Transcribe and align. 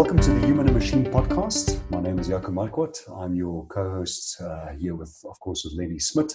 welcome 0.00 0.18
to 0.18 0.30
the 0.32 0.46
Human 0.46 0.66
and 0.66 0.74
Machine 0.74 1.04
podcast. 1.04 1.78
My 1.90 2.00
name 2.00 2.18
is 2.18 2.26
Jaco 2.26 2.46
Marquardt. 2.46 2.96
I'm 3.20 3.34
your 3.34 3.66
co-host 3.66 4.40
uh, 4.40 4.68
here 4.68 4.94
with, 4.94 5.14
of 5.28 5.38
course, 5.40 5.62
with 5.62 5.74
Lenny 5.74 5.98
Smit. 5.98 6.32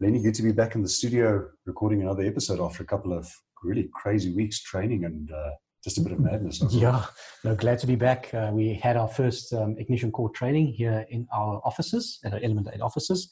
Lenny, 0.00 0.20
good 0.20 0.34
to 0.34 0.42
be 0.42 0.50
back 0.50 0.74
in 0.74 0.82
the 0.82 0.88
studio 0.88 1.48
recording 1.64 2.02
another 2.02 2.24
episode 2.24 2.58
after 2.58 2.82
a 2.82 2.86
couple 2.86 3.12
of 3.12 3.32
really 3.62 3.88
crazy 3.94 4.34
weeks 4.34 4.60
training 4.64 5.04
and 5.04 5.30
uh, 5.30 5.50
just 5.84 5.98
a 5.98 6.00
bit 6.00 6.10
of 6.10 6.18
madness. 6.18 6.60
Yeah, 6.70 7.04
no, 7.44 7.54
glad 7.54 7.78
to 7.78 7.86
be 7.86 7.94
back. 7.94 8.34
Uh, 8.34 8.50
we 8.52 8.74
had 8.74 8.96
our 8.96 9.06
first 9.06 9.52
um, 9.52 9.76
ignition 9.78 10.10
core 10.10 10.30
training 10.30 10.66
here 10.72 11.06
in 11.08 11.28
our 11.32 11.60
offices, 11.64 12.18
at 12.24 12.32
our 12.32 12.40
Element 12.42 12.66
8 12.74 12.80
offices. 12.80 13.30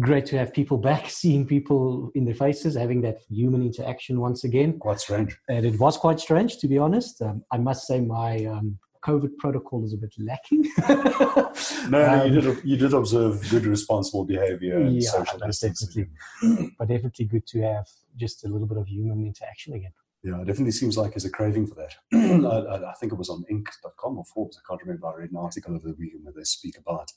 Great 0.00 0.24
to 0.26 0.38
have 0.38 0.54
people 0.54 0.78
back, 0.78 1.10
seeing 1.20 1.46
people 1.46 2.10
in 2.14 2.24
their 2.24 2.34
faces, 2.34 2.74
having 2.74 3.02
that 3.02 3.18
human 3.28 3.60
interaction 3.60 4.18
once 4.18 4.44
again. 4.44 4.78
Quite 4.78 5.00
strange. 5.00 5.36
And 5.50 5.66
it 5.66 5.78
was 5.78 5.98
quite 5.98 6.20
strange, 6.20 6.56
to 6.60 6.68
be 6.68 6.78
honest. 6.78 7.20
Um, 7.20 7.44
I 7.52 7.58
must 7.58 7.86
say, 7.86 8.00
my 8.00 8.46
um, 8.46 8.78
COVID 9.04 9.36
protocol 9.36 9.84
is 9.84 9.92
a 9.92 9.96
bit 9.96 10.14
lacking. 10.18 10.66
no, 10.88 11.52
no, 11.90 12.24
you 12.24 12.38
um, 12.38 12.40
did 12.40 12.64
you 12.64 12.76
did 12.76 12.94
observe 12.94 13.48
good, 13.50 13.66
responsible 13.66 14.24
behavior 14.24 14.78
and 14.78 15.02
yeah, 15.02 15.10
social 15.10 15.38
distancing. 15.38 16.10
Definitely. 16.40 16.76
but 16.78 16.88
definitely 16.88 17.26
good 17.26 17.46
to 17.48 17.60
have 17.62 17.86
just 18.16 18.44
a 18.44 18.48
little 18.48 18.66
bit 18.66 18.78
of 18.78 18.86
human 18.88 19.26
interaction 19.26 19.74
again. 19.74 19.92
Yeah, 20.22 20.40
it 20.40 20.46
definitely 20.46 20.72
seems 20.72 20.96
like 20.96 21.12
there's 21.12 21.26
a 21.26 21.30
craving 21.30 21.66
for 21.66 21.74
that. 21.74 21.94
I, 22.14 22.90
I, 22.90 22.94
think 22.94 23.12
it 23.12 23.18
was 23.18 23.28
on 23.28 23.44
Inc.com 23.50 24.16
or 24.16 24.24
Forbes. 24.24 24.58
I 24.58 24.66
can't 24.66 24.80
remember. 24.82 25.06
I 25.06 25.16
read 25.16 25.30
an 25.30 25.36
article 25.36 25.74
over 25.74 25.86
the 25.86 25.96
weekend 25.98 26.24
where 26.24 26.32
they 26.34 26.44
speak 26.44 26.78
about 26.78 27.12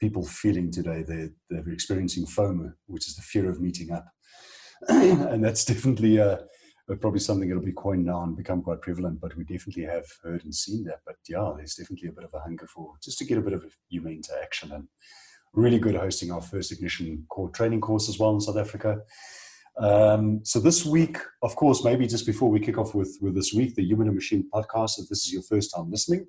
people 0.00 0.24
feeling 0.24 0.70
today 0.70 1.02
they're, 1.06 1.30
they're 1.50 1.68
experiencing 1.68 2.24
FOMO, 2.24 2.72
which 2.86 3.08
is 3.08 3.16
the 3.16 3.22
fear 3.22 3.50
of 3.50 3.60
meeting 3.60 3.90
up. 3.92 4.06
and 4.88 5.44
that's 5.44 5.66
definitely 5.66 6.18
uh, 6.90 6.94
probably 6.96 7.20
something 7.20 7.48
that'll 7.48 7.64
be 7.64 7.72
coined 7.72 8.04
now 8.04 8.22
and 8.22 8.36
become 8.36 8.62
quite 8.62 8.82
prevalent, 8.82 9.20
but 9.20 9.36
we 9.36 9.44
definitely 9.44 9.84
have 9.84 10.06
heard 10.22 10.44
and 10.44 10.54
seen 10.54 10.84
that. 10.84 11.00
But 11.06 11.16
yeah, 11.28 11.52
there's 11.56 11.74
definitely 11.74 12.08
a 12.08 12.12
bit 12.12 12.24
of 12.24 12.34
a 12.34 12.40
hunger 12.40 12.66
for 12.66 12.94
just 13.02 13.18
to 13.18 13.24
get 13.24 13.38
a 13.38 13.42
bit 13.42 13.54
of 13.54 13.64
a 13.64 13.68
human 13.88 14.12
interaction 14.12 14.72
and 14.72 14.88
really 15.54 15.78
good 15.78 15.94
hosting 15.94 16.30
our 16.30 16.42
first 16.42 16.72
Ignition 16.72 17.24
core 17.28 17.50
training 17.50 17.80
course 17.80 18.08
as 18.08 18.18
well 18.18 18.34
in 18.34 18.40
South 18.40 18.56
Africa. 18.56 19.00
Um, 19.76 20.40
so 20.44 20.60
this 20.60 20.84
week, 20.84 21.18
of 21.42 21.56
course, 21.56 21.82
maybe 21.84 22.06
just 22.06 22.26
before 22.26 22.48
we 22.48 22.60
kick 22.60 22.78
off 22.78 22.94
with, 22.94 23.18
with 23.20 23.34
this 23.34 23.52
week, 23.52 23.74
the 23.74 23.84
Human 23.84 24.06
and 24.06 24.14
Machine 24.14 24.48
podcast, 24.52 25.00
if 25.00 25.08
this 25.08 25.26
is 25.26 25.32
your 25.32 25.42
first 25.42 25.74
time 25.74 25.90
listening, 25.90 26.26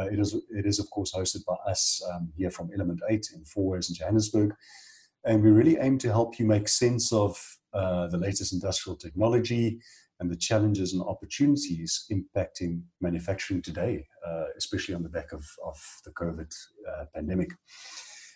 uh, 0.00 0.04
it 0.06 0.18
is, 0.18 0.34
it 0.50 0.66
is 0.66 0.78
of 0.78 0.88
course 0.90 1.12
hosted 1.12 1.44
by 1.44 1.54
us 1.70 2.02
um, 2.12 2.32
here 2.36 2.50
from 2.50 2.70
Element 2.72 3.00
8 3.10 3.30
in 3.34 3.44
Fourways 3.44 3.90
in 3.90 3.96
Johannesburg. 3.96 4.54
And 5.24 5.42
we 5.42 5.50
really 5.50 5.76
aim 5.78 5.98
to 5.98 6.08
help 6.08 6.38
you 6.38 6.46
make 6.46 6.68
sense 6.68 7.12
of 7.12 7.38
uh, 7.74 8.08
the 8.08 8.18
latest 8.18 8.52
industrial 8.52 8.96
technology 8.96 9.78
and 10.18 10.30
the 10.30 10.36
challenges 10.36 10.92
and 10.92 11.02
opportunities 11.02 12.06
impacting 12.12 12.82
manufacturing 13.00 13.62
today, 13.62 14.06
uh, 14.26 14.44
especially 14.56 14.94
on 14.94 15.02
the 15.02 15.08
back 15.08 15.32
of, 15.32 15.44
of 15.64 15.78
the 16.04 16.10
COVID 16.12 16.52
uh, 16.90 17.04
pandemic. 17.14 17.50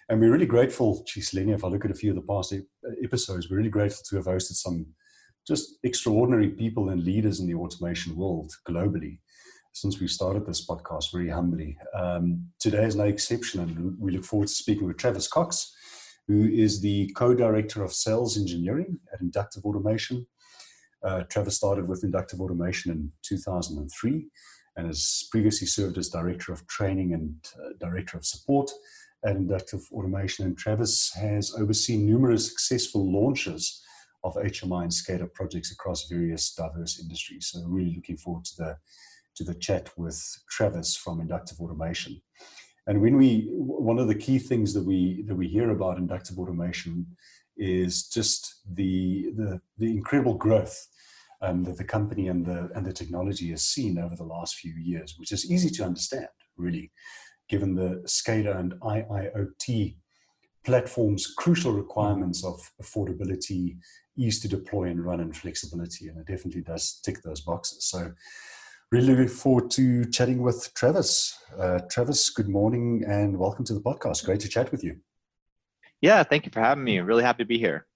And 0.08 0.20
we're 0.20 0.32
really 0.32 0.46
grateful, 0.46 1.04
Lenny, 1.32 1.52
if 1.52 1.64
I 1.64 1.68
look 1.68 1.84
at 1.84 1.91
a 1.91 1.94
few 1.94 2.10
of 2.10 2.16
the 2.16 2.22
past 2.22 2.54
episodes, 3.02 3.48
we're 3.48 3.58
really 3.58 3.70
grateful 3.70 4.02
to 4.08 4.16
have 4.16 4.26
hosted 4.26 4.54
some 4.54 4.86
just 5.46 5.78
extraordinary 5.82 6.50
people 6.50 6.91
and 6.91 7.04
leaders 7.04 7.41
in 7.41 7.46
the 7.46 7.54
automation 7.54 8.16
world 8.16 8.52
globally 8.69 9.19
since 9.72 10.00
we 10.00 10.06
started 10.06 10.46
this 10.46 10.66
podcast 10.66 11.12
very 11.12 11.28
humbly. 11.28 11.76
Um, 11.94 12.46
today 12.60 12.84
is 12.84 12.96
no 12.96 13.04
exception, 13.04 13.60
and 13.60 13.98
we 13.98 14.12
look 14.12 14.24
forward 14.24 14.48
to 14.48 14.54
speaking 14.54 14.86
with 14.86 14.98
Travis 14.98 15.26
Cox, 15.26 15.74
who 16.27 16.48
is 16.48 16.80
the 16.80 17.11
co 17.17 17.34
director 17.34 17.83
of 17.83 17.92
sales 17.92 18.39
engineering 18.39 18.98
at 19.12 19.20
Inductive 19.20 19.64
Automation. 19.64 20.27
Uh, 21.03 21.22
Travis 21.25 21.56
started 21.56 21.86
with 21.86 22.05
Inductive 22.05 22.41
Automation 22.41 22.91
in 22.91 23.12
2003 23.22 24.27
and 24.77 24.86
has 24.86 25.28
previously 25.31 25.66
served 25.66 25.98
as 25.98 26.08
director 26.08 26.53
of 26.53 26.66
training 26.66 27.12
and 27.12 27.34
uh, 27.62 27.72
director 27.78 28.16
of 28.16 28.25
support 28.25 28.70
at 29.25 29.36
Inductive 29.36 29.81
Automation, 29.93 30.44
and 30.44 30.56
Travis 30.56 31.12
has 31.15 31.54
overseen 31.54 32.06
numerous 32.06 32.48
successful 32.48 33.10
launches 33.10 33.82
of 34.22 34.34
HMI 34.34 34.82
and 34.82 34.91
SCADA 34.91 35.32
projects 35.32 35.72
across 35.72 36.09
various 36.09 36.54
diverse 36.54 37.00
industries. 37.00 37.48
So, 37.53 37.65
really 37.66 37.94
looking 37.94 38.16
forward 38.16 38.44
to 38.47 38.56
the 38.59 38.77
to 39.37 39.44
the 39.44 39.54
chat 39.54 39.91
with 39.97 40.22
Travis 40.48 40.97
from 40.97 41.21
Inductive 41.21 41.60
Automation. 41.60 42.21
And 42.87 43.00
when 43.00 43.17
we, 43.17 43.49
one 43.50 43.99
of 43.99 44.09
the 44.09 44.15
key 44.15 44.39
things 44.39 44.75
that 44.75 44.84
we 44.84 45.22
that 45.27 45.34
we 45.34 45.49
hear 45.49 45.71
about 45.71 45.99
inductive 45.99 46.39
automation 46.39 47.06
is 47.56 48.09
just 48.09 48.61
the 48.75 49.31
the, 49.37 49.61
the 49.78 49.91
incredible 49.91 50.34
growth 50.34 50.87
um, 51.41 51.62
that 51.65 51.78
the 51.78 51.84
company 51.84 52.28
and 52.28 52.45
the 52.45 52.71
and 52.75 52.84
the 52.84 52.93
technology 52.93 53.50
has 53.50 53.65
seen 53.65 53.99
over 53.99 54.17
the 54.17 54.25
last 54.25 54.56
few 54.56 54.75
years, 54.75 55.15
which 55.19 55.33
is 55.33 55.50
easy 55.50 55.71
to 55.71 55.84
understand, 55.84 56.28
really 56.56 56.91
given 57.49 57.75
the 57.75 58.03
SCADA 58.06 58.59
and 58.59 58.72
IIoT 58.81 59.97
platforms' 60.65 61.33
crucial 61.37 61.72
requirements 61.72 62.45
of 62.45 62.59
affordability, 62.83 63.77
ease 64.16 64.41
to 64.41 64.49
deploy 64.49 64.84
and 64.84 65.05
run, 65.05 65.21
and 65.21 65.37
flexibility. 65.37 66.09
And 66.09 66.19
it 66.19 66.27
definitely 66.27 66.62
does 66.62 67.01
tick 67.05 67.22
those 67.22 67.43
boxes. 67.43 67.84
So, 67.84 68.12
really 68.94 69.09
looking 69.09 69.28
forward 69.28 69.72
to 69.72 70.05
chatting 70.05 70.41
with 70.41 70.72
Travis. 70.75 71.37
Uh, 71.59 71.81
Travis, 71.91 72.31
good 72.31 72.49
morning 72.49 73.03
and 73.09 73.37
welcome 73.37 73.65
to 73.65 73.75
the 73.75 73.81
podcast. 73.81 74.25
Great 74.25 74.38
to 74.38 74.49
chat 74.49 74.71
with 74.71 74.84
you. 74.84 75.00
Yeah, 76.00 76.22
thank 76.22 76.47
you 76.47 76.53
for 76.53 76.60
having 76.60 76.84
me. 76.84 77.00
Really 77.00 77.25
happy 77.25 77.43
to 77.43 77.49
be 77.49 77.59
here. 77.59 77.87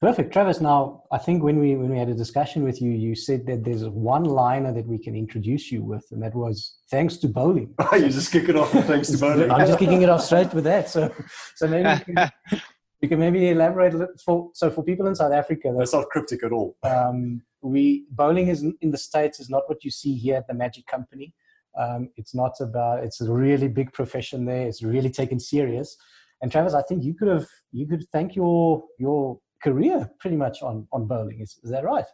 Perfect, 0.00 0.32
Travis. 0.32 0.62
Now, 0.62 1.02
I 1.12 1.18
think 1.18 1.42
when 1.42 1.58
we 1.58 1.76
when 1.76 1.90
we 1.90 1.98
had 1.98 2.08
a 2.08 2.14
discussion 2.14 2.64
with 2.64 2.80
you, 2.80 2.90
you 2.90 3.14
said 3.14 3.46
that 3.48 3.64
there's 3.64 3.84
one 3.84 4.24
liner 4.24 4.72
that 4.72 4.86
we 4.86 4.98
can 4.98 5.14
introduce 5.14 5.70
you 5.70 5.82
with, 5.82 6.06
and 6.12 6.22
that 6.22 6.34
was 6.34 6.76
thanks 6.90 7.18
to 7.18 7.28
bowling. 7.28 7.74
you 7.92 8.08
just 8.08 8.32
kick 8.32 8.48
it 8.48 8.56
off 8.56 8.70
thanks 8.70 9.10
to 9.10 9.18
bowling. 9.24 9.50
I'm 9.50 9.66
just 9.66 9.78
kicking 9.78 10.00
it 10.00 10.08
off 10.08 10.22
straight 10.22 10.54
with 10.54 10.64
that. 10.64 10.88
So, 10.88 11.12
so 11.56 11.66
maybe 11.68 11.88
you 11.90 12.14
can, 12.14 12.30
you 13.02 13.08
can 13.10 13.18
maybe 13.18 13.50
elaborate 13.50 13.94
for 14.24 14.50
so 14.54 14.70
for 14.70 14.82
people 14.82 15.06
in 15.06 15.14
South 15.14 15.32
Africa. 15.32 15.74
That's 15.76 15.92
not 15.92 16.08
cryptic 16.08 16.44
at 16.44 16.52
all. 16.52 16.76
Um, 16.82 17.42
we 17.64 18.04
bowling 18.10 18.48
is 18.48 18.62
in 18.80 18.90
the 18.90 18.98
states 18.98 19.40
is 19.40 19.48
not 19.48 19.68
what 19.68 19.84
you 19.84 19.90
see 19.90 20.14
here 20.14 20.36
at 20.36 20.46
the 20.46 20.54
Magic 20.54 20.86
Company. 20.86 21.34
Um, 21.78 22.10
it's 22.16 22.34
not 22.34 22.52
about. 22.60 23.02
It's 23.02 23.20
a 23.20 23.32
really 23.32 23.68
big 23.68 23.92
profession 23.92 24.44
there. 24.44 24.66
It's 24.66 24.82
really 24.82 25.10
taken 25.10 25.40
serious. 25.40 25.96
And 26.42 26.52
Travis, 26.52 26.74
I 26.74 26.82
think 26.82 27.02
you 27.02 27.14
could 27.14 27.28
have 27.28 27.46
you 27.72 27.86
could 27.86 28.04
thank 28.12 28.36
your 28.36 28.84
your 28.98 29.38
career 29.62 30.10
pretty 30.20 30.36
much 30.36 30.62
on 30.62 30.86
on 30.92 31.06
bowling. 31.06 31.40
Is, 31.40 31.58
is 31.64 31.70
that 31.70 31.84
right? 31.84 32.04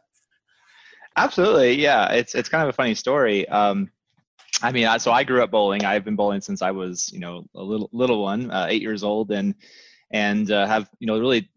Absolutely, 1.17 1.75
yeah. 1.75 2.13
It's 2.13 2.35
it's 2.35 2.49
kind 2.49 2.63
of 2.63 2.69
a 2.69 2.73
funny 2.73 2.95
story. 2.95 3.49
Um, 3.49 3.91
I 4.63 4.73
mean, 4.73 4.87
so 4.99 5.11
I 5.11 5.25
grew 5.25 5.43
up 5.43 5.51
bowling. 5.51 5.85
I've 5.85 6.05
been 6.05 6.17
bowling 6.17 6.41
since 6.41 6.63
I 6.63 6.71
was, 6.71 7.11
you 7.13 7.19
know, 7.19 7.45
a 7.55 7.63
little 7.63 7.91
little 7.93 8.23
one, 8.23 8.51
uh, 8.51 8.67
eight 8.69 8.83
years 8.83 9.03
old, 9.03 9.31
and 9.33 9.55
and 10.13 10.51
uh, 10.51 10.67
have 10.67 10.89
you 11.01 11.07
know 11.07 11.19
really 11.19 11.51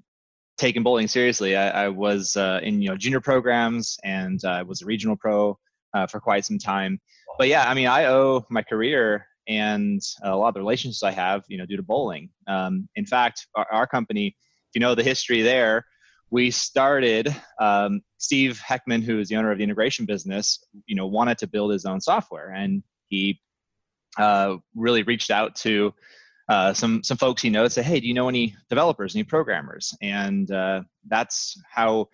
taken 0.58 0.84
bowling 0.84 1.08
seriously. 1.08 1.56
I, 1.56 1.86
I 1.86 1.90
was 1.90 2.36
uh, 2.36 2.60
in 2.64 2.82
you 2.82 2.90
know 2.90 2.98
junior 2.98 3.22
programs 3.22 3.98
and 4.04 4.40
I 4.46 4.64
was 4.64 4.82
a 4.82 4.86
regional 4.86 5.16
pro 5.16 5.58
uh, 5.94 6.08
for 6.08 6.20
quite 6.20 6.46
some 6.46 6.60
time. 6.60 7.00
But 7.38 7.48
yeah, 7.48 7.70
I 7.70 7.74
mean, 7.74 7.88
I 7.88 8.06
owe 8.06 8.46
my 8.50 8.64
career 8.64 9.26
and 9.48 10.02
a 10.24 10.36
lot 10.36 10.50
of 10.50 10.54
the 10.54 10.60
relationships 10.62 11.04
I 11.04 11.12
have, 11.12 11.44
you 11.48 11.58
know, 11.58 11.66
due 11.66 11.78
to 11.78 11.84
bowling. 11.84 12.30
Um, 12.48 12.88
in 12.96 13.06
fact, 13.06 13.48
our, 13.56 13.68
our 13.72 13.88
company 13.88 14.36
if 14.74 14.80
you 14.80 14.82
know 14.82 14.96
the 14.96 15.04
history 15.04 15.44
there, 15.44 15.86
we 16.32 16.50
started. 16.50 17.34
Um, 17.60 18.02
Steve 18.18 18.60
Heckman, 18.68 19.04
who 19.04 19.20
is 19.20 19.30
the 19.30 19.36
owner 19.36 19.52
of 19.52 19.60
the 19.60 19.64
integration 19.64 20.08
business, 20.08 20.64
you 20.88 20.96
know, 20.96 21.06
wanted 21.06 21.38
to 21.40 21.48
build 21.48 21.72
his 21.72 21.86
own 21.86 22.02
software, 22.02 22.50
and 22.50 22.82
he 23.08 23.40
uh, 24.18 24.56
really 24.76 25.04
reached 25.04 25.30
out 25.30 25.54
to 25.58 25.94
uh, 26.50 26.74
some 26.74 27.04
some 27.04 27.18
folks 27.18 27.42
he 27.42 27.50
knows. 27.50 27.74
Say, 27.74 27.84
hey, 27.84 28.00
do 28.00 28.08
you 28.08 28.14
know 28.14 28.30
any 28.30 28.56
developers, 28.70 29.16
any 29.16 29.24
programmers? 29.24 29.96
And 30.02 30.52
uh, 30.52 30.82
that's 31.08 31.58
how 31.72 32.10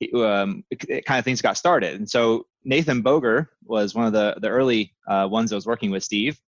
it, 0.00 0.14
um, 0.14 0.64
it, 0.70 0.84
it 0.88 1.04
kind 1.04 1.18
of 1.18 1.24
things 1.24 1.42
got 1.42 1.56
started. 1.56 1.94
And 1.94 2.08
so 2.08 2.46
Nathan 2.64 3.02
Boeger 3.02 3.48
was 3.64 3.94
one 3.94 4.06
of 4.06 4.12
the 4.12 4.36
the 4.40 4.48
early 4.48 4.94
uh, 5.08 5.28
ones 5.30 5.50
that 5.50 5.56
was 5.56 5.66
working 5.66 5.90
with 5.90 6.04
Steve, 6.04 6.38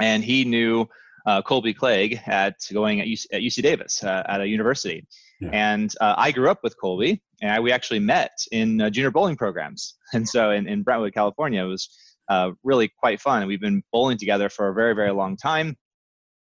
and 0.00 0.24
he 0.24 0.44
knew 0.44 0.88
uh, 1.26 1.42
Colby 1.42 1.74
Clegg 1.74 2.20
at 2.26 2.56
going 2.72 3.00
at 3.00 3.06
UC, 3.06 3.26
at 3.32 3.40
UC 3.42 3.62
Davis 3.62 4.02
uh, 4.02 4.22
at 4.26 4.40
a 4.40 4.46
university. 4.46 5.06
Yeah. 5.40 5.50
And 5.52 5.92
uh, 6.00 6.14
I 6.16 6.32
grew 6.32 6.48
up 6.48 6.60
with 6.62 6.78
Colby, 6.80 7.22
and 7.42 7.50
I, 7.50 7.60
we 7.60 7.72
actually 7.72 7.98
met 7.98 8.32
in 8.52 8.80
uh, 8.80 8.90
junior 8.90 9.10
bowling 9.10 9.36
programs. 9.36 9.94
And 10.14 10.26
so 10.26 10.52
in, 10.52 10.68
in 10.68 10.84
Brentwood, 10.84 11.14
California, 11.14 11.64
it 11.64 11.68
was 11.68 11.88
uh, 12.28 12.52
really 12.62 12.88
quite 12.88 13.20
fun. 13.20 13.46
We've 13.48 13.60
been 13.60 13.82
bowling 13.92 14.18
together 14.18 14.48
for 14.48 14.68
a 14.68 14.74
very, 14.74 14.94
very 14.94 15.10
long 15.10 15.36
time. 15.36 15.76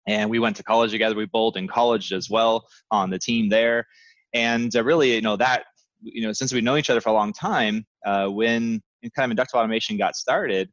And 0.07 0.29
we 0.29 0.39
went 0.39 0.55
to 0.57 0.63
college 0.63 0.91
together. 0.91 1.15
We 1.15 1.25
bowled 1.25 1.57
in 1.57 1.67
college 1.67 2.11
as 2.11 2.29
well 2.29 2.67
on 2.89 3.09
the 3.09 3.19
team 3.19 3.49
there. 3.49 3.85
And 4.33 4.75
uh, 4.75 4.83
really, 4.83 5.15
you 5.15 5.21
know, 5.21 5.35
that, 5.37 5.65
you 6.01 6.23
know, 6.23 6.33
since 6.33 6.53
we've 6.53 6.63
known 6.63 6.79
each 6.79 6.89
other 6.89 7.01
for 7.01 7.09
a 7.09 7.13
long 7.13 7.33
time, 7.33 7.85
when 8.05 8.81
kind 9.15 9.25
of 9.25 9.31
inductive 9.31 9.57
automation 9.57 9.97
got 9.97 10.15
started, 10.15 10.69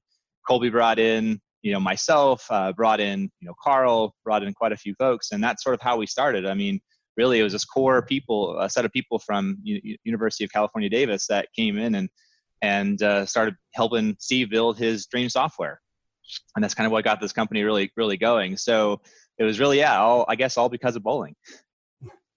Colby 0.46 0.70
brought 0.70 0.98
in 0.98 1.40
you 1.62 1.72
know 1.72 1.80
myself 1.80 2.46
uh, 2.50 2.72
brought 2.72 3.00
in 3.00 3.22
you 3.40 3.48
know 3.48 3.54
carl 3.60 4.14
brought 4.24 4.44
in 4.44 4.54
quite 4.54 4.70
a 4.70 4.76
few 4.76 4.94
folks 4.94 5.32
and 5.32 5.42
that's 5.42 5.64
sort 5.64 5.74
of 5.74 5.80
how 5.80 5.96
we 5.96 6.06
started 6.06 6.46
i 6.46 6.54
mean 6.54 6.78
really 7.16 7.40
it 7.40 7.42
was 7.42 7.52
this 7.52 7.64
core 7.64 8.00
people 8.00 8.56
a 8.60 8.70
set 8.70 8.84
of 8.84 8.92
people 8.92 9.18
from 9.18 9.58
U- 9.64 9.96
university 10.04 10.44
of 10.44 10.52
california 10.52 10.88
davis 10.88 11.26
that 11.26 11.48
came 11.56 11.76
in 11.76 11.96
and 11.96 12.08
and 12.62 13.02
uh, 13.02 13.26
started 13.26 13.54
helping 13.74 14.16
Steve 14.18 14.50
build 14.50 14.78
his 14.78 15.06
dream 15.06 15.28
software. 15.28 15.80
And 16.54 16.62
that's 16.62 16.74
kind 16.74 16.86
of 16.86 16.92
what 16.92 17.04
got 17.04 17.20
this 17.20 17.32
company 17.32 17.62
really, 17.62 17.90
really 17.96 18.16
going. 18.16 18.56
So 18.56 19.00
it 19.38 19.44
was 19.44 19.60
really, 19.60 19.78
yeah, 19.78 19.98
all, 19.98 20.24
I 20.28 20.36
guess 20.36 20.56
all 20.56 20.68
because 20.68 20.96
of 20.96 21.02
bowling. 21.02 21.34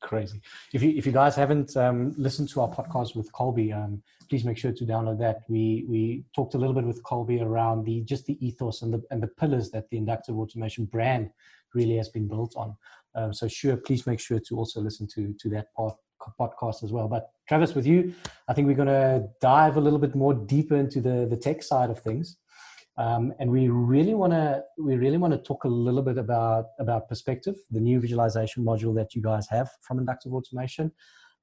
Crazy. 0.02 0.42
If 0.74 0.82
you, 0.82 0.92
if 0.98 1.06
you 1.06 1.12
guys 1.12 1.36
haven't 1.36 1.78
um, 1.78 2.14
listened 2.18 2.50
to 2.50 2.62
our 2.62 2.70
podcast 2.70 3.16
with 3.16 3.32
Colby, 3.34 3.72
um, 3.72 4.02
please 4.30 4.44
make 4.44 4.58
sure 4.58 4.72
to 4.72 4.86
download 4.86 5.20
that. 5.20 5.42
We, 5.48 5.86
we 5.88 6.24
talked 6.36 6.56
a 6.56 6.58
little 6.58 6.74
bit 6.74 6.86
with 6.86 7.04
Colby 7.04 7.40
around 7.40 7.86
the, 7.86 8.02
just 8.02 8.26
the 8.26 8.44
ethos 8.46 8.82
and 8.82 8.94
the, 8.94 9.04
and 9.12 9.22
the 9.22 9.28
pillars 9.28 9.70
that 9.72 9.90
the 9.90 9.98
inductive 9.98 10.38
automation 10.38 10.86
brand 10.86 11.30
really 11.76 11.98
has 11.98 12.10
been 12.10 12.28
built 12.28 12.56
on. 12.56 12.76
Um, 13.14 13.34
so 13.34 13.48
sure, 13.48 13.78
please 13.78 14.08
make 14.08 14.20
sure 14.20 14.40
to 14.40 14.56
also 14.58 14.82
listen 14.82 15.08
to, 15.16 15.36
to 15.40 15.50
that 15.50 15.74
part 15.76 15.96
podcast 16.40 16.84
as 16.84 16.92
well. 16.92 17.08
But 17.08 17.32
Travis, 17.48 17.74
with 17.74 17.86
you, 17.86 18.14
I 18.48 18.54
think 18.54 18.68
we're 18.68 18.76
going 18.76 18.88
to 18.88 19.28
dive 19.42 19.78
a 19.78 19.82
little 19.82 20.00
bit 20.00 20.16
more 20.16 20.34
deeper 20.34 20.76
into 20.76 21.02
the 21.02 21.28
the 21.30 21.38
tech 21.38 21.64
side 21.64 21.90
of 21.90 22.00
things, 22.00 22.38
um, 23.02 23.34
and 23.40 23.50
we 23.50 23.68
really 23.68 24.14
want 24.14 24.32
to 24.32 24.64
we 24.78 24.96
really 24.96 25.18
want 25.18 25.34
to 25.34 25.40
talk 25.40 25.64
a 25.64 25.68
little 25.68 26.04
bit 26.04 26.20
about 26.20 26.66
about 26.80 27.10
perspective, 27.10 27.56
the 27.72 27.80
new 27.80 28.00
visualization 28.00 28.64
module 28.64 28.94
that 28.96 29.16
you 29.16 29.24
guys 29.24 29.48
have 29.50 29.70
from 29.82 29.98
Inductive 29.98 30.34
Automation. 30.34 30.92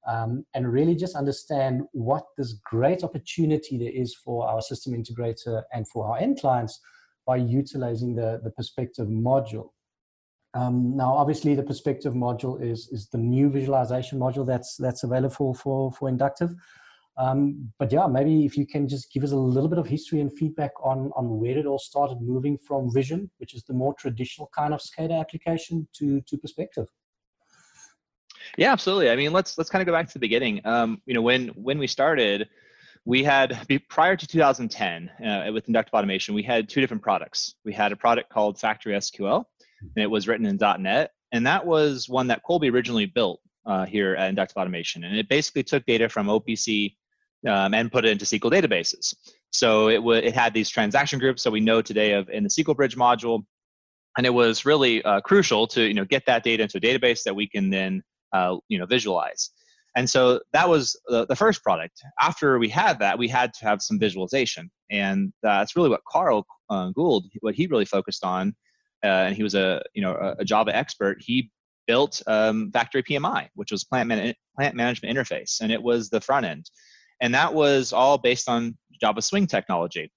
Um, 0.07 0.45
and 0.55 0.71
really 0.71 0.95
just 0.95 1.17
understand 1.17 1.81
what 1.91 2.23
this 2.37 2.53
great 2.63 3.03
opportunity 3.03 3.77
there 3.77 3.91
is 3.91 4.15
for 4.15 4.47
our 4.47 4.61
system 4.61 4.93
integrator 4.93 5.63
and 5.73 5.85
for 5.89 6.07
our 6.07 6.17
end 6.17 6.39
clients 6.39 6.79
by 7.27 7.35
utilizing 7.35 8.15
the, 8.15 8.39
the 8.41 8.51
perspective 8.51 9.07
module. 9.09 9.71
Um, 10.53 10.95
now, 10.95 11.13
obviously, 11.13 11.53
the 11.55 11.69
perspective 11.71 12.13
module 12.13 12.55
is 12.63 12.87
is 12.93 13.09
the 13.09 13.17
new 13.17 13.49
visualization 13.49 14.17
module 14.17 14.47
that's 14.47 14.77
that's 14.77 15.03
available 15.03 15.53
for 15.53 15.91
for 15.91 16.07
inductive. 16.07 16.51
Um, 17.19 17.73
but 17.77 17.91
yeah, 17.91 18.07
maybe 18.07 18.45
if 18.45 18.57
you 18.57 18.65
can 18.65 18.87
just 18.87 19.11
give 19.11 19.23
us 19.25 19.33
a 19.33 19.37
little 19.37 19.69
bit 19.69 19.77
of 19.77 19.85
history 19.85 20.21
and 20.21 20.31
feedback 20.31 20.71
on 20.81 21.11
on 21.17 21.37
where 21.37 21.57
it 21.57 21.65
all 21.65 21.77
started 21.77 22.21
moving 22.21 22.57
from 22.57 22.91
Vision, 22.93 23.29
which 23.37 23.53
is 23.53 23.63
the 23.63 23.73
more 23.73 23.93
traditional 23.93 24.49
kind 24.55 24.73
of 24.73 24.79
SCADA 24.79 25.19
application, 25.19 25.85
to 25.97 26.21
to 26.21 26.37
perspective. 26.37 26.87
Yeah, 28.57 28.71
absolutely. 28.71 29.09
I 29.09 29.17
mean, 29.17 29.33
let's 29.33 29.57
let's 29.57 29.69
kind 29.69 29.81
of 29.81 29.85
go 29.85 29.91
back 29.91 30.07
to 30.07 30.13
the 30.13 30.19
beginning. 30.19 30.61
Um, 30.63 31.01
you 31.05 31.13
know, 31.13 31.21
when 31.21 31.49
when 31.49 31.77
we 31.77 31.87
started, 31.87 32.47
we 33.03 33.21
had 33.21 33.67
prior 33.89 34.15
to 34.15 34.25
2010 34.25 35.09
uh, 35.25 35.51
with 35.51 35.67
inductive 35.67 35.93
automation, 35.93 36.33
we 36.33 36.43
had 36.43 36.69
two 36.69 36.79
different 36.79 37.03
products. 37.03 37.55
We 37.65 37.73
had 37.73 37.91
a 37.91 37.97
product 37.97 38.29
called 38.29 38.57
Factory 38.57 38.93
SQL, 38.93 39.43
and 39.81 40.03
it 40.03 40.09
was 40.09 40.27
written 40.27 40.45
in 40.45 40.57
.NET. 40.81 41.11
And 41.33 41.45
that 41.45 41.65
was 41.65 42.07
one 42.07 42.27
that 42.27 42.43
Colby 42.43 42.69
originally 42.69 43.05
built 43.05 43.41
uh, 43.65 43.85
here 43.85 44.15
at 44.15 44.29
Inductive 44.29 44.57
Automation. 44.57 45.03
And 45.03 45.17
it 45.17 45.27
basically 45.27 45.63
took 45.63 45.85
data 45.85 46.09
from 46.09 46.27
OPC 46.27 46.95
um, 47.47 47.73
and 47.73 47.91
put 47.91 48.05
it 48.05 48.11
into 48.11 48.25
SQL 48.25 48.51
databases. 48.51 49.15
So 49.51 49.87
it, 49.87 50.01
it 50.23 50.35
had 50.35 50.53
these 50.53 50.69
transaction 50.69 51.19
groups 51.19 51.43
that 51.43 51.51
we 51.51 51.59
know 51.59 51.81
today 51.81 52.13
of 52.13 52.29
in 52.29 52.43
the 52.43 52.49
SQL 52.49 52.75
Bridge 52.75 52.95
module. 52.95 53.43
And 54.17 54.25
it 54.25 54.33
was 54.33 54.65
really 54.65 55.03
uh, 55.03 55.21
crucial 55.21 55.67
to 55.67 55.83
you 55.83 55.93
know, 55.93 56.05
get 56.05 56.25
that 56.25 56.43
data 56.43 56.63
into 56.63 56.77
a 56.77 56.81
database 56.81 57.23
that 57.23 57.35
we 57.35 57.47
can 57.47 57.69
then 57.69 58.03
uh, 58.33 58.57
you 58.67 58.77
know, 58.77 58.85
visualize. 58.85 59.51
And 59.95 60.09
so 60.09 60.39
that 60.53 60.69
was 60.69 60.99
the, 61.07 61.25
the 61.25 61.35
first 61.35 61.63
product. 61.63 62.01
After 62.19 62.59
we 62.59 62.69
had 62.69 62.99
that, 62.99 63.17
we 63.17 63.27
had 63.27 63.53
to 63.55 63.65
have 63.65 63.81
some 63.81 63.99
visualization. 63.99 64.69
And 64.91 65.33
that's 65.41 65.75
really 65.75 65.89
what 65.89 66.01
Carl 66.07 66.45
uh, 66.69 66.89
Gould, 66.89 67.25
what 67.41 67.55
he 67.55 67.67
really 67.67 67.85
focused 67.85 68.23
on 68.23 68.55
uh, 69.03 69.07
and 69.27 69.35
he 69.35 69.43
was 69.43 69.55
a 69.55 69.81
you 69.93 70.01
know 70.01 70.13
a, 70.13 70.35
a 70.39 70.45
Java 70.45 70.75
expert. 70.75 71.17
He 71.21 71.51
built 71.87 72.21
um, 72.27 72.71
Factory 72.71 73.03
PMI, 73.03 73.49
which 73.55 73.71
was 73.71 73.83
plant 73.83 74.09
man- 74.09 74.35
plant 74.55 74.75
management 74.75 75.15
interface, 75.15 75.61
and 75.61 75.71
it 75.71 75.81
was 75.81 76.09
the 76.09 76.21
front 76.21 76.45
end, 76.45 76.69
and 77.21 77.33
that 77.33 77.53
was 77.53 77.93
all 77.93 78.17
based 78.17 78.49
on 78.49 78.77
Java 78.99 79.21
Swing 79.21 79.47
technology. 79.47 80.11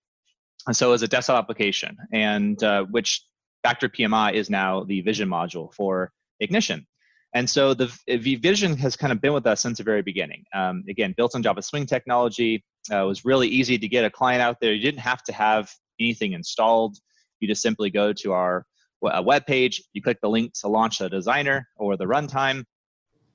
And 0.66 0.76
so 0.76 0.88
it 0.88 0.92
was 0.92 1.02
a 1.02 1.08
desktop 1.08 1.42
application, 1.42 1.96
and 2.12 2.62
uh, 2.62 2.84
which 2.84 3.24
Factory 3.62 3.88
PMI 3.88 4.34
is 4.34 4.50
now 4.50 4.84
the 4.84 5.00
Vision 5.00 5.28
module 5.28 5.72
for 5.74 6.12
Ignition. 6.40 6.86
And 7.34 7.48
so 7.48 7.72
the 7.74 7.90
Vision 8.08 8.76
has 8.76 8.94
kind 8.94 9.12
of 9.12 9.20
been 9.20 9.32
with 9.32 9.46
us 9.46 9.62
since 9.62 9.78
the 9.78 9.84
very 9.84 10.02
beginning. 10.02 10.44
Um, 10.54 10.84
again, 10.88 11.14
built 11.16 11.34
on 11.34 11.42
Java 11.42 11.62
Swing 11.62 11.86
technology, 11.86 12.64
uh, 12.92 13.04
was 13.06 13.24
really 13.24 13.48
easy 13.48 13.78
to 13.78 13.88
get 13.88 14.04
a 14.04 14.10
client 14.10 14.42
out 14.42 14.58
there. 14.60 14.72
You 14.72 14.82
didn't 14.82 15.00
have 15.00 15.22
to 15.24 15.32
have 15.32 15.70
anything 15.98 16.32
installed. 16.32 16.98
You 17.40 17.48
just 17.48 17.62
simply 17.62 17.90
go 17.90 18.12
to 18.12 18.32
our 18.32 18.66
a 19.04 19.22
web 19.22 19.46
page, 19.46 19.82
you 19.92 20.02
click 20.02 20.18
the 20.22 20.28
link 20.28 20.52
to 20.60 20.68
launch 20.68 21.00
a 21.00 21.08
designer 21.08 21.68
or 21.76 21.96
the 21.96 22.04
runtime, 22.04 22.64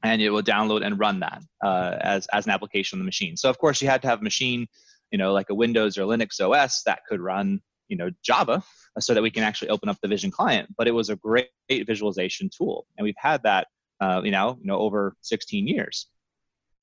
and 0.08 0.22
it 0.22 0.30
will 0.30 0.44
download 0.44 0.86
and 0.86 1.00
run 1.00 1.20
that 1.20 1.42
uh, 1.64 1.98
as, 2.02 2.28
as 2.28 2.46
an 2.46 2.52
application 2.52 2.98
on 2.98 3.00
the 3.00 3.06
machine. 3.06 3.38
So 3.38 3.50
of 3.50 3.58
course 3.58 3.82
you 3.82 3.88
had 3.88 4.02
to 4.04 4.08
have 4.08 4.22
a 4.22 4.24
machine, 4.24 4.68
you 5.12 5.18
know, 5.18 5.34
like 5.34 5.50
a 5.50 5.56
Windows 5.56 5.98
or 5.98 6.04
Linux 6.04 6.40
OS 6.40 6.84
that 6.84 7.02
could 7.08 7.20
run, 7.20 7.62
you 7.88 7.98
know, 7.98 8.10
Java 8.24 8.64
uh, 8.96 9.00
so 9.00 9.14
that 9.14 9.24
we 9.24 9.32
can 9.32 9.44
actually 9.44 9.70
open 9.70 9.90
up 9.90 9.98
the 10.02 10.08
Vision 10.08 10.32
client. 10.32 10.74
But 10.78 10.88
it 10.88 10.92
was 10.92 11.10
a 11.10 11.16
great 11.16 11.50
visualization 11.70 12.50
tool. 12.56 12.86
And 12.98 13.04
we've 13.04 13.16
had 13.18 13.44
that, 13.44 13.68
uh, 14.00 14.22
you 14.24 14.32
know, 14.32 14.58
you 14.60 14.68
know, 14.68 14.78
over 14.78 15.16
16 15.22 15.68
years. 15.68 16.08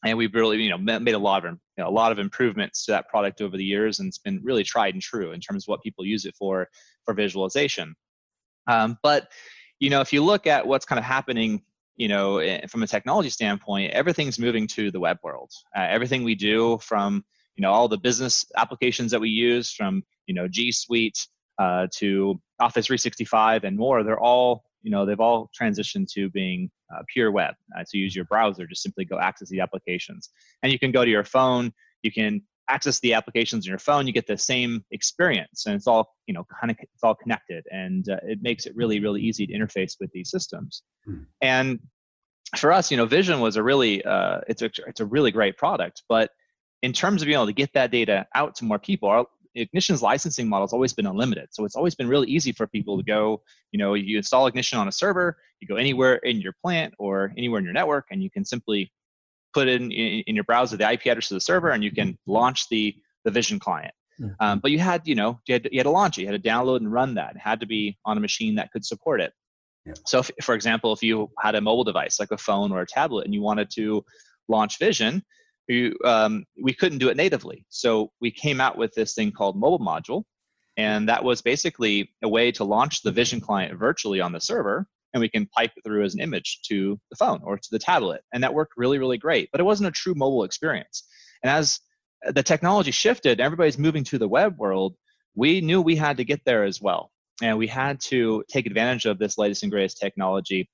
And 0.04 0.18
we've 0.18 0.34
really, 0.34 0.62
you 0.62 0.70
know, 0.70 0.78
made 0.78 1.14
a 1.14 1.18
lot 1.18 1.46
of, 1.46 1.54
you 1.54 1.84
know, 1.84 1.88
a 1.88 1.90
lot 1.90 2.12
of 2.12 2.18
improvements 2.18 2.84
to 2.84 2.92
that 2.92 3.08
product 3.08 3.40
over 3.40 3.56
the 3.56 3.64
years, 3.64 4.00
and 4.00 4.08
it's 4.08 4.18
been 4.18 4.38
really 4.42 4.62
tried 4.62 4.92
and 4.92 5.02
true 5.02 5.32
in 5.32 5.40
terms 5.40 5.64
of 5.64 5.68
what 5.68 5.82
people 5.82 6.04
use 6.04 6.26
it 6.26 6.34
for, 6.38 6.68
for 7.06 7.14
visualization. 7.14 7.94
Um, 8.66 8.98
but 9.02 9.28
you 9.80 9.90
know, 9.90 10.00
if 10.00 10.12
you 10.12 10.22
look 10.22 10.46
at 10.46 10.66
what's 10.66 10.84
kind 10.84 10.98
of 10.98 11.04
happening, 11.04 11.62
you 11.96 12.08
know, 12.08 12.38
eh, 12.38 12.66
from 12.66 12.82
a 12.82 12.86
technology 12.86 13.30
standpoint, 13.30 13.92
everything's 13.92 14.38
moving 14.38 14.66
to 14.68 14.90
the 14.90 15.00
web 15.00 15.18
world. 15.22 15.50
Uh, 15.76 15.86
everything 15.88 16.24
we 16.24 16.34
do, 16.34 16.78
from 16.78 17.24
you 17.56 17.62
know 17.62 17.70
all 17.70 17.88
the 17.88 17.98
business 17.98 18.44
applications 18.56 19.10
that 19.12 19.20
we 19.20 19.28
use, 19.28 19.72
from 19.72 20.02
you 20.26 20.34
know 20.34 20.48
G 20.48 20.72
Suite 20.72 21.26
uh, 21.58 21.86
to 21.96 22.40
Office 22.60 22.86
365 22.86 23.64
and 23.64 23.76
more, 23.76 24.02
they're 24.02 24.20
all 24.20 24.64
you 24.82 24.90
know 24.90 25.06
they've 25.06 25.20
all 25.20 25.50
transitioned 25.60 26.08
to 26.12 26.30
being 26.30 26.70
uh, 26.94 27.02
pure 27.12 27.30
web. 27.30 27.54
Uh, 27.78 27.84
to 27.90 27.98
use 27.98 28.14
your 28.14 28.24
browser, 28.26 28.66
just 28.66 28.82
simply 28.82 29.04
go 29.04 29.18
access 29.18 29.48
the 29.48 29.60
applications, 29.60 30.30
and 30.62 30.72
you 30.72 30.78
can 30.78 30.90
go 30.90 31.04
to 31.04 31.10
your 31.10 31.24
phone. 31.24 31.72
You 32.02 32.12
can 32.12 32.42
access 32.68 33.00
the 33.00 33.14
applications 33.14 33.66
on 33.66 33.70
your 33.70 33.78
phone, 33.78 34.06
you 34.06 34.12
get 34.12 34.26
the 34.26 34.38
same 34.38 34.84
experience, 34.90 35.66
and 35.66 35.74
it's 35.74 35.86
all 35.86 36.14
you 36.26 36.34
know 36.34 36.44
kind 36.60 36.70
of 36.70 36.76
it's 36.80 37.02
all 37.02 37.14
connected, 37.14 37.64
and 37.70 38.08
uh, 38.08 38.16
it 38.22 38.40
makes 38.42 38.66
it 38.66 38.74
really 38.76 39.00
really 39.00 39.20
easy 39.20 39.46
to 39.46 39.52
interface 39.52 39.94
with 40.00 40.10
these 40.12 40.30
systems. 40.30 40.82
Hmm. 41.04 41.22
And 41.40 41.80
for 42.56 42.72
us, 42.72 42.90
you 42.90 42.96
know, 42.96 43.06
Vision 43.06 43.40
was 43.40 43.56
a 43.56 43.62
really 43.62 44.04
uh, 44.04 44.40
it's 44.48 44.62
a 44.62 44.70
it's 44.86 45.00
a 45.00 45.06
really 45.06 45.30
great 45.30 45.56
product, 45.56 46.02
but 46.08 46.30
in 46.82 46.92
terms 46.92 47.22
of 47.22 47.26
being 47.26 47.36
able 47.36 47.46
to 47.46 47.52
get 47.52 47.72
that 47.72 47.90
data 47.90 48.26
out 48.34 48.54
to 48.56 48.64
more 48.64 48.78
people, 48.78 49.08
our 49.08 49.26
Ignition's 49.54 50.02
licensing 50.02 50.48
model 50.48 50.66
has 50.66 50.72
always 50.72 50.92
been 50.92 51.06
unlimited. 51.06 51.48
So 51.52 51.64
it's 51.64 51.76
always 51.76 51.94
been 51.94 52.08
really 52.08 52.28
easy 52.28 52.52
for 52.52 52.66
people 52.66 52.96
to 52.98 53.04
go, 53.04 53.40
you 53.70 53.78
know, 53.78 53.94
you 53.94 54.16
install 54.16 54.46
Ignition 54.46 54.78
on 54.78 54.88
a 54.88 54.92
server, 54.92 55.36
you 55.60 55.68
go 55.68 55.76
anywhere 55.76 56.16
in 56.16 56.40
your 56.40 56.54
plant 56.60 56.92
or 56.98 57.32
anywhere 57.38 57.60
in 57.60 57.64
your 57.64 57.72
network, 57.72 58.06
and 58.10 58.22
you 58.22 58.30
can 58.30 58.44
simply 58.44 58.92
put 59.54 59.68
in, 59.68 59.90
in, 59.92 60.24
in 60.26 60.34
your 60.34 60.44
browser 60.44 60.76
the 60.76 60.90
IP 60.90 61.06
address 61.06 61.30
of 61.30 61.36
the 61.36 61.40
server, 61.40 61.70
and 61.70 61.82
you 61.82 61.92
can 61.92 62.18
launch 62.26 62.68
the 62.68 62.94
the 63.24 63.30
Vision 63.30 63.58
client. 63.58 63.94
Mm-hmm. 64.20 64.32
Um, 64.40 64.58
but 64.60 64.70
you 64.70 64.78
had, 64.78 65.02
you 65.06 65.14
know, 65.14 65.40
you 65.46 65.54
had, 65.54 65.68
you 65.72 65.78
had 65.78 65.84
to 65.84 65.90
launch 65.90 66.18
it, 66.18 66.22
you 66.22 66.28
had 66.28 66.42
to 66.42 66.48
download 66.48 66.76
and 66.76 66.92
run 66.92 67.14
that. 67.14 67.36
It 67.36 67.40
had 67.40 67.60
to 67.60 67.66
be 67.66 67.98
on 68.04 68.16
a 68.16 68.20
machine 68.20 68.54
that 68.56 68.70
could 68.70 68.84
support 68.84 69.20
it. 69.20 69.32
Yeah. 69.86 69.94
So, 70.06 70.20
if, 70.20 70.30
for 70.42 70.54
example, 70.54 70.92
if 70.92 71.02
you 71.02 71.30
had 71.40 71.54
a 71.54 71.60
mobile 71.60 71.84
device 71.84 72.20
like 72.20 72.30
a 72.30 72.38
phone 72.38 72.70
or 72.70 72.80
a 72.80 72.86
tablet, 72.86 73.24
and 73.24 73.34
you 73.34 73.42
wanted 73.42 73.70
to 73.72 74.04
launch 74.48 74.78
Vision, 74.78 75.22
you, 75.68 75.96
um, 76.04 76.44
we 76.62 76.74
couldn't 76.74 76.98
do 76.98 77.08
it 77.08 77.16
natively. 77.16 77.64
So 77.70 78.10
we 78.20 78.30
came 78.30 78.60
out 78.60 78.76
with 78.76 78.92
this 78.94 79.14
thing 79.14 79.32
called 79.32 79.56
Mobile 79.56 79.84
Module, 79.84 80.24
and 80.76 81.08
that 81.08 81.24
was 81.24 81.42
basically 81.42 82.10
a 82.22 82.28
way 82.28 82.52
to 82.52 82.64
launch 82.64 83.02
the 83.02 83.10
Vision 83.10 83.40
client 83.40 83.78
virtually 83.78 84.20
on 84.20 84.32
the 84.32 84.40
server 84.40 84.86
and 85.14 85.20
we 85.20 85.28
can 85.28 85.46
pipe 85.46 85.70
it 85.76 85.84
through 85.84 86.04
as 86.04 86.14
an 86.14 86.20
image 86.20 86.60
to 86.66 87.00
the 87.08 87.16
phone 87.16 87.40
or 87.44 87.56
to 87.56 87.68
the 87.70 87.78
tablet. 87.78 88.22
And 88.32 88.42
that 88.42 88.52
worked 88.52 88.72
really, 88.76 88.98
really 88.98 89.16
great. 89.16 89.48
But 89.52 89.60
it 89.60 89.64
wasn't 89.64 89.88
a 89.88 89.92
true 89.92 90.14
mobile 90.14 90.42
experience. 90.42 91.04
And 91.42 91.50
as 91.50 91.78
the 92.32 92.42
technology 92.42 92.90
shifted, 92.90 93.40
everybody's 93.40 93.78
moving 93.78 94.02
to 94.04 94.18
the 94.18 94.28
web 94.28 94.58
world, 94.58 94.96
we 95.36 95.60
knew 95.60 95.80
we 95.80 95.96
had 95.96 96.16
to 96.16 96.24
get 96.24 96.44
there 96.44 96.64
as 96.64 96.80
well. 96.82 97.12
And 97.40 97.56
we 97.56 97.68
had 97.68 98.00
to 98.02 98.44
take 98.48 98.66
advantage 98.66 99.06
of 99.06 99.18
this 99.18 99.38
latest 99.38 99.62
and 99.62 99.72
greatest 99.72 99.98
technology 99.98 100.68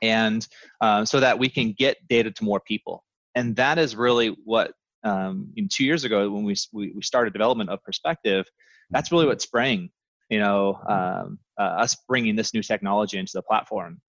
and 0.00 0.46
uh, 0.80 1.04
so 1.04 1.20
that 1.20 1.38
we 1.38 1.48
can 1.48 1.74
get 1.76 1.96
data 2.08 2.30
to 2.30 2.44
more 2.44 2.60
people. 2.60 3.04
And 3.34 3.56
that 3.56 3.78
is 3.78 3.96
really 3.96 4.36
what 4.44 4.72
um, 5.04 5.52
two 5.70 5.84
years 5.84 6.04
ago 6.04 6.30
when 6.30 6.44
we, 6.44 6.56
we 6.72 7.02
started 7.02 7.32
development 7.32 7.70
of 7.70 7.82
perspective, 7.82 8.46
that's 8.90 9.12
really 9.12 9.26
what 9.26 9.42
sprang 9.42 9.90
you 10.28 10.38
know 10.38 10.80
um, 10.88 11.38
uh, 11.58 11.82
us 11.82 11.96
bringing 12.08 12.36
this 12.36 12.54
new 12.54 12.62
technology 12.62 13.18
into 13.18 13.32
the 13.34 13.42
platform. 13.42 14.00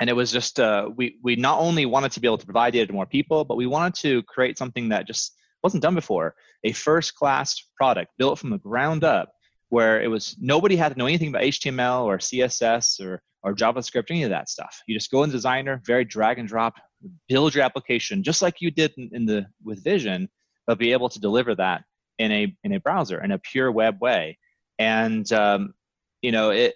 And 0.00 0.08
it 0.08 0.14
was 0.14 0.32
just 0.32 0.58
uh, 0.58 0.90
we 0.94 1.18
we 1.22 1.36
not 1.36 1.60
only 1.60 1.86
wanted 1.86 2.12
to 2.12 2.20
be 2.20 2.26
able 2.26 2.38
to 2.38 2.46
provide 2.46 2.72
data 2.72 2.86
to 2.86 2.92
more 2.92 3.06
people 3.06 3.44
but 3.44 3.56
we 3.56 3.66
wanted 3.66 3.94
to 4.00 4.22
create 4.24 4.58
something 4.58 4.88
that 4.88 5.06
just 5.06 5.34
wasn't 5.62 5.82
done 5.82 5.94
before. 5.94 6.34
A 6.64 6.72
first 6.72 7.14
class 7.14 7.62
product 7.76 8.10
built 8.18 8.38
from 8.38 8.50
the 8.50 8.58
ground 8.58 9.04
up 9.04 9.32
where 9.68 10.02
it 10.02 10.08
was 10.08 10.36
nobody 10.40 10.76
had 10.76 10.92
to 10.92 10.98
know 10.98 11.06
anything 11.06 11.28
about 11.28 11.42
html 11.42 12.04
or 12.04 12.18
css 12.18 13.00
or 13.00 13.22
or 13.42 13.54
javascript 13.54 14.10
any 14.10 14.22
of 14.22 14.30
that 14.30 14.48
stuff. 14.48 14.82
You 14.86 14.94
just 14.94 15.10
go 15.10 15.24
in 15.24 15.30
designer 15.30 15.82
very 15.84 16.04
drag 16.04 16.38
and 16.38 16.48
drop 16.48 16.74
build 17.28 17.54
your 17.54 17.64
application 17.64 18.22
just 18.22 18.42
like 18.42 18.60
you 18.60 18.70
did 18.70 18.92
in, 18.96 19.10
in 19.12 19.26
the 19.26 19.46
with 19.62 19.84
vision 19.84 20.28
but 20.66 20.78
be 20.78 20.92
able 20.92 21.08
to 21.10 21.20
deliver 21.20 21.54
that 21.56 21.84
in 22.18 22.32
a 22.32 22.56
in 22.64 22.72
a 22.72 22.80
browser 22.80 23.22
in 23.22 23.32
a 23.32 23.38
pure 23.38 23.70
web 23.70 24.00
way 24.00 24.38
and 24.78 25.32
um, 25.32 25.74
you 26.22 26.32
know 26.32 26.50
it 26.50 26.74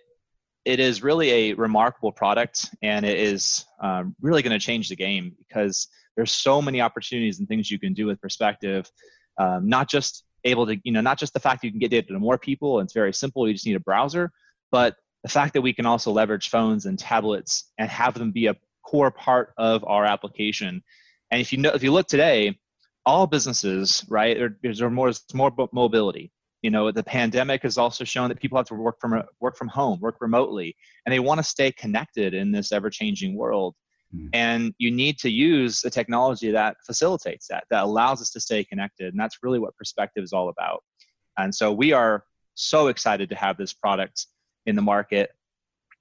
it 0.64 0.80
is 0.80 1.02
really 1.02 1.30
a 1.30 1.54
remarkable 1.54 2.10
product 2.10 2.70
and 2.82 3.06
it 3.06 3.18
is 3.18 3.64
um, 3.80 4.16
really 4.20 4.42
going 4.42 4.58
to 4.58 4.64
change 4.64 4.88
the 4.88 4.96
game 4.96 5.32
because 5.38 5.88
there's 6.16 6.32
so 6.32 6.60
many 6.60 6.80
opportunities 6.80 7.38
and 7.38 7.46
things 7.46 7.70
you 7.70 7.78
can 7.78 7.94
do 7.94 8.06
with 8.06 8.20
perspective 8.20 8.90
um, 9.38 9.68
not 9.68 9.88
just 9.88 10.24
able 10.44 10.66
to 10.66 10.76
you 10.84 10.92
know 10.92 11.00
not 11.00 11.18
just 11.18 11.32
the 11.32 11.40
fact 11.40 11.60
that 11.60 11.66
you 11.66 11.72
can 11.72 11.80
get 11.80 11.90
data 11.90 12.08
to 12.08 12.18
more 12.18 12.38
people 12.38 12.80
it's 12.80 12.92
very 12.92 13.12
simple 13.12 13.46
you 13.46 13.54
just 13.54 13.66
need 13.66 13.76
a 13.76 13.80
browser 13.80 14.30
but 14.70 14.96
the 15.26 15.32
fact 15.32 15.54
that 15.54 15.62
we 15.62 15.72
can 15.72 15.86
also 15.86 16.12
leverage 16.12 16.50
phones 16.50 16.86
and 16.86 16.98
tablets 16.98 17.72
and 17.78 17.90
have 17.90 18.14
them 18.14 18.30
be 18.30 18.46
a 18.46 18.54
core 18.86 19.10
part 19.10 19.52
of 19.56 19.84
our 19.84 20.04
application. 20.04 20.82
And 21.32 21.40
if 21.40 21.52
you 21.52 21.58
know 21.58 21.70
if 21.70 21.82
you 21.82 21.92
look 21.92 22.06
today 22.06 22.58
all 23.04 23.26
businesses 23.26 24.04
right 24.08 24.38
there's 24.62 24.80
more 24.82 25.12
more 25.34 25.52
mobility 25.72 26.30
you 26.66 26.70
know 26.70 26.90
the 26.90 27.04
pandemic 27.04 27.62
has 27.62 27.78
also 27.78 28.02
shown 28.02 28.28
that 28.28 28.40
people 28.40 28.58
have 28.58 28.66
to 28.66 28.74
work 28.74 28.96
from 29.00 29.22
work 29.38 29.56
from 29.56 29.68
home 29.68 30.00
work 30.00 30.16
remotely 30.20 30.74
and 31.04 31.12
they 31.12 31.20
want 31.20 31.38
to 31.38 31.44
stay 31.44 31.70
connected 31.70 32.34
in 32.34 32.50
this 32.50 32.72
ever 32.72 32.90
changing 32.90 33.36
world 33.36 33.76
mm. 34.12 34.28
and 34.32 34.74
you 34.78 34.90
need 34.90 35.16
to 35.16 35.30
use 35.30 35.84
a 35.84 35.90
technology 35.90 36.50
that 36.50 36.76
facilitates 36.84 37.46
that 37.46 37.62
that 37.70 37.84
allows 37.84 38.20
us 38.20 38.30
to 38.30 38.40
stay 38.40 38.64
connected 38.64 39.12
and 39.12 39.20
that's 39.20 39.44
really 39.44 39.60
what 39.60 39.76
perspective 39.76 40.24
is 40.24 40.32
all 40.32 40.48
about 40.48 40.82
and 41.38 41.54
so 41.54 41.72
we 41.72 41.92
are 41.92 42.24
so 42.56 42.88
excited 42.88 43.28
to 43.28 43.36
have 43.36 43.56
this 43.56 43.72
product 43.72 44.26
in 44.66 44.74
the 44.74 44.82
market 44.82 45.30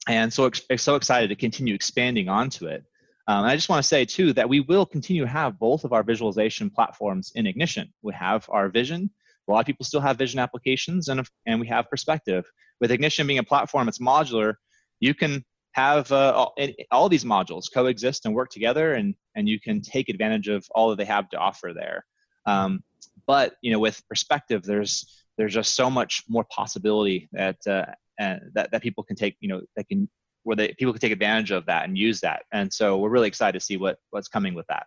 and 0.08 0.34
so 0.34 0.50
so 0.78 0.96
excited 0.96 1.28
to 1.28 1.36
continue 1.36 1.76
expanding 1.76 2.28
onto 2.28 2.66
it 2.66 2.84
um, 3.28 3.44
I 3.44 3.56
just 3.56 3.70
want 3.70 3.84
to 3.84 3.88
say 3.88 4.04
too 4.06 4.34
that 4.34 4.50
we 4.50 4.62
will 4.62 4.86
continue 4.86 5.24
to 5.24 5.30
have 5.30 5.60
both 5.60 5.84
of 5.84 5.94
our 5.94 6.04
visualization 6.04 6.70
platforms 6.70 7.32
in 7.34 7.48
Ignition. 7.48 7.92
We 8.04 8.14
have 8.14 8.48
our 8.50 8.70
Vision, 8.70 9.10
a 9.48 9.52
lot 9.52 9.60
of 9.60 9.66
people 9.66 9.86
still 9.86 10.02
have 10.02 10.18
vision 10.18 10.40
applications 10.40 11.08
and, 11.08 11.28
and 11.46 11.60
we 11.60 11.68
have 11.68 11.90
perspective. 11.90 12.46
With 12.82 12.92
Ignition 12.92 13.28
being 13.28 13.40
a 13.40 13.44
platform, 13.44 13.88
it's 13.88 14.00
modular. 14.00 14.56
You 15.00 15.14
can 15.14 15.44
have 15.74 16.12
uh, 16.12 16.34
all, 16.34 16.56
all, 16.92 17.10
these 17.10 17.24
modules 17.24 17.66
coexist 17.74 18.26
and 18.26 18.34
work 18.34 18.50
together 18.50 18.94
and, 18.94 19.14
and 19.36 19.48
you 19.48 19.60
can 19.60 19.82
take 19.82 20.10
advantage 20.10 20.48
of 20.48 20.66
all 20.72 20.90
that 20.90 20.98
they 20.98 21.06
have 21.06 21.30
to 21.30 21.38
offer 21.38 21.74
there. 21.76 22.06
Um, 22.46 22.84
but 23.28 23.56
you 23.62 23.72
know, 23.72 23.80
with 23.80 24.08
perspective, 24.08 24.64
there's 24.64 25.24
there's 25.38 25.54
just 25.54 25.76
so 25.76 25.90
much 25.90 26.24
more 26.30 26.46
possibility 26.46 27.28
that 27.34 27.58
uh, 27.68 27.86
that 28.18 28.72
that 28.72 28.82
people 28.82 29.04
can 29.04 29.16
take. 29.16 29.36
You 29.40 29.50
know, 29.50 29.62
that 29.76 29.88
can 29.88 30.10
where 30.44 30.56
they 30.56 30.74
people 30.78 30.94
can 30.94 31.02
take 31.02 31.12
advantage 31.12 31.52
of 31.52 31.66
that 31.66 31.86
and 31.86 31.98
use 31.98 32.22
that. 32.22 32.44
And 32.52 32.72
so 32.72 32.98
we're 32.98 33.10
really 33.10 33.28
excited 33.28 33.60
to 33.60 33.66
see 33.66 33.78
what 33.78 33.98
what's 34.12 34.28
coming 34.28 34.54
with 34.54 34.68
that. 34.68 34.86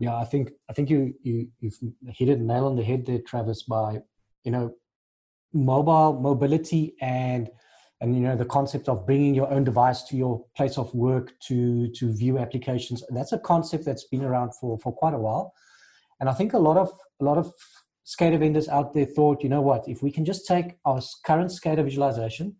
Yeah, 0.00 0.16
I 0.16 0.24
think 0.24 0.50
I 0.68 0.72
think 0.72 0.90
you 0.90 1.14
you 1.22 1.48
you've 1.60 1.78
hit 2.08 2.28
it 2.28 2.40
nail 2.40 2.66
on 2.66 2.76
the 2.76 2.84
head 2.84 3.06
there, 3.06 3.20
Travis. 3.26 3.62
By 3.62 4.00
you 4.44 4.52
know, 4.52 4.74
mobile 5.52 6.20
mobility 6.20 6.94
and 7.00 7.50
and 8.00 8.14
you 8.14 8.22
know 8.22 8.36
the 8.36 8.44
concept 8.44 8.88
of 8.88 9.06
bringing 9.06 9.34
your 9.34 9.50
own 9.52 9.64
device 9.64 10.02
to 10.04 10.16
your 10.16 10.44
place 10.56 10.78
of 10.78 10.92
work 10.94 11.32
to 11.48 11.88
to 11.92 12.12
view 12.14 12.38
applications. 12.38 13.02
That's 13.10 13.32
a 13.32 13.38
concept 13.38 13.84
that's 13.84 14.04
been 14.04 14.24
around 14.24 14.54
for 14.54 14.78
for 14.78 14.92
quite 14.92 15.14
a 15.14 15.18
while, 15.18 15.52
and 16.20 16.28
I 16.28 16.32
think 16.32 16.52
a 16.52 16.58
lot 16.58 16.76
of 16.76 16.92
a 17.20 17.24
lot 17.24 17.38
of 17.38 17.52
SCADA 18.06 18.38
vendors 18.38 18.68
out 18.68 18.94
there 18.94 19.04
thought, 19.04 19.42
you 19.42 19.50
know 19.50 19.60
what, 19.60 19.86
if 19.86 20.02
we 20.02 20.10
can 20.10 20.24
just 20.24 20.46
take 20.46 20.78
our 20.86 21.00
current 21.26 21.50
SCADA 21.50 21.84
visualization 21.84 22.56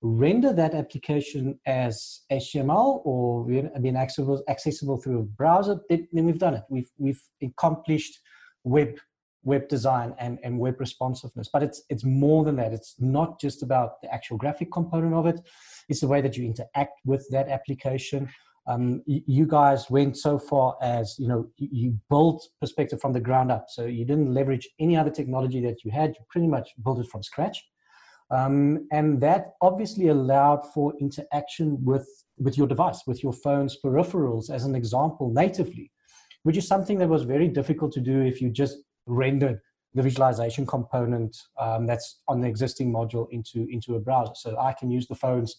render 0.00 0.52
that 0.52 0.74
application 0.74 1.58
as 1.66 2.20
HTML 2.30 3.00
or 3.04 3.44
being 3.44 3.96
accessible, 3.96 4.42
accessible 4.48 5.00
through 5.00 5.20
a 5.20 5.22
browser, 5.22 5.80
then 5.88 6.08
we've 6.12 6.38
done 6.38 6.54
it. 6.54 6.62
We've, 6.68 6.90
we've 6.98 7.22
accomplished 7.42 8.18
web 8.64 8.98
web 9.44 9.68
design 9.68 10.14
and, 10.18 10.38
and 10.42 10.58
web 10.58 10.78
responsiveness. 10.78 11.48
But 11.52 11.62
it's 11.62 11.82
it's 11.88 12.04
more 12.04 12.44
than 12.44 12.56
that. 12.56 12.72
It's 12.72 12.94
not 12.98 13.40
just 13.40 13.62
about 13.62 14.00
the 14.02 14.12
actual 14.12 14.36
graphic 14.36 14.70
component 14.72 15.14
of 15.14 15.26
it. 15.26 15.40
It's 15.88 16.00
the 16.00 16.08
way 16.08 16.20
that 16.20 16.36
you 16.36 16.44
interact 16.44 17.00
with 17.04 17.26
that 17.30 17.48
application. 17.48 18.28
Um, 18.66 19.02
you 19.06 19.46
guys 19.46 19.88
went 19.88 20.18
so 20.18 20.38
far 20.38 20.76
as 20.82 21.16
you 21.18 21.28
know 21.28 21.48
you, 21.56 21.68
you 21.72 21.98
built 22.10 22.46
perspective 22.60 23.00
from 23.00 23.14
the 23.14 23.20
ground 23.20 23.50
up. 23.50 23.66
So 23.68 23.86
you 23.86 24.04
didn't 24.04 24.34
leverage 24.34 24.68
any 24.78 24.96
other 24.96 25.10
technology 25.10 25.60
that 25.62 25.84
you 25.84 25.90
had. 25.90 26.10
You 26.10 26.24
pretty 26.28 26.48
much 26.48 26.70
built 26.84 27.00
it 27.00 27.08
from 27.08 27.22
scratch. 27.22 27.64
Um, 28.30 28.86
and 28.92 29.20
that 29.22 29.54
obviously 29.60 30.08
allowed 30.08 30.62
for 30.74 30.92
interaction 31.00 31.82
with, 31.84 32.06
with 32.36 32.58
your 32.58 32.66
device, 32.66 33.02
with 33.06 33.22
your 33.22 33.32
phone's 33.32 33.78
peripherals, 33.82 34.50
as 34.50 34.64
an 34.64 34.74
example, 34.74 35.32
natively, 35.32 35.90
which 36.42 36.56
is 36.56 36.66
something 36.66 36.98
that 36.98 37.08
was 37.08 37.22
very 37.22 37.48
difficult 37.48 37.92
to 37.92 38.00
do 38.00 38.20
if 38.20 38.42
you 38.42 38.50
just 38.50 38.78
rendered 39.06 39.60
the 39.94 40.02
visualization 40.02 40.66
component 40.66 41.36
um, 41.58 41.86
that's 41.86 42.20
on 42.28 42.40
the 42.42 42.48
existing 42.48 42.92
module 42.92 43.26
into, 43.30 43.66
into 43.70 43.96
a 43.96 44.00
browser. 44.00 44.32
So 44.34 44.58
I 44.58 44.74
can 44.74 44.90
use 44.90 45.06
the 45.06 45.14
phone's 45.14 45.56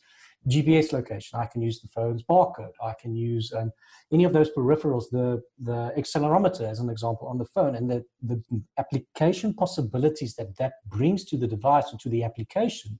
GPS 0.47 0.93
location. 0.93 1.39
I 1.39 1.45
can 1.45 1.61
use 1.61 1.81
the 1.81 1.89
phone's 1.89 2.23
barcode. 2.23 2.71
I 2.81 2.93
can 2.99 3.15
use 3.15 3.51
um, 3.53 3.71
any 4.11 4.23
of 4.23 4.33
those 4.33 4.49
peripherals, 4.51 5.05
the, 5.11 5.41
the 5.59 5.93
accelerometer 5.97 6.61
as 6.61 6.79
an 6.79 6.89
example 6.89 7.27
on 7.27 7.37
the 7.37 7.45
phone, 7.45 7.75
and 7.75 7.89
the, 7.89 8.05
the 8.21 8.41
application 8.77 9.53
possibilities 9.53 10.35
that 10.35 10.55
that 10.57 10.73
brings 10.87 11.25
to 11.25 11.37
the 11.37 11.47
device 11.47 11.93
or 11.93 11.97
to 11.97 12.09
the 12.09 12.23
application 12.23 12.99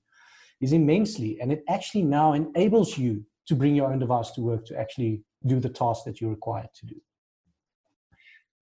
is 0.60 0.72
immensely. 0.72 1.40
And 1.40 1.50
it 1.50 1.64
actually 1.68 2.02
now 2.02 2.34
enables 2.34 2.98
you 2.98 3.24
to 3.46 3.54
bring 3.54 3.74
your 3.74 3.90
own 3.90 3.98
device 3.98 4.30
to 4.32 4.42
work 4.42 4.66
to 4.66 4.78
actually 4.78 5.22
do 5.46 5.58
the 5.58 5.68
task 5.68 6.04
that 6.04 6.20
you're 6.20 6.30
required 6.30 6.68
to 6.74 6.86
do. 6.86 6.94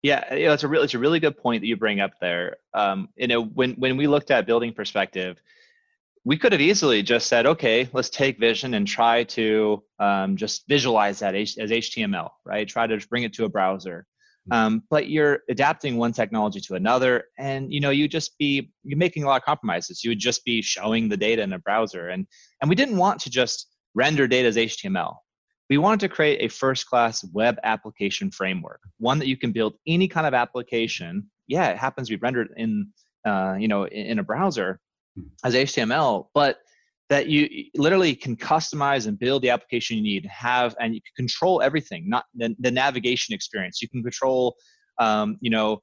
Yeah, 0.01 0.33
you 0.33 0.45
know, 0.45 0.53
it's 0.53 0.63
a 0.63 0.67
really 0.67 0.85
it's 0.85 0.93
a 0.93 0.99
really 0.99 1.19
good 1.19 1.37
point 1.37 1.61
that 1.61 1.67
you 1.67 1.75
bring 1.75 1.99
up 1.99 2.11
there. 2.21 2.57
Um, 2.73 3.09
you 3.17 3.27
know, 3.27 3.43
when 3.43 3.73
when 3.73 3.97
we 3.97 4.07
looked 4.07 4.31
at 4.31 4.45
building 4.45 4.71
perspective, 4.71 5.41
we 6.29 6.37
could 6.37 6.51
have 6.51 6.61
easily 6.61 7.01
just 7.01 7.25
said, 7.25 7.47
okay, 7.47 7.89
let's 7.91 8.11
take 8.11 8.37
vision 8.37 8.75
and 8.75 8.87
try 8.87 9.23
to 9.23 9.81
um, 9.97 10.37
just 10.37 10.63
visualize 10.67 11.17
that 11.17 11.33
as 11.33 11.55
HTML, 11.55 12.29
right? 12.45 12.67
Try 12.67 12.85
to 12.85 12.99
bring 13.09 13.23
it 13.23 13.33
to 13.33 13.45
a 13.45 13.49
browser. 13.49 14.05
Mm-hmm. 14.51 14.53
Um, 14.53 14.83
but 14.91 15.09
you're 15.09 15.39
adapting 15.49 15.97
one 15.97 16.11
technology 16.11 16.59
to 16.59 16.75
another, 16.75 17.23
and 17.39 17.73
you 17.73 17.79
know 17.79 17.89
you 17.89 18.07
just 18.07 18.37
be 18.37 18.71
you're 18.83 18.99
making 18.99 19.23
a 19.23 19.25
lot 19.25 19.37
of 19.37 19.43
compromises. 19.43 20.03
You 20.03 20.11
would 20.11 20.19
just 20.19 20.45
be 20.45 20.61
showing 20.61 21.09
the 21.09 21.17
data 21.17 21.41
in 21.41 21.51
a 21.53 21.57
browser, 21.57 22.09
and 22.09 22.27
and 22.61 22.69
we 22.69 22.75
didn't 22.75 22.97
want 22.97 23.19
to 23.21 23.31
just 23.31 23.65
render 23.95 24.27
data 24.27 24.49
as 24.49 24.55
HTML. 24.55 25.15
We 25.67 25.79
wanted 25.79 26.01
to 26.01 26.09
create 26.09 26.43
a 26.43 26.47
first-class 26.47 27.25
web 27.33 27.57
application 27.63 28.29
framework, 28.29 28.81
one 28.99 29.17
that 29.17 29.27
you 29.27 29.35
can 29.35 29.51
build 29.51 29.73
any 29.87 30.07
kind 30.07 30.27
of 30.27 30.35
application. 30.35 31.27
Yeah, 31.47 31.69
it 31.69 31.77
happens 31.77 32.07
to 32.07 32.17
be 32.17 32.21
rendered 32.21 32.49
in 32.55 32.89
uh, 33.25 33.55
you 33.59 33.67
know 33.67 33.85
in, 33.85 34.05
in 34.05 34.19
a 34.19 34.23
browser, 34.23 34.79
as 35.43 35.53
HTML, 35.53 36.27
but 36.33 36.59
that 37.09 37.27
you 37.27 37.65
literally 37.75 38.13
can 38.13 38.35
customize 38.35 39.07
and 39.07 39.17
build 39.17 39.41
the 39.41 39.49
application 39.49 39.97
you 39.97 40.03
need 40.03 40.25
have 40.27 40.75
and 40.79 40.93
you 40.93 41.01
can 41.01 41.25
control 41.25 41.59
everything 41.61 42.07
not 42.07 42.25
the, 42.35 42.55
the 42.59 42.69
navigation 42.69 43.33
experience. 43.33 43.81
You 43.81 43.89
can 43.89 44.03
control 44.03 44.55
um, 44.99 45.37
you 45.41 45.49
know 45.49 45.81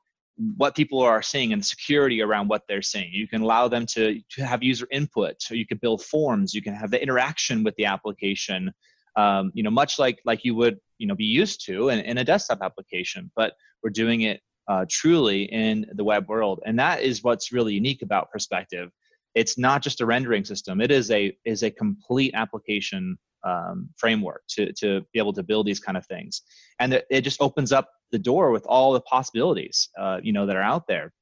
what 0.57 0.77
people 0.77 1.01
are 1.01 1.23
seeing 1.23 1.55
and 1.55 1.65
security 1.65 2.21
around 2.21 2.49
what 2.49 2.63
they're 2.69 2.83
seeing. 2.83 3.11
You 3.11 3.27
can 3.27 3.41
allow 3.41 3.69
them 3.69 3.87
to, 3.87 4.21
to 4.33 4.45
have 4.45 4.63
user 4.63 4.87
input 4.93 5.37
so 5.41 5.55
you 5.55 5.67
can 5.67 5.79
build 5.79 6.03
forms 6.03 6.55
you 6.55 6.63
can 6.63 6.75
have 6.75 6.91
the 6.91 7.03
interaction 7.03 7.65
with 7.65 7.75
the 7.77 7.87
application 7.87 8.71
um, 9.17 9.51
you 9.55 9.63
know 9.63 9.71
much 9.71 9.99
like 9.99 10.21
like 10.25 10.45
you 10.45 10.55
would 10.55 10.79
you 10.99 11.07
know 11.07 11.15
be 11.15 11.25
used 11.25 11.65
to 11.67 11.89
in, 11.89 12.01
in 12.01 12.19
a 12.19 12.25
desktop 12.25 12.59
application 12.63 13.31
but 13.35 13.55
we're 13.83 13.91
doing 13.91 14.23
it 14.23 14.41
uh, 14.69 14.85
truly 14.89 15.45
in 15.45 15.87
the 15.95 16.05
web 16.05 16.29
world. 16.29 16.61
And 16.67 16.79
that 16.79 17.03
is 17.03 17.23
what's 17.23 17.53
really 17.53 17.75
unique 17.75 18.03
about 18.03 18.31
perspective 18.31 18.91
it's 19.37 19.59
not 19.59 19.83
just 19.83 20.01
a 20.01 20.07
rendering 20.07 20.45
system. 20.45 20.81
It 20.81 20.91
is 20.91 21.11
a 21.11 21.37
is 21.45 21.63
a 21.63 21.71
complete 21.71 22.33
application 22.35 23.19
um, 23.45 23.91
framework 23.97 24.43
to, 24.49 24.73
to 24.73 25.03
be 25.13 25.21
able 25.21 25.35
to 25.35 25.43
build 25.43 25.67
these 25.67 25.79
kind 25.79 25.97
of 25.97 26.05
things. 26.07 26.43
And 26.81 27.01
it, 27.11 27.21
just 27.21 27.41
opens 27.41 27.71
up 27.71 27.89
the 28.11 28.19
door 28.19 28.51
with 28.51 28.67
all 28.67 28.93
the 28.93 29.01
possibilities 29.03 29.89
uh, 30.01 30.19
you 30.23 30.33
know 30.33 30.47
that 30.47 30.57
are 30.57 30.63
out 30.63 30.89
there. 30.89 31.13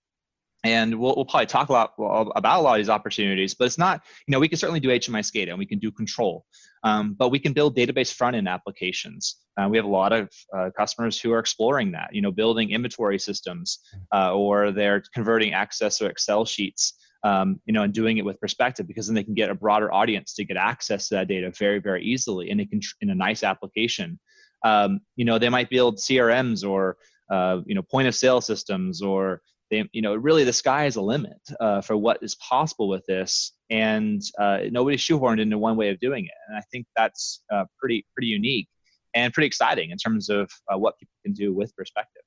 And 0.62 0.98
we'll, 0.98 1.14
we'll 1.14 1.26
probably 1.26 1.46
talk 1.46 1.68
a 1.68 1.72
lot 1.72 1.92
about 1.98 2.60
a 2.60 2.62
lot 2.62 2.74
of 2.74 2.78
these 2.78 2.88
opportunities 2.88 3.52
but 3.52 3.66
it's 3.66 3.76
not 3.76 4.00
you 4.26 4.32
know 4.32 4.38
we 4.38 4.48
can 4.48 4.56
certainly 4.56 4.80
do 4.80 4.88
hmi 4.88 5.20
scada 5.20 5.50
and 5.50 5.58
we 5.58 5.66
can 5.66 5.78
do 5.78 5.90
control 5.90 6.46
um, 6.84 7.14
but 7.18 7.30
we 7.30 7.38
can 7.38 7.52
build 7.52 7.76
database 7.76 8.12
front 8.12 8.36
end 8.36 8.48
applications. 8.48 9.40
Uh, 9.58 9.68
we 9.68 9.76
have 9.76 9.86
a 9.86 9.96
lot 10.02 10.12
of 10.12 10.30
uh, 10.56 10.70
customers 10.76 11.20
who 11.20 11.32
are 11.32 11.38
exploring 11.38 11.90
that 11.92 12.14
you 12.14 12.22
know 12.22 12.30
building 12.30 12.70
inventory 12.70 13.18
systems 13.18 13.80
uh, 14.14 14.32
or 14.32 14.70
they're 14.70 15.02
converting 15.12 15.52
access 15.52 16.00
or 16.00 16.08
excel 16.08 16.44
sheets 16.44 16.94
um, 17.24 17.60
you 17.64 17.72
know, 17.72 17.82
and 17.82 17.92
doing 17.92 18.18
it 18.18 18.24
with 18.24 18.38
perspective 18.38 18.86
because 18.86 19.06
then 19.06 19.14
they 19.14 19.24
can 19.24 19.34
get 19.34 19.50
a 19.50 19.54
broader 19.54 19.92
audience 19.92 20.34
to 20.34 20.44
get 20.44 20.56
access 20.56 21.08
to 21.08 21.16
that 21.16 21.28
data 21.28 21.50
very, 21.58 21.80
very 21.80 22.04
easily 22.04 22.50
and 22.50 22.60
it 22.60 22.70
can 22.70 22.80
in 23.00 23.10
a 23.10 23.14
nice 23.14 23.42
application. 23.42 24.20
Um, 24.62 25.00
you 25.16 25.24
know, 25.24 25.38
they 25.38 25.48
might 25.48 25.70
build 25.70 25.96
CRMs 25.98 26.68
or 26.68 26.96
uh, 27.30 27.60
you 27.64 27.74
know 27.74 27.82
point 27.82 28.06
of 28.06 28.14
sale 28.14 28.40
systems 28.40 29.02
or 29.02 29.40
they, 29.70 29.88
you 29.92 30.02
know, 30.02 30.14
really 30.14 30.44
the 30.44 30.52
sky 30.52 30.84
is 30.84 30.96
a 30.96 31.02
limit 31.02 31.40
uh, 31.58 31.80
for 31.80 31.96
what 31.96 32.18
is 32.22 32.34
possible 32.36 32.88
with 32.88 33.04
this, 33.06 33.52
and 33.70 34.22
uh, 34.38 34.58
nobody's 34.70 35.00
shoehorned 35.00 35.40
into 35.40 35.58
one 35.58 35.76
way 35.76 35.88
of 35.88 35.98
doing 36.00 36.26
it. 36.26 36.32
And 36.48 36.58
I 36.58 36.62
think 36.70 36.86
that's 36.96 37.42
uh, 37.52 37.64
pretty 37.78 38.06
pretty 38.14 38.28
unique 38.28 38.68
and 39.14 39.32
pretty 39.32 39.46
exciting 39.46 39.90
in 39.90 39.96
terms 39.96 40.28
of 40.28 40.50
uh, 40.72 40.76
what 40.76 40.98
people 40.98 41.14
can 41.24 41.32
do 41.32 41.54
with 41.54 41.74
perspective. 41.76 42.22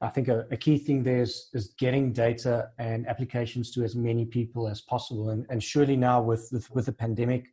I 0.00 0.08
think 0.08 0.28
a, 0.28 0.46
a, 0.52 0.56
key 0.56 0.78
thing 0.78 1.02
there 1.02 1.22
is, 1.22 1.48
is 1.54 1.74
getting 1.76 2.12
data 2.12 2.70
and 2.78 3.06
applications 3.08 3.72
to 3.72 3.82
as 3.82 3.96
many 3.96 4.24
people 4.24 4.68
as 4.68 4.80
possible. 4.80 5.30
And, 5.30 5.44
and 5.50 5.60
surely 5.62 5.96
now 5.96 6.22
with, 6.22 6.48
with, 6.52 6.70
with 6.72 6.86
the 6.86 6.92
pandemic, 6.92 7.48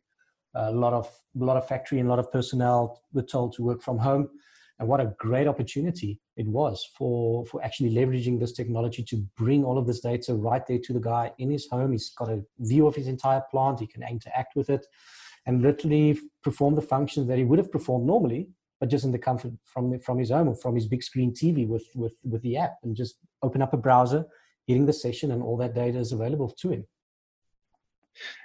a 0.54 0.72
lot 0.72 0.92
of 0.92 1.10
a 1.40 1.44
lot 1.44 1.56
of 1.56 1.68
factory 1.68 1.98
and 1.98 2.08
a 2.08 2.10
lot 2.10 2.18
of 2.18 2.32
personnel 2.32 3.02
were 3.12 3.22
told 3.22 3.52
to 3.54 3.62
work 3.62 3.82
from 3.82 3.98
home. 3.98 4.28
And 4.78 4.88
what 4.88 5.00
a 5.00 5.14
great 5.18 5.46
opportunity 5.46 6.20
it 6.36 6.46
was 6.46 6.86
for, 6.96 7.46
for 7.46 7.62
actually 7.64 7.94
leveraging 7.94 8.38
this 8.38 8.52
technology 8.52 9.02
to 9.04 9.16
bring 9.36 9.64
all 9.64 9.78
of 9.78 9.86
this 9.86 10.00
data 10.00 10.34
right 10.34 10.66
there 10.66 10.78
to 10.84 10.92
the 10.92 11.00
guy 11.00 11.32
in 11.38 11.50
his 11.50 11.66
home. 11.70 11.92
He's 11.92 12.10
got 12.10 12.28
a 12.28 12.42
view 12.58 12.86
of 12.86 12.94
his 12.94 13.06
entire 13.06 13.42
plant. 13.50 13.80
He 13.80 13.86
can 13.86 14.02
interact 14.02 14.54
with 14.54 14.68
it 14.68 14.86
and 15.46 15.62
literally 15.62 16.18
perform 16.42 16.74
the 16.74 16.82
functions 16.82 17.26
that 17.28 17.38
he 17.38 17.44
would 17.44 17.58
have 17.58 17.72
performed 17.72 18.06
normally 18.06 18.50
but 18.80 18.88
just 18.88 19.04
in 19.04 19.12
the 19.12 19.18
comfort 19.18 19.52
from 19.64 19.98
from 20.00 20.18
his 20.18 20.30
home 20.30 20.48
or 20.48 20.54
from 20.54 20.74
his 20.74 20.86
big 20.86 21.02
screen 21.02 21.32
TV 21.32 21.66
with 21.66 21.86
with 21.94 22.14
with 22.24 22.42
the 22.42 22.56
app, 22.56 22.76
and 22.82 22.96
just 22.96 23.16
open 23.42 23.62
up 23.62 23.72
a 23.72 23.76
browser, 23.76 24.24
hitting 24.66 24.86
the 24.86 24.92
session, 24.92 25.32
and 25.32 25.42
all 25.42 25.56
that 25.56 25.74
data 25.74 25.98
is 25.98 26.12
available 26.12 26.50
to 26.50 26.70
him. 26.70 26.86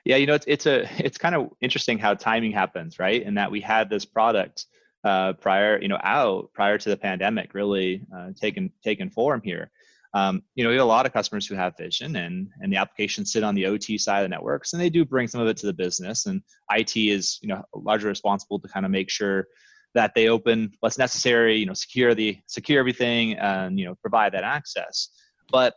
Yeah, 0.06 0.18
you 0.18 0.26
know, 0.26 0.34
it's 0.36 0.46
it's 0.48 0.66
a 0.66 0.88
it's 1.04 1.18
kind 1.18 1.36
of 1.36 1.50
interesting 1.62 1.98
how 1.98 2.14
timing 2.14 2.52
happens, 2.52 3.00
right? 3.00 3.26
And 3.26 3.38
that 3.38 3.52
we 3.52 3.62
had 3.62 3.90
this 3.90 4.06
product 4.06 4.66
uh, 5.04 5.34
prior, 5.34 5.82
you 5.82 5.88
know, 5.88 6.00
out 6.04 6.52
prior 6.54 6.78
to 6.78 6.90
the 6.90 6.98
pandemic, 6.98 7.54
really 7.54 8.04
uh, 8.16 8.30
taken 8.40 8.72
taken 8.84 9.10
form 9.10 9.42
here. 9.44 9.72
Um, 10.14 10.44
you 10.56 10.64
know, 10.64 10.70
we 10.70 10.76
have 10.76 10.84
a 10.84 10.88
lot 10.88 11.06
of 11.06 11.14
customers 11.14 11.48
who 11.48 11.56
have 11.56 11.78
vision 11.78 12.18
and 12.18 12.50
and 12.62 12.72
the 12.72 12.78
applications 12.78 13.32
sit 13.32 13.44
on 13.44 13.56
the 13.56 13.66
OT 13.66 13.98
side 13.98 14.20
of 14.20 14.26
the 14.26 14.30
networks, 14.30 14.74
and 14.74 14.82
they 14.82 14.90
do 14.90 15.06
bring 15.06 15.28
some 15.28 15.42
of 15.42 15.48
it 15.48 15.58
to 15.58 15.66
the 15.66 15.74
business. 15.74 16.26
And 16.26 16.42
IT 16.72 16.96
is, 16.98 17.40
you 17.42 17.48
know, 17.48 17.64
largely 17.74 18.10
responsible 18.10 18.60
to 18.60 18.68
kind 18.68 18.86
of 18.86 18.92
make 18.92 19.10
sure 19.10 19.48
that 19.94 20.14
they 20.16 20.30
open 20.30 20.72
what's 20.80 20.98
necessary, 20.98 21.58
you 21.58 21.66
know, 21.66 21.74
secure 21.74 22.14
the 22.16 22.38
secure 22.48 22.80
everything, 22.80 23.34
and 23.34 23.80
you 23.80 23.86
know, 23.86 23.96
provide 23.96 24.34
that 24.34 24.44
access. 24.44 25.10
But 25.52 25.76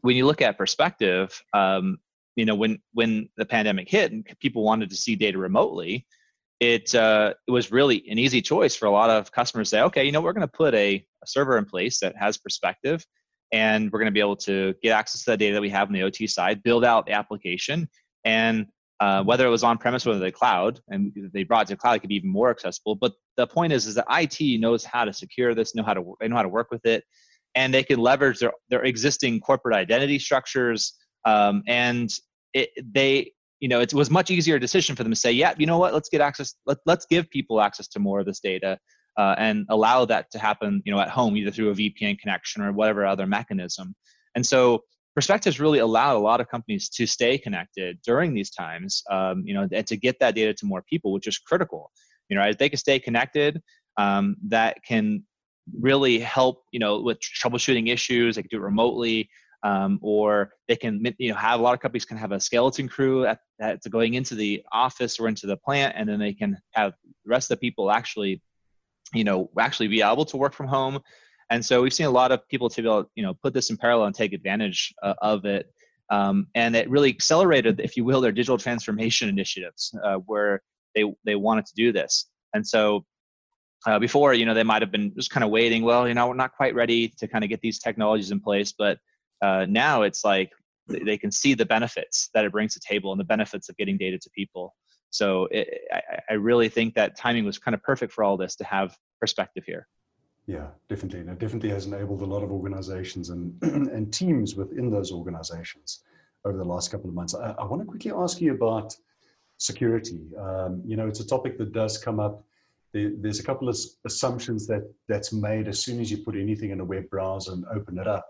when 0.00 0.16
you 0.16 0.26
look 0.26 0.42
at 0.42 0.56
perspective, 0.56 1.42
um, 1.52 1.98
you 2.36 2.44
know, 2.44 2.54
when 2.54 2.78
when 2.92 3.28
the 3.36 3.44
pandemic 3.44 3.88
hit 3.88 4.12
and 4.12 4.26
people 4.40 4.62
wanted 4.62 4.90
to 4.90 4.96
see 4.96 5.16
data 5.16 5.38
remotely, 5.38 6.06
it 6.60 6.94
uh, 6.94 7.34
it 7.46 7.50
was 7.50 7.70
really 7.70 8.08
an 8.08 8.18
easy 8.18 8.40
choice 8.40 8.74
for 8.74 8.86
a 8.86 8.90
lot 8.90 9.10
of 9.10 9.30
customers 9.32 9.70
to 9.70 9.76
say, 9.76 9.82
okay, 9.82 10.04
you 10.04 10.12
know, 10.12 10.20
we're 10.20 10.32
going 10.32 10.46
to 10.46 10.52
put 10.52 10.74
a, 10.74 11.04
a 11.22 11.26
server 11.26 11.58
in 11.58 11.64
place 11.64 12.00
that 12.00 12.16
has 12.16 12.38
perspective, 12.38 13.04
and 13.52 13.90
we're 13.92 13.98
going 13.98 14.06
to 14.06 14.12
be 14.12 14.20
able 14.20 14.36
to 14.36 14.74
get 14.82 14.90
access 14.90 15.24
to 15.24 15.32
the 15.32 15.36
data 15.36 15.54
that 15.54 15.60
we 15.60 15.70
have 15.70 15.88
on 15.88 15.94
the 15.94 16.02
OT 16.02 16.26
side, 16.26 16.62
build 16.62 16.84
out 16.84 17.06
the 17.06 17.12
application, 17.12 17.88
and 18.24 18.66
uh, 19.00 19.22
whether 19.22 19.46
it 19.46 19.50
was 19.50 19.62
on 19.62 19.78
premise 19.78 20.06
or 20.06 20.16
the 20.16 20.32
cloud, 20.32 20.80
and 20.88 21.12
they 21.32 21.44
brought 21.44 21.62
it 21.62 21.68
to 21.68 21.74
the 21.74 21.78
cloud, 21.78 21.94
it 21.94 21.98
could 22.00 22.08
be 22.08 22.16
even 22.16 22.30
more 22.30 22.50
accessible. 22.50 22.96
But 22.96 23.12
the 23.36 23.46
point 23.46 23.72
is, 23.72 23.86
is 23.86 23.94
that 23.94 24.06
IT 24.10 24.60
knows 24.60 24.84
how 24.84 25.04
to 25.04 25.12
secure 25.12 25.54
this, 25.54 25.74
know 25.74 25.84
how 25.84 25.94
to 25.94 26.14
they 26.20 26.28
know 26.28 26.36
how 26.36 26.42
to 26.42 26.48
work 26.48 26.70
with 26.70 26.84
it, 26.84 27.04
and 27.54 27.72
they 27.72 27.84
can 27.84 28.00
leverage 28.00 28.40
their 28.40 28.52
their 28.70 28.82
existing 28.82 29.40
corporate 29.40 29.76
identity 29.76 30.18
structures. 30.18 30.94
Um, 31.24 31.62
and 31.66 32.10
it, 32.54 32.70
they, 32.92 33.32
you 33.60 33.68
know, 33.68 33.80
it 33.80 33.92
was 33.94 34.10
much 34.10 34.30
easier 34.30 34.58
decision 34.58 34.96
for 34.96 35.02
them 35.02 35.12
to 35.12 35.18
say, 35.18 35.30
yeah, 35.30 35.54
you 35.58 35.66
know 35.66 35.78
what, 35.78 35.92
let's 35.92 36.08
get 36.08 36.20
access, 36.20 36.54
let, 36.66 36.78
let's 36.86 37.06
give 37.06 37.28
people 37.30 37.60
access 37.60 37.86
to 37.88 37.98
more 37.98 38.20
of 38.20 38.26
this 38.26 38.40
data. 38.40 38.78
Uh, 39.16 39.34
and 39.36 39.66
allow 39.68 40.04
that 40.04 40.30
to 40.30 40.38
happen, 40.38 40.80
you 40.84 40.92
know, 40.92 41.00
at 41.00 41.08
home, 41.08 41.36
either 41.36 41.50
through 41.50 41.70
a 41.70 41.74
VPN 41.74 42.16
connection 42.20 42.62
or 42.62 42.72
whatever 42.72 43.04
other 43.04 43.26
mechanism. 43.26 43.92
And 44.36 44.46
so 44.46 44.84
Perspectives 45.18 45.58
really 45.58 45.80
allowed 45.80 46.14
a 46.14 46.20
lot 46.20 46.40
of 46.40 46.48
companies 46.48 46.88
to 46.90 47.04
stay 47.04 47.36
connected 47.38 47.98
during 48.04 48.34
these 48.34 48.52
times, 48.52 49.02
um, 49.10 49.42
you 49.44 49.52
know, 49.52 49.66
and 49.72 49.84
to 49.84 49.96
get 49.96 50.16
that 50.20 50.36
data 50.36 50.54
to 50.54 50.64
more 50.64 50.80
people, 50.88 51.10
which 51.10 51.26
is 51.26 51.38
critical. 51.38 51.90
You 52.28 52.36
know, 52.36 52.42
as 52.44 52.56
they 52.56 52.68
can 52.68 52.78
stay 52.78 53.00
connected, 53.00 53.60
um, 53.96 54.36
that 54.46 54.76
can 54.86 55.24
really 55.76 56.20
help, 56.20 56.62
you 56.70 56.78
know, 56.78 57.00
with 57.00 57.18
troubleshooting 57.18 57.88
issues. 57.88 58.36
They 58.36 58.42
can 58.42 58.48
do 58.48 58.58
it 58.58 58.62
remotely, 58.62 59.28
um, 59.64 59.98
or 60.02 60.52
they 60.68 60.76
can, 60.76 61.04
you 61.18 61.30
know, 61.30 61.36
have 61.36 61.58
a 61.58 61.62
lot 61.64 61.74
of 61.74 61.80
companies 61.80 62.04
can 62.04 62.16
have 62.16 62.30
a 62.30 62.38
skeleton 62.38 62.88
crew 62.88 63.26
at, 63.26 63.40
at 63.60 63.80
going 63.90 64.14
into 64.14 64.36
the 64.36 64.62
office 64.70 65.18
or 65.18 65.26
into 65.26 65.48
the 65.48 65.56
plant, 65.56 65.96
and 65.96 66.08
then 66.08 66.20
they 66.20 66.32
can 66.32 66.56
have 66.74 66.92
the 67.24 67.30
rest 67.30 67.50
of 67.50 67.58
the 67.58 67.60
people 67.60 67.90
actually, 67.90 68.40
you 69.12 69.24
know, 69.24 69.50
actually 69.58 69.88
be 69.88 70.00
able 70.00 70.26
to 70.26 70.36
work 70.36 70.54
from 70.54 70.68
home 70.68 71.00
and 71.50 71.64
so 71.64 71.82
we've 71.82 71.92
seen 71.92 72.06
a 72.06 72.10
lot 72.10 72.32
of 72.32 72.46
people 72.48 72.68
to 72.68 72.82
be 72.82 72.88
able, 72.88 73.10
you 73.14 73.22
know, 73.22 73.34
put 73.34 73.54
this 73.54 73.70
in 73.70 73.76
parallel 73.76 74.06
and 74.06 74.14
take 74.14 74.32
advantage 74.32 74.94
uh, 75.02 75.14
of 75.22 75.44
it. 75.44 75.72
Um, 76.10 76.46
and 76.54 76.74
it 76.74 76.88
really 76.88 77.10
accelerated, 77.10 77.80
if 77.80 77.96
you 77.96 78.04
will, 78.04 78.20
their 78.20 78.32
digital 78.32 78.58
transformation 78.58 79.28
initiatives 79.28 79.94
uh, 80.02 80.16
where 80.26 80.62
they 80.94 81.04
they 81.24 81.34
wanted 81.34 81.66
to 81.66 81.74
do 81.74 81.92
this. 81.92 82.26
And 82.54 82.66
so 82.66 83.04
uh, 83.86 83.98
before, 83.98 84.34
you 84.34 84.46
know, 84.46 84.54
they 84.54 84.62
might 84.62 84.82
have 84.82 84.90
been 84.90 85.14
just 85.14 85.30
kind 85.30 85.44
of 85.44 85.50
waiting. 85.50 85.82
Well, 85.82 86.08
you 86.08 86.14
know, 86.14 86.28
we're 86.28 86.34
not 86.34 86.52
quite 86.52 86.74
ready 86.74 87.08
to 87.18 87.28
kind 87.28 87.44
of 87.44 87.50
get 87.50 87.60
these 87.60 87.78
technologies 87.78 88.30
in 88.30 88.40
place, 88.40 88.72
but 88.76 88.98
uh, 89.42 89.66
now 89.68 90.02
it's 90.02 90.24
like 90.24 90.50
they 90.88 91.18
can 91.18 91.30
see 91.30 91.54
the 91.54 91.66
benefits 91.66 92.30
that 92.34 92.44
it 92.44 92.52
brings 92.52 92.74
to 92.74 92.80
table 92.80 93.12
and 93.12 93.20
the 93.20 93.24
benefits 93.24 93.68
of 93.68 93.76
getting 93.76 93.98
data 93.98 94.18
to 94.18 94.30
people. 94.30 94.74
So 95.10 95.48
it, 95.50 95.68
I, 95.92 96.02
I 96.30 96.34
really 96.34 96.68
think 96.68 96.94
that 96.94 97.16
timing 97.16 97.44
was 97.44 97.58
kind 97.58 97.74
of 97.74 97.82
perfect 97.82 98.12
for 98.12 98.24
all 98.24 98.36
this 98.36 98.56
to 98.56 98.64
have 98.64 98.96
perspective 99.20 99.64
here. 99.66 99.86
Yeah, 100.48 100.68
definitely. 100.88 101.20
And 101.20 101.28
it 101.28 101.38
definitely 101.38 101.68
has 101.68 101.84
enabled 101.84 102.22
a 102.22 102.24
lot 102.24 102.42
of 102.42 102.50
organizations 102.50 103.28
and, 103.28 103.54
and 103.62 104.10
teams 104.10 104.56
within 104.56 104.90
those 104.90 105.12
organizations 105.12 106.00
over 106.46 106.56
the 106.56 106.64
last 106.64 106.90
couple 106.90 107.10
of 107.10 107.14
months. 107.14 107.34
I, 107.34 107.50
I 107.50 107.64
want 107.66 107.82
to 107.82 107.86
quickly 107.86 108.12
ask 108.16 108.40
you 108.40 108.54
about 108.54 108.96
security. 109.58 110.22
Um, 110.40 110.80
you 110.86 110.96
know, 110.96 111.06
it's 111.06 111.20
a 111.20 111.26
topic 111.26 111.58
that 111.58 111.72
does 111.74 111.98
come 111.98 112.18
up. 112.18 112.42
There, 112.94 113.10
there's 113.18 113.40
a 113.40 113.42
couple 113.42 113.68
of 113.68 113.76
assumptions 114.06 114.66
that 114.68 114.90
that's 115.06 115.34
made 115.34 115.68
as 115.68 115.84
soon 115.84 116.00
as 116.00 116.10
you 116.10 116.24
put 116.24 116.34
anything 116.34 116.70
in 116.70 116.80
a 116.80 116.84
web 116.84 117.10
browser 117.10 117.52
and 117.52 117.66
open 117.70 117.98
it 117.98 118.08
up, 118.08 118.26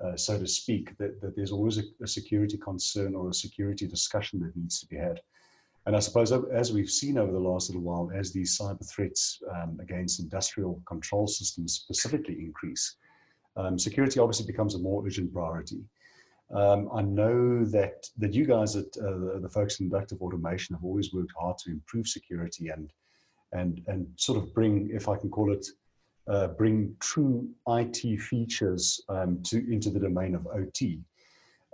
uh, 0.00 0.16
so 0.16 0.38
to 0.38 0.46
speak, 0.46 0.96
that, 0.98 1.20
that 1.20 1.34
there's 1.34 1.50
always 1.50 1.78
a, 1.78 1.82
a 2.00 2.06
security 2.06 2.58
concern 2.58 3.16
or 3.16 3.30
a 3.30 3.34
security 3.34 3.88
discussion 3.88 4.38
that 4.38 4.56
needs 4.56 4.78
to 4.78 4.86
be 4.86 4.96
had. 4.96 5.20
And 5.86 5.94
I 5.94 6.00
suppose 6.00 6.32
as 6.32 6.72
we've 6.72 6.90
seen 6.90 7.16
over 7.16 7.30
the 7.30 7.38
last 7.38 7.70
little 7.70 7.82
while, 7.82 8.10
as 8.12 8.32
these 8.32 8.58
cyber 8.58 8.84
threats 8.90 9.40
um, 9.54 9.78
against 9.80 10.18
industrial 10.18 10.82
control 10.86 11.28
systems 11.28 11.74
specifically 11.74 12.40
increase, 12.40 12.96
um, 13.56 13.78
security 13.78 14.18
obviously 14.18 14.46
becomes 14.46 14.74
a 14.74 14.80
more 14.80 15.06
urgent 15.06 15.32
priority. 15.32 15.84
Um, 16.52 16.88
I 16.92 17.02
know 17.02 17.64
that 17.66 18.08
that 18.18 18.34
you 18.34 18.46
guys 18.46 18.76
at 18.76 18.86
uh, 18.98 19.18
the, 19.18 19.40
the, 19.42 19.48
folks 19.48 19.80
in 19.80 19.86
inductive 19.86 20.22
automation 20.22 20.76
have 20.76 20.84
always 20.84 21.12
worked 21.12 21.32
hard 21.38 21.58
to 21.58 21.70
improve 21.70 22.06
security 22.06 22.68
and 22.68 22.92
and 23.52 23.82
and 23.88 24.06
sort 24.16 24.38
of 24.38 24.54
bring, 24.54 24.90
if 24.92 25.08
I 25.08 25.16
can 25.16 25.28
call 25.28 25.52
it, 25.52 25.66
uh, 26.28 26.48
bring 26.48 26.94
true 27.00 27.48
IT 27.68 28.20
features 28.20 29.00
um, 29.08 29.42
to 29.44 29.58
into 29.72 29.90
the 29.90 30.00
domain 30.00 30.34
of 30.34 30.46
OT. 30.46 31.00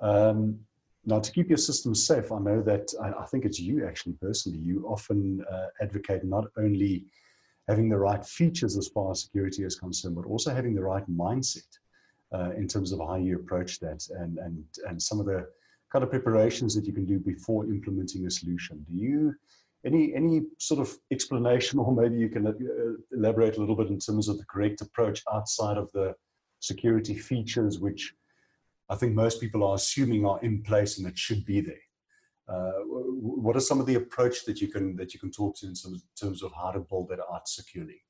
Um, 0.01 0.59
now, 1.05 1.19
to 1.19 1.33
keep 1.33 1.49
your 1.49 1.59
systems 1.59 2.07
safe, 2.07 2.31
I 2.31 2.39
know 2.39 2.63
that 2.63 2.93
I, 3.03 3.23
I 3.23 3.27
think 3.27 3.45
it's 3.45 3.59
you 3.59 3.87
actually 3.87 4.13
personally. 4.15 4.59
You 4.59 4.87
often 4.87 5.45
uh, 5.51 5.67
advocate 5.81 6.25
not 6.25 6.45
only 6.57 7.07
having 7.67 7.89
the 7.89 7.99
right 7.99 8.25
features 8.25 8.77
as 8.77 8.89
far 8.89 9.11
as 9.11 9.23
security 9.23 9.65
is 9.65 9.77
concerned, 9.77 10.15
but 10.15 10.27
also 10.27 10.55
having 10.55 10.75
the 10.75 10.83
right 10.83 11.09
mindset 11.11 11.67
uh, 12.33 12.51
in 12.57 12.69
terms 12.69 12.93
of 12.93 13.01
how 13.01 13.17
you 13.17 13.37
approach 13.37 13.81
that 13.81 14.07
and, 14.11 14.39
and, 14.39 14.65
and 14.87 15.03
some 15.03 15.19
of 15.19 15.27
the 15.27 15.47
kind 15.93 16.05
of 16.05 16.11
preparations 16.11 16.75
that 16.75 16.87
you 16.87 16.93
can 16.93 17.05
do 17.05 17.19
before 17.19 17.67
implementing 17.67 18.27
a 18.27 18.31
solution. 18.31 18.85
Do 18.89 18.95
you, 18.95 19.35
any, 19.85 20.15
any 20.15 20.43
sort 20.59 20.81
of 20.81 20.97
explanation, 21.11 21.81
or 21.81 21.93
maybe 21.93 22.17
you 22.17 22.29
can 22.29 22.47
uh, 22.47 22.53
elaborate 23.17 23.57
a 23.57 23.61
little 23.61 23.77
bit 23.77 23.89
in 23.89 23.99
terms 23.99 24.29
of 24.29 24.39
the 24.39 24.45
correct 24.47 24.81
approach 24.81 25.23
outside 25.33 25.79
of 25.79 25.91
the 25.93 26.15
security 26.61 27.17
features, 27.17 27.81
which 27.81 28.15
I 28.93 28.97
think 28.97 29.15
most 29.15 29.41
people 29.41 29.65
are 29.65 29.77
assuming 29.77 30.27
are 30.27 30.39
in 30.43 30.63
place 30.63 30.99
and 30.99 31.07
it 31.07 31.19
should 31.19 31.47
be 31.47 31.63
there. 31.63 31.87
Uh, 32.47 32.73
what 32.85 33.57
are 33.57 33.61
some 33.61 33.81
of 33.81 33.87
the 33.87 33.95
approach 33.95 34.45
that 34.45 34.61
you 34.61 34.69
can 34.69 34.97
that 34.97 35.15
you 35.15 35.21
can 35.21 35.31
talk 35.31 35.57
to 35.57 35.67
in 35.67 35.75
terms 36.21 36.43
of 36.43 36.53
how 36.53 36.71
to 36.71 36.81
build 36.81 37.09
that 37.09 37.21
out 37.33 37.49
securely? 37.49 38.03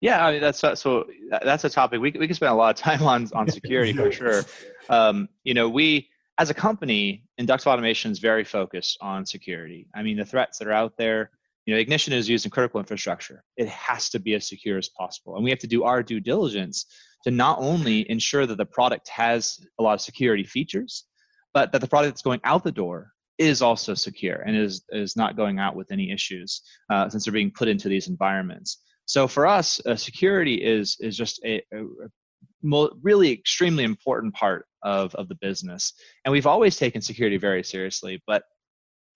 Yeah, 0.00 0.26
I 0.26 0.32
mean 0.32 0.40
that's 0.40 0.58
so 0.58 1.06
that's 1.42 1.64
a 1.64 1.70
topic 1.70 2.00
we 2.00 2.10
we 2.18 2.26
can 2.26 2.34
spend 2.34 2.52
a 2.52 2.54
lot 2.54 2.70
of 2.70 2.82
time 2.82 3.02
on 3.06 3.28
on 3.32 3.48
security 3.58 3.92
for 3.92 4.10
sure. 4.10 4.42
Um, 4.88 5.28
you 5.44 5.54
know, 5.54 5.68
we 5.68 6.08
as 6.38 6.50
a 6.50 6.54
company, 6.54 7.24
Inductive 7.38 7.68
Automation 7.68 8.10
is 8.10 8.18
very 8.18 8.44
focused 8.44 8.98
on 9.00 9.24
security. 9.24 9.86
I 9.94 10.02
mean, 10.02 10.16
the 10.16 10.24
threats 10.24 10.58
that 10.58 10.66
are 10.68 10.72
out 10.72 10.96
there. 10.96 11.30
You 11.66 11.74
know, 11.74 11.80
ignition 11.80 12.14
is 12.14 12.28
used 12.28 12.46
in 12.46 12.50
critical 12.50 12.80
infrastructure. 12.80 13.44
It 13.56 13.68
has 13.68 14.08
to 14.08 14.18
be 14.18 14.34
as 14.34 14.48
secure 14.48 14.78
as 14.78 14.88
possible, 14.88 15.36
and 15.36 15.44
we 15.44 15.50
have 15.50 15.58
to 15.60 15.68
do 15.68 15.84
our 15.84 16.02
due 16.02 16.18
diligence 16.18 16.86
to 17.24 17.30
not 17.30 17.58
only 17.60 18.08
ensure 18.10 18.46
that 18.46 18.56
the 18.56 18.66
product 18.66 19.08
has 19.08 19.58
a 19.78 19.82
lot 19.82 19.94
of 19.94 20.00
security 20.00 20.44
features, 20.44 21.04
but 21.52 21.72
that 21.72 21.80
the 21.80 21.88
product 21.88 22.12
that's 22.12 22.22
going 22.22 22.40
out 22.44 22.64
the 22.64 22.72
door 22.72 23.12
is 23.38 23.62
also 23.62 23.94
secure 23.94 24.42
and 24.42 24.56
is, 24.56 24.84
is 24.90 25.16
not 25.16 25.36
going 25.36 25.58
out 25.58 25.74
with 25.74 25.90
any 25.90 26.10
issues 26.10 26.62
uh, 26.90 27.08
since 27.08 27.24
they're 27.24 27.32
being 27.32 27.50
put 27.50 27.68
into 27.68 27.88
these 27.88 28.08
environments. 28.08 28.82
So 29.06 29.26
for 29.26 29.46
us, 29.46 29.80
uh, 29.86 29.96
security 29.96 30.54
is, 30.54 30.96
is 31.00 31.16
just 31.16 31.42
a, 31.44 31.62
a, 31.72 31.82
a 31.82 32.88
really 33.02 33.32
extremely 33.32 33.84
important 33.84 34.34
part 34.34 34.66
of, 34.82 35.14
of 35.14 35.28
the 35.28 35.36
business. 35.36 35.94
And 36.24 36.32
we've 36.32 36.46
always 36.46 36.76
taken 36.76 37.00
security 37.00 37.38
very 37.38 37.64
seriously, 37.64 38.22
but 38.26 38.44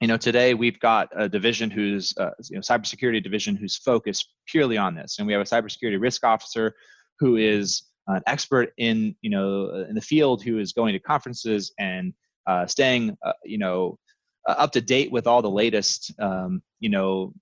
you 0.01 0.09
know 0.09 0.17
today 0.17 0.55
we've 0.55 0.81
got 0.81 1.09
a 1.17 1.29
division 1.29 1.71
who's 1.71 2.13
uh, 2.19 2.31
you 2.51 2.57
know 2.57 2.61
cybersecurity 2.61 3.23
division 3.23 3.57
who's 3.57 3.77
focused 3.77 4.29
purely 4.47 4.77
on 4.77 4.95
this 4.95 5.19
and 5.19 5.27
we 5.27 5.33
have 5.33 5.41
a 5.41 5.45
cybersecurity 5.45 6.01
risk 6.01 6.25
officer 6.25 6.75
who 7.21 7.37
is 7.37 7.85
an 8.07 8.23
expert 8.27 8.73
in 8.77 9.15
you 9.23 9.31
know 9.31 9.87
in 9.89 9.95
the 9.95 10.01
field 10.01 10.43
who 10.43 10.59
is 10.59 10.73
going 10.73 10.93
to 10.93 10.99
conferences 10.99 11.73
and 11.79 12.13
uh, 12.47 12.67
staying 12.67 13.17
uh, 13.25 13.33
you 13.45 13.59
know 13.59 13.99
uh, 14.49 14.53
up 14.53 14.73
to 14.73 14.81
date 14.81 15.11
with 15.11 15.27
all 15.27 15.43
the 15.43 15.51
latest 15.51 16.13
um, 16.21 16.63
you 16.81 16.89
know 16.89 17.33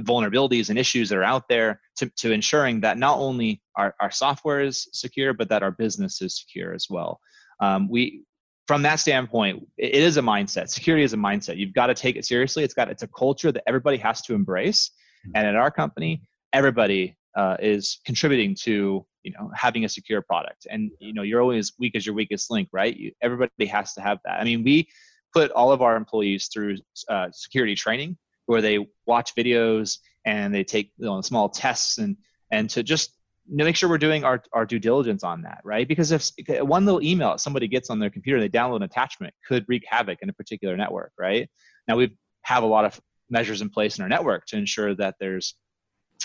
vulnerabilities 0.00 0.68
and 0.68 0.78
issues 0.78 1.08
that 1.08 1.16
are 1.16 1.24
out 1.24 1.48
there 1.48 1.80
to, 1.96 2.10
to 2.16 2.32
ensuring 2.32 2.82
that 2.82 2.98
not 2.98 3.18
only 3.18 3.62
our, 3.76 3.94
our 3.98 4.10
software 4.10 4.60
is 4.60 4.88
secure 4.92 5.32
but 5.32 5.48
that 5.48 5.62
our 5.62 5.70
business 5.70 6.20
is 6.20 6.38
secure 6.38 6.74
as 6.74 6.86
well. 6.90 7.18
Um, 7.60 7.88
we 7.88 8.24
from 8.66 8.82
that 8.82 8.96
standpoint 8.96 9.66
it 9.78 9.94
is 9.94 10.16
a 10.16 10.22
mindset. 10.22 10.68
Security 10.68 11.04
is 11.04 11.12
a 11.12 11.16
mindset. 11.16 11.56
You've 11.56 11.72
got 11.72 11.86
to 11.86 11.94
take 11.94 12.16
it 12.16 12.26
seriously. 12.26 12.64
It's 12.64 12.74
got 12.74 12.90
it's 12.90 13.02
a 13.02 13.08
culture 13.08 13.52
that 13.52 13.62
everybody 13.66 13.96
has 13.98 14.20
to 14.22 14.34
embrace. 14.34 14.90
Hmm. 15.24 15.32
and 15.34 15.46
at 15.46 15.54
our 15.54 15.70
company 15.70 16.22
everybody 16.52 17.16
uh, 17.36 17.56
is 17.60 18.00
contributing 18.04 18.54
to 18.62 19.04
you 19.22 19.32
know 19.32 19.50
having 19.54 19.84
a 19.84 19.88
secure 19.88 20.22
product. 20.22 20.66
And 20.70 20.90
you 20.98 21.12
know 21.12 21.22
you're 21.22 21.42
always 21.42 21.72
weak 21.78 21.94
as 21.94 22.06
your 22.06 22.14
weakest 22.14 22.50
link 22.50 22.68
right? 22.72 22.96
You, 22.96 23.12
everybody 23.22 23.66
has 23.66 23.94
to 23.94 24.00
have 24.00 24.18
that. 24.24 24.40
I 24.40 24.44
mean 24.44 24.62
we 24.62 24.88
put 25.32 25.50
all 25.52 25.72
of 25.72 25.82
our 25.82 25.96
employees 25.96 26.48
through 26.52 26.76
uh, 27.08 27.28
security 27.32 27.74
training 27.74 28.16
where 28.46 28.60
they 28.60 28.84
watch 29.06 29.34
videos 29.36 29.98
and 30.26 30.52
they 30.52 30.64
take 30.64 30.92
you 30.98 31.06
know, 31.06 31.20
small 31.20 31.48
tests 31.48 31.98
and 31.98 32.16
and 32.50 32.68
to 32.70 32.82
just 32.82 33.14
make 33.52 33.74
sure 33.74 33.88
we're 33.88 33.98
doing 33.98 34.22
our, 34.22 34.42
our 34.52 34.64
due 34.64 34.78
diligence 34.78 35.24
on 35.24 35.42
that 35.42 35.60
right? 35.64 35.86
Because 35.86 36.12
if 36.12 36.30
one 36.62 36.84
little 36.84 37.02
email 37.02 37.38
somebody 37.38 37.68
gets 37.68 37.90
on 37.90 37.98
their 37.98 38.10
computer 38.10 38.40
they 38.40 38.48
download 38.48 38.76
an 38.76 38.82
attachment 38.84 39.34
could 39.46 39.64
wreak 39.68 39.84
havoc 39.88 40.18
in 40.22 40.28
a 40.28 40.32
particular 40.32 40.76
network 40.76 41.12
right? 41.18 41.48
Now 41.86 41.96
we 41.96 42.16
have 42.42 42.62
a 42.62 42.66
lot 42.66 42.84
of 42.84 43.00
measures 43.28 43.62
in 43.62 43.70
place 43.70 43.98
in 43.98 44.02
our 44.02 44.08
network 44.08 44.46
to 44.46 44.56
ensure 44.56 44.94
that 44.96 45.14
there's 45.20 45.54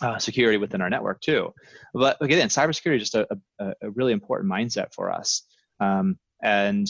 uh, 0.01 0.17
security 0.17 0.57
within 0.57 0.81
our 0.81 0.89
network 0.89 1.21
too. 1.21 1.53
But 1.93 2.17
again, 2.21 2.49
cybersecurity 2.49 3.01
is 3.01 3.09
just 3.09 3.15
a, 3.15 3.27
a, 3.59 3.73
a 3.81 3.89
really 3.91 4.13
important 4.13 4.51
mindset 4.51 4.93
for 4.93 5.11
us, 5.11 5.43
um, 5.79 6.17
and 6.43 6.87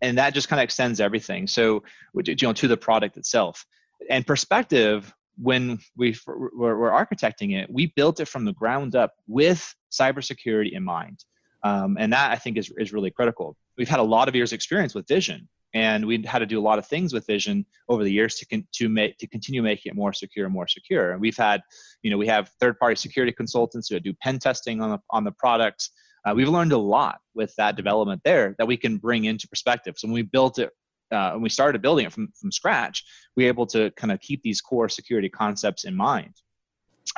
and 0.00 0.18
that 0.18 0.34
just 0.34 0.48
kind 0.48 0.60
of 0.60 0.64
extends 0.64 1.00
everything. 1.00 1.46
So 1.46 1.82
you 2.14 2.34
know 2.42 2.52
to 2.52 2.68
the 2.68 2.76
product 2.76 3.16
itself 3.16 3.64
and 4.08 4.26
perspective. 4.26 5.12
When 5.38 5.78
we 5.96 6.14
were, 6.26 6.76
were 6.76 6.90
architecting 6.90 7.58
it, 7.58 7.72
we 7.72 7.86
built 7.96 8.20
it 8.20 8.28
from 8.28 8.44
the 8.44 8.52
ground 8.52 8.94
up 8.94 9.14
with 9.26 9.74
cybersecurity 9.90 10.72
in 10.72 10.84
mind, 10.84 11.24
um, 11.64 11.96
and 11.98 12.12
that 12.12 12.32
I 12.32 12.36
think 12.36 12.58
is 12.58 12.70
is 12.76 12.92
really 12.92 13.10
critical. 13.10 13.56
We've 13.78 13.88
had 13.88 13.98
a 13.98 14.04
lot 14.04 14.28
of 14.28 14.34
years' 14.34 14.52
experience 14.52 14.94
with 14.94 15.08
Vision, 15.08 15.48
and 15.74 16.04
we 16.04 16.22
had 16.22 16.40
to 16.40 16.46
do 16.46 16.60
a 16.60 16.62
lot 16.62 16.78
of 16.78 16.86
things 16.86 17.12
with 17.12 17.26
vision 17.26 17.64
over 17.88 18.04
the 18.04 18.12
years 18.12 18.36
to 18.36 18.46
con- 18.46 18.66
to 18.72 18.88
make 18.88 19.18
to 19.18 19.26
continue 19.26 19.62
making 19.62 19.90
it 19.90 19.96
more 19.96 20.12
secure 20.12 20.46
and 20.46 20.54
more 20.54 20.68
secure. 20.68 21.12
And 21.12 21.20
we've 21.20 21.36
had 21.36 21.62
you 22.02 22.10
know 22.10 22.18
we 22.18 22.26
have 22.26 22.50
third 22.60 22.78
party 22.78 22.96
security 22.96 23.32
consultants 23.32 23.88
who 23.88 23.98
do 24.00 24.12
pen 24.14 24.38
testing 24.38 24.80
on 24.80 24.90
the 24.90 24.98
on 25.10 25.24
the 25.24 25.32
products. 25.32 25.90
Uh, 26.24 26.32
we've 26.34 26.48
learned 26.48 26.72
a 26.72 26.78
lot 26.78 27.18
with 27.34 27.54
that 27.56 27.76
development 27.76 28.20
there 28.24 28.54
that 28.58 28.66
we 28.66 28.76
can 28.76 28.96
bring 28.96 29.24
into 29.24 29.48
perspective. 29.48 29.94
So 29.96 30.06
when 30.06 30.14
we 30.14 30.22
built 30.22 30.58
it 30.58 30.70
uh, 31.10 31.32
when 31.32 31.42
we 31.42 31.48
started 31.48 31.82
building 31.82 32.06
it 32.06 32.12
from, 32.12 32.28
from 32.38 32.50
scratch 32.50 33.04
we 33.36 33.44
were 33.44 33.48
able 33.48 33.66
to 33.66 33.90
kind 33.92 34.12
of 34.12 34.20
keep 34.20 34.42
these 34.42 34.60
core 34.60 34.88
security 34.88 35.28
concepts 35.28 35.84
in 35.84 35.94
mind. 35.94 36.34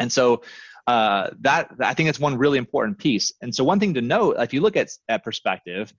And 0.00 0.10
so 0.10 0.42
uh, 0.86 1.30
that 1.40 1.70
i 1.80 1.94
think 1.94 2.08
that's 2.08 2.20
one 2.20 2.36
really 2.36 2.58
important 2.58 2.98
piece. 2.98 3.32
And 3.40 3.54
so 3.54 3.64
one 3.64 3.80
thing 3.80 3.94
to 3.94 4.02
note 4.02 4.36
if 4.38 4.52
you 4.52 4.60
look 4.60 4.76
at, 4.76 4.90
at 5.08 5.24
perspective 5.24 5.92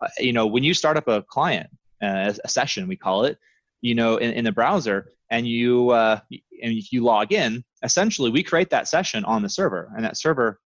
uh, 0.00 0.08
you 0.18 0.32
know 0.32 0.46
when 0.46 0.62
you 0.62 0.74
start 0.74 0.96
up 0.96 1.08
a 1.08 1.22
client 1.22 1.68
uh, 2.02 2.32
a 2.44 2.48
session 2.48 2.88
we 2.88 2.96
call 2.96 3.24
it 3.24 3.38
you 3.80 3.94
know 3.94 4.16
in, 4.16 4.32
in 4.32 4.44
the 4.44 4.52
browser 4.52 5.12
and 5.30 5.46
you 5.46 5.90
uh, 5.90 6.18
and 6.62 6.74
you 6.90 7.02
log 7.02 7.32
in 7.32 7.64
essentially 7.82 8.30
we 8.30 8.42
create 8.42 8.70
that 8.70 8.88
session 8.88 9.24
on 9.24 9.42
the 9.42 9.48
server 9.48 9.90
and 9.96 10.04
that 10.04 10.16
server 10.16 10.60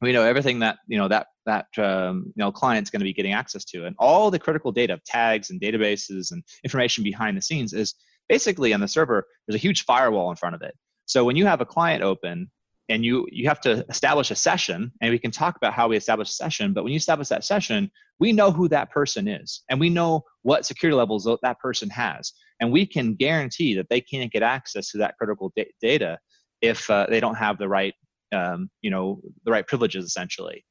we 0.00 0.12
know 0.12 0.22
everything 0.22 0.58
that 0.58 0.78
you 0.86 0.98
know 0.98 1.08
that 1.08 1.28
that 1.46 1.66
um, 1.78 2.24
you 2.26 2.40
know 2.42 2.52
client's 2.52 2.90
going 2.90 3.00
to 3.00 3.04
be 3.04 3.12
getting 3.12 3.32
access 3.32 3.64
to 3.64 3.86
and 3.86 3.96
all 3.98 4.30
the 4.30 4.38
critical 4.38 4.72
data 4.72 5.00
tags 5.04 5.50
and 5.50 5.60
databases 5.60 6.32
and 6.32 6.42
information 6.62 7.04
behind 7.04 7.36
the 7.36 7.42
scenes 7.42 7.72
is 7.72 7.94
basically 8.28 8.72
on 8.72 8.80
the 8.80 8.88
server 8.88 9.26
there's 9.46 9.56
a 9.56 9.58
huge 9.58 9.84
firewall 9.84 10.30
in 10.30 10.36
front 10.36 10.54
of 10.54 10.62
it. 10.62 10.74
So 11.06 11.24
when 11.24 11.36
you 11.36 11.46
have 11.46 11.60
a 11.60 11.66
client 11.66 12.02
open 12.02 12.50
and 12.88 13.04
you 13.04 13.26
you 13.30 13.48
have 13.48 13.60
to 13.60 13.84
establish 13.88 14.30
a 14.30 14.34
session 14.34 14.92
and 15.00 15.10
we 15.10 15.18
can 15.18 15.30
talk 15.30 15.56
about 15.56 15.72
how 15.72 15.88
we 15.88 15.96
establish 15.96 16.28
a 16.28 16.34
session 16.34 16.72
but 16.72 16.84
when 16.84 16.92
you 16.92 16.96
establish 16.96 17.28
that 17.28 17.44
session 17.44 17.90
we 18.20 18.32
know 18.32 18.50
who 18.50 18.68
that 18.68 18.90
person 18.90 19.26
is 19.26 19.62
and 19.70 19.80
we 19.80 19.88
know 19.88 20.22
what 20.42 20.66
security 20.66 20.96
levels 20.96 21.28
that 21.42 21.58
person 21.60 21.88
has 21.88 22.32
and 22.60 22.70
we 22.70 22.86
can 22.86 23.14
guarantee 23.14 23.74
that 23.74 23.88
they 23.88 24.00
can't 24.00 24.32
get 24.32 24.42
access 24.42 24.90
to 24.90 24.98
that 24.98 25.16
critical 25.18 25.52
da- 25.56 25.72
data 25.80 26.18
if 26.60 26.88
uh, 26.90 27.06
they 27.08 27.20
don't 27.20 27.34
have 27.36 27.58
the 27.58 27.68
right 27.68 27.94
um, 28.32 28.70
you 28.80 28.90
know 28.90 29.20
the 29.44 29.52
right 29.52 29.66
privileges 29.66 30.04
essentially. 30.04 30.64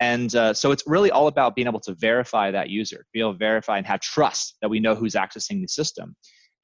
And 0.00 0.32
uh, 0.36 0.54
so 0.54 0.70
it's 0.70 0.84
really 0.86 1.10
all 1.10 1.26
about 1.26 1.56
being 1.56 1.66
able 1.66 1.80
to 1.80 1.94
verify 1.94 2.52
that 2.52 2.70
user 2.70 3.04
be 3.12 3.20
able 3.20 3.32
to 3.32 3.38
verify 3.38 3.78
and 3.78 3.86
have 3.86 4.00
trust 4.00 4.56
that 4.62 4.68
we 4.68 4.78
know 4.78 4.94
who's 4.94 5.14
accessing 5.14 5.60
the 5.60 5.66
system. 5.66 6.14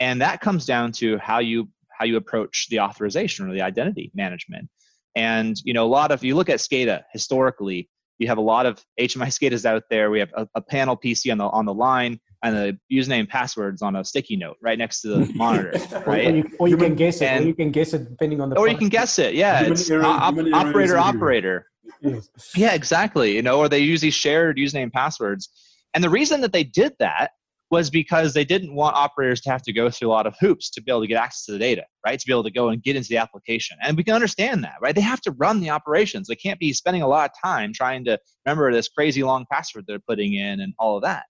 And 0.01 0.21
that 0.21 0.41
comes 0.41 0.65
down 0.65 0.93
to 0.93 1.19
how 1.19 1.39
you 1.39 1.69
how 1.99 2.05
you 2.05 2.17
approach 2.17 2.69
the 2.71 2.81
authorization 2.81 3.49
or 3.49 3.53
the 3.53 3.63
identity 3.63 4.13
management 4.15 4.69
and 5.15 5.57
you 5.65 5.73
know, 5.73 5.85
a 5.85 5.89
lot 5.89 6.11
of 6.11 6.25
you 6.25 6.35
look 6.35 6.49
at 6.49 6.59
SCADA 6.59 7.03
historically, 7.13 7.89
you 8.19 8.29
have 8.29 8.39
a 8.39 8.43
lot 8.43 8.67
of 8.67 8.83
HMI 9.01 9.27
SCADAs 9.27 9.65
out 9.65 9.83
there. 9.91 10.11
We 10.11 10.21
have 10.21 10.31
a, 10.37 10.47
a, 10.55 10.61
panel 10.61 10.97
PC 10.97 11.33
on 11.33 11.39
the 11.39 11.45
on 11.45 11.67
the 11.67 11.75
line 11.75 12.21
and 12.43 12.57
the 12.57 12.79
username 12.93 13.21
and 13.21 13.29
passwords 13.29 13.83
on 13.83 13.97
a 13.97 14.05
sticky 14.05 14.37
note 14.37 14.57
right 14.63 14.79
next 14.79 15.01
to 15.03 15.09
the 15.09 15.33
monitor, 15.35 15.73
right? 16.07 16.29
or, 16.29 16.37
you, 16.37 16.51
or 16.59 16.69
you 16.69 16.77
can 16.77 16.95
guess 16.95 17.21
it. 17.21 17.27
And, 17.27 17.45
or 17.45 17.49
you 17.49 17.55
can 17.55 17.71
guess 17.71 17.93
it 17.93 18.09
depending 18.09 18.41
on 18.41 18.51
the. 18.51 18.59
Or 18.59 18.69
you 18.69 18.77
can 18.77 18.89
guess 18.89 19.19
it. 19.19 19.35
Yeah, 19.35 19.59
human 19.61 19.73
it's 19.73 19.91
error, 19.91 20.05
op, 20.05 20.37
operator 20.53 20.99
operator. 20.99 21.67
Yes. 22.01 22.29
Yeah, 22.55 22.75
exactly. 22.75 23.35
You 23.35 23.43
know, 23.43 23.59
or 23.59 23.69
they 23.69 23.79
use 23.79 24.01
these 24.01 24.15
shared 24.15 24.57
username 24.57 24.93
passwords, 24.93 25.49
and 25.95 26.05
the 26.05 26.11
reason 26.11 26.41
that 26.43 26.53
they 26.53 26.65
did 26.65 26.95
that 26.99 27.33
was 27.75 27.91
because 27.91 28.35
they 28.35 28.45
didn't 28.45 28.73
want 28.73 28.95
operators 28.95 29.41
to 29.41 29.51
have 29.51 29.61
to 29.61 29.73
go 29.73 29.91
through 29.91 30.07
a 30.07 30.15
lot 30.19 30.29
of 30.29 30.37
hoops 30.39 30.71
to 30.71 30.81
be 30.81 30.93
able 30.93 31.01
to 31.01 31.09
get 31.09 31.21
access 31.21 31.45
to 31.45 31.53
the 31.53 31.59
data, 31.59 31.83
right? 32.07 32.21
To 32.21 32.25
be 32.25 32.33
able 32.33 32.45
to 32.45 32.51
go 32.53 32.69
and 32.69 32.81
get 32.81 32.95
into 32.95 33.09
the 33.09 33.17
application. 33.17 33.77
And 33.83 33.97
we 33.97 34.05
can 34.05 34.15
understand 34.15 34.63
that, 34.63 34.77
right? 34.81 34.95
They 34.95 35.01
have 35.01 35.21
to 35.23 35.33
run 35.33 35.59
the 35.59 35.71
operations. 35.71 36.29
They 36.29 36.37
can't 36.37 36.61
be 36.61 36.73
spending 36.73 37.03
a 37.03 37.09
lot 37.09 37.29
of 37.29 37.37
time 37.45 37.73
trying 37.73 38.05
to 38.05 38.17
remember 38.47 38.73
this 38.73 38.87
crazy 38.89 39.25
long 39.25 39.45
password 39.51 39.87
they're 39.89 39.99
putting 39.99 40.35
in 40.35 40.61
and 40.61 40.73
all 40.79 40.97
of 40.97 41.03
that. 41.03 41.25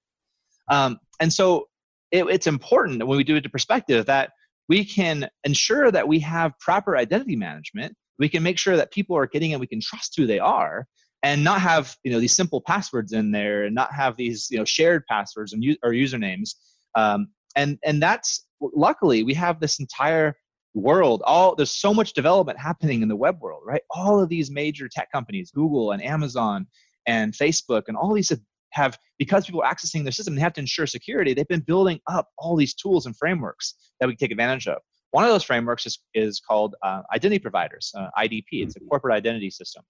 Um, 0.69 0.99
and 1.19 1.33
so 1.33 1.69
it, 2.13 2.27
it's 2.27 2.47
important 2.47 3.07
when 3.07 3.17
we 3.17 3.25
do 3.25 3.37
it 3.37 3.41
to 3.45 3.49
perspective 3.49 4.05
that 4.05 4.33
we 4.69 4.85
can 4.85 5.31
ensure 5.45 5.91
that 5.91 6.07
we 6.07 6.21
have 6.21 6.53
proper 6.61 6.95
identity 6.95 7.37
management. 7.37 7.95
We 8.19 8.29
can 8.29 8.43
make 8.43 8.59
sure 8.59 8.77
that 8.77 8.93
people 8.93 9.17
are 9.17 9.27
getting 9.27 9.53
it. 9.53 9.61
We 9.61 9.67
can 9.67 9.81
trust 9.81 10.13
who 10.15 10.27
they 10.27 10.41
are 10.41 10.87
and 11.25 11.43
not 11.43 11.61
have 11.61 11.97
you 12.05 12.13
know 12.13 12.21
these 12.21 12.37
simple 12.37 12.61
passwords 12.61 13.13
in 13.13 13.33
there 13.33 13.65
and 13.65 13.75
not 13.75 13.93
have 13.93 14.17
these 14.17 14.47
you 14.51 14.59
know 14.59 14.65
shared 14.65 15.05
passwords 15.07 15.53
and 15.53 15.65
or 15.83 15.91
usernames. 15.91 16.51
Um, 16.95 17.29
and 17.57 17.79
and 17.83 18.01
that's 18.01 18.47
luckily 18.61 19.25
we 19.25 19.35
have 19.35 19.59
this 19.59 19.81
entire 19.81 20.37
world. 20.75 21.23
All 21.25 21.57
there's 21.57 21.71
so 21.71 21.95
much 21.95 22.13
development 22.13 22.59
happening 22.59 23.03
in 23.03 23.09
the 23.09 23.17
web 23.17 23.41
world 23.41 23.63
right? 23.65 23.81
All 23.91 24.21
of 24.21 24.29
these 24.29 24.51
major 24.51 24.87
tech 24.89 25.11
companies 25.11 25.51
google 25.51 25.93
and 25.93 26.05
amazon 26.05 26.67
and 27.07 27.33
facebook 27.33 27.83
and 27.87 27.97
all 27.97 28.13
these 28.13 28.31
have, 28.31 28.41
have 28.71 28.99
because 29.19 29.47
people 29.47 29.63
are 29.63 29.73
accessing 29.73 30.03
their 30.03 30.13
system 30.13 30.35
they 30.35 30.41
have 30.41 30.53
to 30.55 30.61
ensure 30.61 30.87
security 30.87 31.33
they've 31.33 31.49
been 31.49 31.61
building 31.61 32.01
up 32.11 32.29
all 32.39 32.57
these 32.57 32.75
tools 32.75 33.07
and 33.07 33.17
frameworks 33.17 33.75
that 34.01 34.07
we 34.07 34.13
can 34.15 34.19
take 34.19 34.33
advantage 34.33 34.67
of. 34.67 34.79
One 35.13 35.23
of 35.23 35.31
those 35.31 35.45
frameworks 35.45 35.87
is, 35.87 36.01
is 36.13 36.41
called 36.41 36.75
uh, 36.83 37.03
identity 37.15 37.39
providers 37.39 37.93
uh, 37.97 38.09
idp 38.19 38.51
it's 38.51 38.77
a 38.77 38.81
corporate 38.81 39.15
identity 39.15 39.49
system 39.49 39.85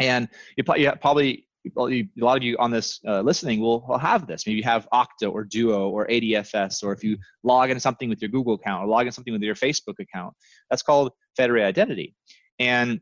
and 0.00 0.28
you 0.56 0.64
probably 0.64 1.46
a 1.76 2.06
lot 2.18 2.36
of 2.36 2.42
you 2.42 2.56
on 2.58 2.70
this 2.70 3.00
uh, 3.06 3.20
listening 3.20 3.60
will, 3.60 3.84
will 3.86 3.98
have 3.98 4.26
this. 4.26 4.46
Maybe 4.46 4.56
you 4.56 4.64
have 4.64 4.88
Okta 4.92 5.32
or 5.32 5.44
Duo 5.44 5.88
or 5.90 6.06
ADFS, 6.08 6.82
or 6.82 6.92
if 6.92 7.04
you 7.04 7.16
log 7.42 7.70
into 7.70 7.80
something 7.80 8.08
with 8.08 8.20
your 8.20 8.30
Google 8.30 8.54
account 8.54 8.84
or 8.84 8.88
log 8.88 9.06
in 9.06 9.12
something 9.12 9.32
with 9.32 9.42
your 9.42 9.54
Facebook 9.54 9.98
account, 10.00 10.34
that's 10.70 10.82
called 10.82 11.12
federated 11.36 11.68
identity. 11.68 12.14
And 12.58 13.00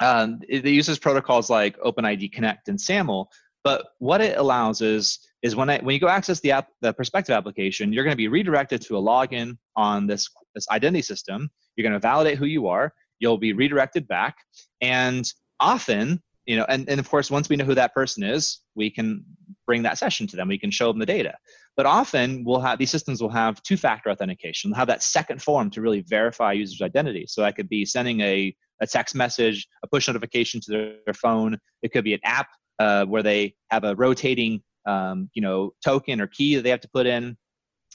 um, 0.00 0.40
it, 0.48 0.64
it, 0.64 0.70
uses 0.70 0.98
protocols 0.98 1.50
like 1.50 1.78
OpenID 1.80 2.32
Connect 2.32 2.68
and 2.68 2.80
SAML. 2.80 3.28
But 3.64 3.88
what 3.98 4.20
it 4.20 4.38
allows 4.38 4.80
is 4.80 5.18
is 5.42 5.54
when 5.54 5.70
I, 5.70 5.78
when 5.78 5.94
you 5.94 6.00
go 6.00 6.08
access 6.08 6.40
the 6.40 6.52
app, 6.52 6.68
the 6.80 6.92
Perspective 6.92 7.34
application, 7.34 7.92
you're 7.92 8.04
going 8.04 8.12
to 8.12 8.16
be 8.16 8.28
redirected 8.28 8.80
to 8.82 8.96
a 8.96 9.02
login 9.02 9.58
on 9.76 10.06
this 10.06 10.28
this 10.54 10.68
identity 10.70 11.02
system. 11.02 11.50
You're 11.76 11.88
going 11.88 11.92
to 11.92 12.00
validate 12.00 12.38
who 12.38 12.46
you 12.46 12.68
are. 12.68 12.92
You'll 13.18 13.38
be 13.38 13.52
redirected 13.52 14.08
back, 14.08 14.36
and 14.80 15.30
often 15.62 16.20
you 16.46 16.56
know 16.56 16.66
and, 16.68 16.88
and 16.88 16.98
of 17.00 17.08
course 17.08 17.30
once 17.30 17.48
we 17.48 17.56
know 17.56 17.64
who 17.64 17.74
that 17.74 17.94
person 17.94 18.22
is 18.22 18.60
we 18.74 18.90
can 18.90 19.24
bring 19.66 19.82
that 19.82 19.98
session 19.98 20.26
to 20.26 20.36
them. 20.36 20.48
We 20.48 20.58
can 20.58 20.70
show 20.70 20.88
them 20.88 20.98
the 20.98 21.06
data. 21.06 21.34
But 21.76 21.86
often 21.86 22.44
we'll 22.44 22.60
have 22.60 22.78
these 22.78 22.90
systems 22.90 23.22
will 23.22 23.30
have 23.30 23.62
two 23.62 23.76
factor 23.76 24.10
authentication. 24.10 24.70
They'll 24.70 24.78
have 24.78 24.88
that 24.88 25.02
second 25.02 25.40
form 25.42 25.70
to 25.70 25.80
really 25.80 26.02
verify 26.02 26.52
user's 26.52 26.82
identity. 26.82 27.26
So 27.28 27.42
that 27.42 27.56
could 27.56 27.68
be 27.68 27.84
sending 27.84 28.20
a, 28.20 28.54
a 28.80 28.86
text 28.86 29.14
message 29.14 29.66
a 29.82 29.86
push 29.86 30.08
notification 30.08 30.60
to 30.62 30.70
their, 30.70 30.94
their 31.06 31.14
phone. 31.14 31.58
It 31.82 31.92
could 31.92 32.04
be 32.04 32.14
an 32.14 32.20
app 32.24 32.48
uh, 32.78 33.06
where 33.06 33.22
they 33.22 33.54
have 33.70 33.84
a 33.84 33.94
rotating 33.94 34.62
um, 34.86 35.30
you 35.34 35.42
know 35.42 35.72
token 35.84 36.20
or 36.20 36.26
key 36.26 36.56
that 36.56 36.62
they 36.62 36.70
have 36.70 36.80
to 36.80 36.90
put 36.90 37.06
in 37.06 37.36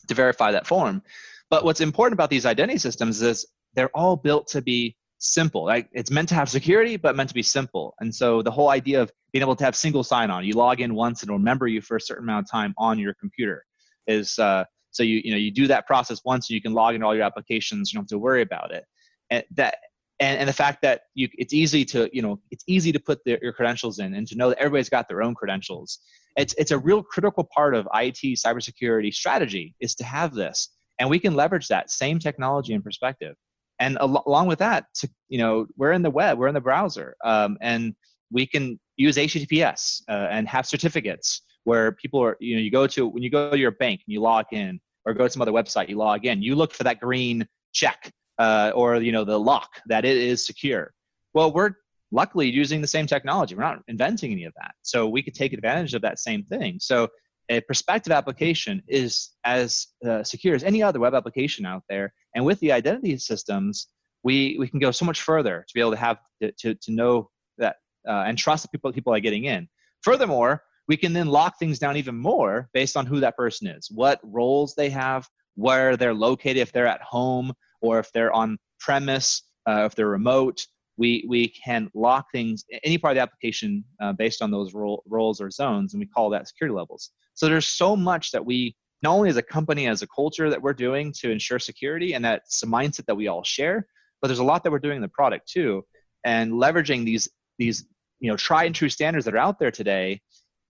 to 0.08 0.14
verify 0.14 0.52
that 0.52 0.66
form. 0.66 1.04
But 1.50 1.64
what's 1.64 1.82
important 1.82 2.14
about 2.14 2.30
these 2.30 2.46
identity 2.46 2.80
systems 2.80 3.22
is 3.22 3.46
they're 3.74 3.96
all 3.96 4.16
built 4.16 4.48
to 4.50 4.62
be 4.62 4.96
simple. 5.20 5.66
Like 5.66 5.90
it's 5.94 6.12
meant 6.12 6.30
to 6.30 6.36
have 6.36 6.50
security, 6.50 6.98
but 6.98 7.16
meant 7.16 7.30
to 7.30 7.36
be 7.36 7.44
simple. 7.44 7.96
And 8.00 8.14
so 8.14 8.42
the 8.42 8.52
whole 8.52 8.70
idea 8.70 9.02
of 9.02 9.12
being 9.34 9.42
able 9.42 9.56
to 9.56 9.64
have 9.64 9.76
single 9.76 10.04
sign-on. 10.04 10.46
You 10.46 10.54
log 10.54 10.80
in 10.82 10.94
once 10.96 11.22
and 11.22 11.32
remember 11.32 11.68
you 11.68 11.82
for 11.82 11.98
a 11.98 12.02
certain 12.02 12.24
amount 12.24 12.46
of 12.46 12.52
time 12.52 12.74
on 12.78 13.00
your 13.00 13.14
computer. 13.14 13.64
Is 14.08 14.40
uh, 14.40 14.64
so 14.92 15.04
you 15.04 15.22
you 15.24 15.32
know 15.32 15.38
you 15.38 15.52
do 15.52 15.68
that 15.68 15.86
process 15.86 16.22
once 16.24 16.50
and 16.50 16.56
you 16.56 16.62
can 16.62 16.74
log 16.74 16.96
in 16.96 17.04
all 17.04 17.16
your 17.16 17.26
applications. 17.26 17.92
You 17.92 17.98
don't 17.98 18.04
have 18.04 18.10
to 18.10 18.20
worry 18.20 18.42
about 18.42 18.72
it. 18.72 18.86
And 19.30 19.44
that 19.56 19.76
and, 20.20 20.40
and 20.40 20.50
the 20.50 20.54
fact 20.54 20.82
that 20.82 21.02
you 21.14 21.28
it's 21.38 21.54
easy 21.54 21.84
to 21.86 22.10
you 22.14 22.22
know 22.22 22.40
it's 22.52 22.64
easy 22.68 22.92
to 22.92 23.00
put 23.00 23.20
your 23.26 23.54
credentials 23.54 24.00
in 24.00 24.14
and 24.14 24.28
to 24.28 24.36
know 24.36 24.50
that 24.50 24.58
everybody's 24.60 24.90
got 24.90 25.08
their 25.08 25.22
own 25.22 25.36
credentials. 25.36 26.00
It's 26.38 26.54
it's 26.58 26.72
a 26.72 26.78
real 26.78 27.04
critical 27.04 27.48
part 27.54 27.76
of 27.76 27.88
IT 27.94 28.40
cybersecurity 28.40 29.14
strategy 29.14 29.76
is 29.80 29.96
to 29.96 30.04
have 30.04 30.34
this, 30.34 30.70
and 31.00 31.10
we 31.10 31.20
can 31.20 31.36
leverage 31.36 31.68
that 31.68 31.92
same 31.92 32.20
technology 32.20 32.74
and 32.74 32.84
perspective. 32.84 33.36
And 33.80 33.98
al- 34.00 34.24
along 34.26 34.48
with 34.48 34.60
that, 34.60 34.86
to, 34.96 35.10
you 35.30 35.38
know, 35.38 35.68
we're 35.78 35.92
in 35.92 36.02
the 36.02 36.10
web, 36.10 36.38
we're 36.38 36.48
in 36.48 36.54
the 36.54 36.62
browser, 36.62 37.16
um, 37.24 37.58
and 37.62 37.96
we 38.32 38.46
can 38.46 38.80
use 38.98 39.18
HTTPS 39.18 40.02
uh, 40.10 40.28
and 40.32 40.48
have 40.48 40.66
certificates 40.66 41.42
where 41.64 41.92
people 41.92 42.22
are, 42.24 42.38
you 42.40 42.56
know, 42.56 42.62
you 42.62 42.72
go 42.72 42.88
to 42.88 43.08
when 43.08 43.24
you 43.24 43.30
go 43.30 43.52
to 43.52 43.58
your 43.58 43.72
bank 43.72 44.02
and 44.06 44.14
you 44.14 44.22
log 44.22 44.46
in, 44.52 44.80
or 45.06 45.14
go 45.14 45.26
to 45.26 45.30
some 45.30 45.42
other 45.42 45.52
website, 45.52 45.90
you 45.90 45.98
log 45.98 46.26
in, 46.26 46.42
you 46.42 46.56
look 46.56 46.74
for 46.74 46.84
that 46.84 47.00
green 47.00 47.48
check 47.74 48.12
uh, 48.38 48.72
or 48.76 48.98
you 48.98 49.12
know 49.12 49.24
the 49.24 49.40
lock 49.40 49.70
that 49.88 50.06
it 50.06 50.18
is 50.18 50.46
secure. 50.46 50.94
Well, 51.34 51.52
we're 51.52 51.72
luckily 52.12 52.50
using 52.50 52.82
the 52.82 52.88
same 52.88 53.08
technology. 53.08 53.56
We're 53.56 53.64
not 53.64 53.82
inventing 53.88 54.32
any 54.32 54.44
of 54.44 54.54
that, 54.58 54.74
so 54.82 55.08
we 55.08 55.24
could 55.24 55.34
take 55.34 55.54
advantage 55.54 55.94
of 55.94 56.02
that 56.02 56.20
same 56.20 56.44
thing. 56.44 56.78
So 56.80 57.08
a 57.50 57.62
Perspective 57.62 58.12
application 58.12 58.84
is 58.88 59.32
as 59.44 59.88
uh, 60.06 60.24
secure 60.24 60.56
as 60.56 60.64
any 60.64 60.84
other 60.84 61.00
web 61.00 61.14
application 61.14 61.66
out 61.66 61.84
there, 61.90 62.14
and 62.36 62.46
with 62.46 62.60
the 62.60 62.72
identity 62.72 63.18
systems, 63.18 63.88
we 64.24 64.58
we 64.60 64.68
can 64.68 64.80
go 64.80 64.92
so 64.92 65.06
much 65.06 65.22
further 65.22 65.64
to 65.68 65.74
be 65.74 65.80
able 65.80 65.92
to 65.92 65.98
have 65.98 66.18
to 66.42 66.52
to, 66.52 66.76
to 66.76 66.92
know 66.92 67.30
that 67.58 67.78
uh, 68.08 68.24
and 68.28 68.38
trust 68.38 68.64
the 68.64 68.70
people 68.70 68.92
people 68.92 69.14
are 69.14 69.20
getting 69.20 69.46
in. 69.46 69.68
Furthermore, 70.04 70.64
we 70.88 70.98
can 70.98 71.14
then 71.14 71.28
lock 71.28 71.58
things 71.60 71.80
down 71.80 71.98
even 71.98 72.16
more 72.18 72.70
based 72.74 72.98
on 72.98 73.06
who 73.06 73.20
that 73.20 73.38
person 73.38 73.68
is, 73.68 73.90
what 73.92 74.20
roles 74.24 74.74
they 74.76 74.90
have, 74.90 75.28
where 75.56 75.98
they're 75.98 76.14
located, 76.14 76.58
if 76.58 76.72
they're 76.72 76.88
at 76.88 77.02
home 77.02 77.54
or 77.82 78.00
if 78.00 78.12
they're 78.12 78.34
on 78.34 78.58
premise, 78.80 79.44
uh, 79.68 79.84
if 79.86 79.96
they're 79.96 80.08
remote. 80.08 80.66
We, 80.98 81.26
we 81.28 81.50
can 81.50 81.90
lock 81.94 82.28
things, 82.32 82.66
any 82.84 82.98
part 82.98 83.12
of 83.12 83.16
the 83.16 83.22
application 83.22 83.84
uh, 84.02 84.14
based 84.14 84.42
on 84.42 84.52
those 84.52 84.74
role, 84.74 85.04
roles 85.08 85.40
or 85.40 85.52
zones, 85.52 85.94
and 85.94 86.00
we 86.00 86.08
call 86.08 86.30
that 86.32 86.48
security 86.48 86.76
levels. 86.76 87.12
So 87.34 87.48
there's 87.48 87.68
so 87.68 87.96
much 87.96 88.32
that 88.32 88.44
we, 88.44 88.76
not 89.04 89.14
only 89.14 89.30
as 89.30 89.38
a 89.38 89.44
company, 89.44 89.88
as 89.88 90.02
a 90.02 90.08
culture 90.08 90.50
that 90.50 90.62
we're 90.62 90.74
doing 90.74 91.14
to 91.20 91.30
ensure 91.30 91.60
security, 91.60 92.14
and 92.14 92.26
that's 92.26 92.64
a 92.64 92.66
mindset 92.66 93.06
that 93.06 93.16
we 93.16 93.28
all 93.28 93.44
share, 93.44 93.88
but 94.22 94.28
there's 94.28 94.40
a 94.40 94.44
lot 94.44 94.64
that 94.64 94.72
we're 94.72 94.80
doing 94.80 94.96
in 94.96 95.02
the 95.02 95.08
product 95.08 95.48
too, 95.48 95.86
and 96.26 96.52
leveraging 96.54 97.06
these 97.06 97.30
these 97.60 97.86
you 98.20 98.30
know 98.30 98.38
tried 98.38 98.66
and 98.66 98.76
true 98.76 98.90
standards 98.90 99.26
that 99.26 99.36
are 99.36 99.40
out 99.40 99.60
there 99.60 99.72
today 99.72 100.22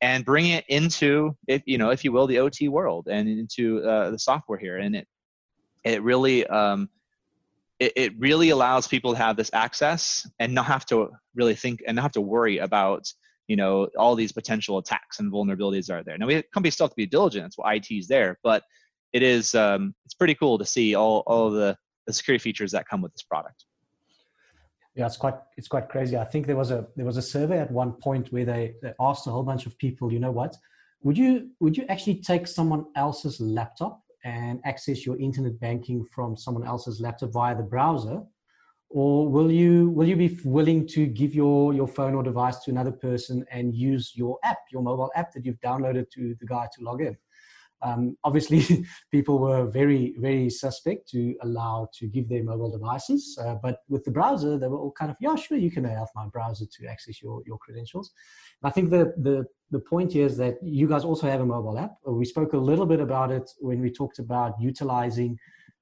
and 0.02 0.26
bring 0.26 0.48
it 0.48 0.66
into 0.68 1.36
if 1.48 1.62
you 1.66 1.78
know 1.78 1.90
if 1.90 2.04
you 2.04 2.12
will 2.12 2.28
the 2.28 2.38
ot 2.38 2.70
world 2.70 3.08
and 3.10 3.28
into 3.28 3.82
uh, 3.84 4.12
the 4.12 4.20
software 4.20 4.60
here 4.60 4.78
and 4.78 4.96
it 4.96 5.08
it 5.84 6.04
really 6.04 6.46
um, 6.48 6.90
it, 7.80 7.94
it 7.96 8.20
really 8.20 8.50
allows 8.50 8.88
people 8.88 9.14
to 9.14 9.18
have 9.18 9.38
this 9.38 9.52
access 9.54 10.28
and 10.40 10.54
not 10.54 10.66
have 10.66 10.86
to 10.88 11.10
really 11.36 11.56
think 11.56 11.84
and 11.88 11.96
not 11.96 12.04
have 12.04 12.12
to 12.14 12.22
worry 12.22 12.58
about 12.58 13.08
you 13.48 13.56
know 13.56 13.88
all 13.98 14.16
these 14.16 14.32
potential 14.32 14.78
attacks 14.78 15.20
and 15.20 15.32
vulnerabilities 15.32 15.90
are 15.90 16.04
there. 16.04 16.18
Now 16.18 16.28
we 16.28 16.44
companies 16.54 16.74
still 16.74 16.86
have 16.86 16.92
to 16.92 16.98
be 16.98 17.06
diligent. 17.06 17.46
That's 17.46 17.58
why 17.58 17.76
it 17.76 17.88
is 17.90 18.08
there. 18.08 18.38
But 18.44 18.64
it 19.14 19.24
is 19.24 19.56
um, 19.56 19.96
it's 20.06 20.14
pretty 20.14 20.36
cool 20.36 20.58
to 20.58 20.66
see 20.66 20.96
all 20.96 21.24
all 21.28 21.50
the 21.50 21.78
the 22.06 22.14
security 22.14 22.42
features 22.42 22.72
that 22.72 22.88
come 22.88 23.02
with 23.02 23.14
this 23.14 23.24
product. 23.24 23.66
Yeah, 24.96 25.06
it's 25.06 25.18
quite 25.18 25.36
it's 25.58 25.68
quite 25.68 25.90
crazy. 25.90 26.18
I 26.18 26.26
think 26.26 26.48
there 26.48 26.56
was 26.56 26.72
a 26.72 26.88
there 26.96 27.06
was 27.06 27.18
a 27.18 27.22
survey 27.22 27.60
at 27.60 27.72
one 27.72 27.94
point 27.94 28.32
where 28.34 28.46
they, 28.46 28.74
they 28.82 28.94
asked 29.00 29.28
a 29.28 29.32
whole 29.32 29.44
bunch 29.44 29.66
of 29.66 29.78
people, 29.78 30.12
you 30.12 30.20
know 30.20 30.32
what, 30.32 30.56
would 31.04 31.18
you 31.18 31.52
would 31.60 31.78
you 31.78 31.86
actually 31.88 32.16
take 32.16 32.48
someone 32.48 32.86
else's 32.96 33.40
laptop 33.40 34.02
and 34.28 34.60
access 34.66 35.06
your 35.06 35.18
internet 35.20 35.58
banking 35.60 36.06
from 36.14 36.36
someone 36.36 36.68
else's 36.68 37.00
laptop 37.00 37.32
via 37.32 37.56
the 37.56 37.64
browser, 37.64 38.22
or 38.90 39.30
will 39.30 39.52
you 39.52 39.90
will 39.92 40.08
you 40.08 40.18
be 40.18 40.40
willing 40.44 40.86
to 40.96 41.06
give 41.06 41.34
your 41.34 41.74
your 41.74 41.88
phone 41.88 42.14
or 42.14 42.24
device 42.24 42.58
to 42.64 42.72
another 42.72 42.92
person 42.92 43.46
and 43.52 43.74
use 43.74 44.12
your 44.16 44.38
app, 44.44 44.60
your 44.72 44.82
mobile 44.82 45.12
app 45.16 45.32
that 45.34 45.46
you've 45.46 45.62
downloaded 45.62 46.06
to 46.16 46.36
the 46.42 46.46
guy 46.46 46.68
to 46.74 46.84
log 46.84 47.02
in? 47.02 47.16
Um, 47.82 48.18
obviously, 48.24 48.86
people 49.12 49.40
were 49.40 49.66
very, 49.68 50.16
very 50.18 50.50
suspect 50.50 51.08
to 51.10 51.36
allow 51.44 51.88
to 52.00 52.08
give 52.08 52.28
their 52.28 52.44
mobile 52.44 52.72
devices. 52.72 53.38
Uh, 53.42 53.56
but 53.62 53.80
with 53.88 54.04
the 54.04 54.12
browser, 54.12 54.58
they 54.58 54.68
were 54.68 54.80
all 54.80 54.92
kind 54.92 55.12
of, 55.12 55.18
yeah, 55.20 55.36
sure, 55.36 55.58
you 55.58 55.72
can 55.72 55.84
have 55.84 56.10
my 56.16 56.26
browser 56.28 56.66
to 56.66 56.88
access 56.88 57.22
your, 57.22 57.44
your 57.46 57.60
credentials. 57.60 58.12
And 58.62 58.70
I 58.70 58.74
think 58.74 58.90
the, 58.90 59.14
the, 59.18 59.46
the 59.72 59.80
point 59.80 60.14
here 60.14 60.26
is 60.26 60.38
that 60.38 60.58
you 60.62 60.88
guys 60.88 61.04
also 61.04 61.28
have 61.28 61.42
a 61.42 61.46
mobile 61.46 61.78
app. 61.78 61.98
Uh, 62.08 62.12
we 62.12 62.26
spoke 62.26 62.54
a 62.54 62.58
little 62.58 62.86
bit 62.86 63.00
about 63.00 63.32
it 63.32 63.50
when 63.60 63.82
we 63.82 63.92
talked 63.92 64.20
about 64.20 64.54
utilizing 64.60 65.38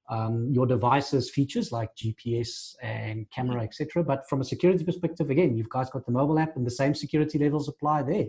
um, 0.08 0.48
your 0.50 0.66
device's 0.66 1.30
features 1.30 1.72
like 1.72 1.90
GPS 1.96 2.74
and 2.82 3.28
camera, 3.30 3.62
etc. 3.62 4.04
But 4.04 4.28
from 4.28 4.40
a 4.40 4.44
security 4.44 4.84
perspective, 4.84 5.30
again, 5.30 5.56
you've 5.56 5.68
guys 5.68 5.90
got 5.90 6.06
the 6.06 6.12
mobile 6.12 6.38
app, 6.38 6.56
and 6.56 6.66
the 6.66 6.70
same 6.70 6.94
security 6.94 7.38
levels 7.38 7.68
apply 7.68 8.02
there. 8.02 8.26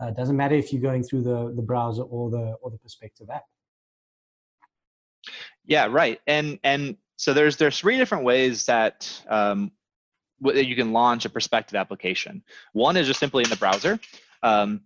Uh, 0.00 0.06
it 0.06 0.16
doesn't 0.16 0.36
matter 0.36 0.54
if 0.54 0.72
you're 0.72 0.82
going 0.82 1.02
through 1.02 1.22
the, 1.22 1.52
the 1.54 1.62
browser 1.62 2.02
or 2.02 2.30
the 2.30 2.56
or 2.60 2.70
the 2.70 2.78
Perspective 2.78 3.28
app. 3.30 3.44
Yeah, 5.64 5.86
right. 5.86 6.20
And 6.26 6.58
and 6.64 6.96
so 7.16 7.32
there's 7.32 7.56
there's 7.56 7.78
three 7.78 7.98
different 7.98 8.24
ways 8.24 8.66
that 8.66 9.08
um, 9.28 9.72
you 10.40 10.76
can 10.76 10.92
launch 10.92 11.24
a 11.24 11.28
Perspective 11.28 11.76
application. 11.76 12.42
One 12.72 12.96
is 12.96 13.06
just 13.06 13.20
simply 13.20 13.44
in 13.44 13.50
the 13.50 13.56
browser, 13.56 14.00
um, 14.42 14.80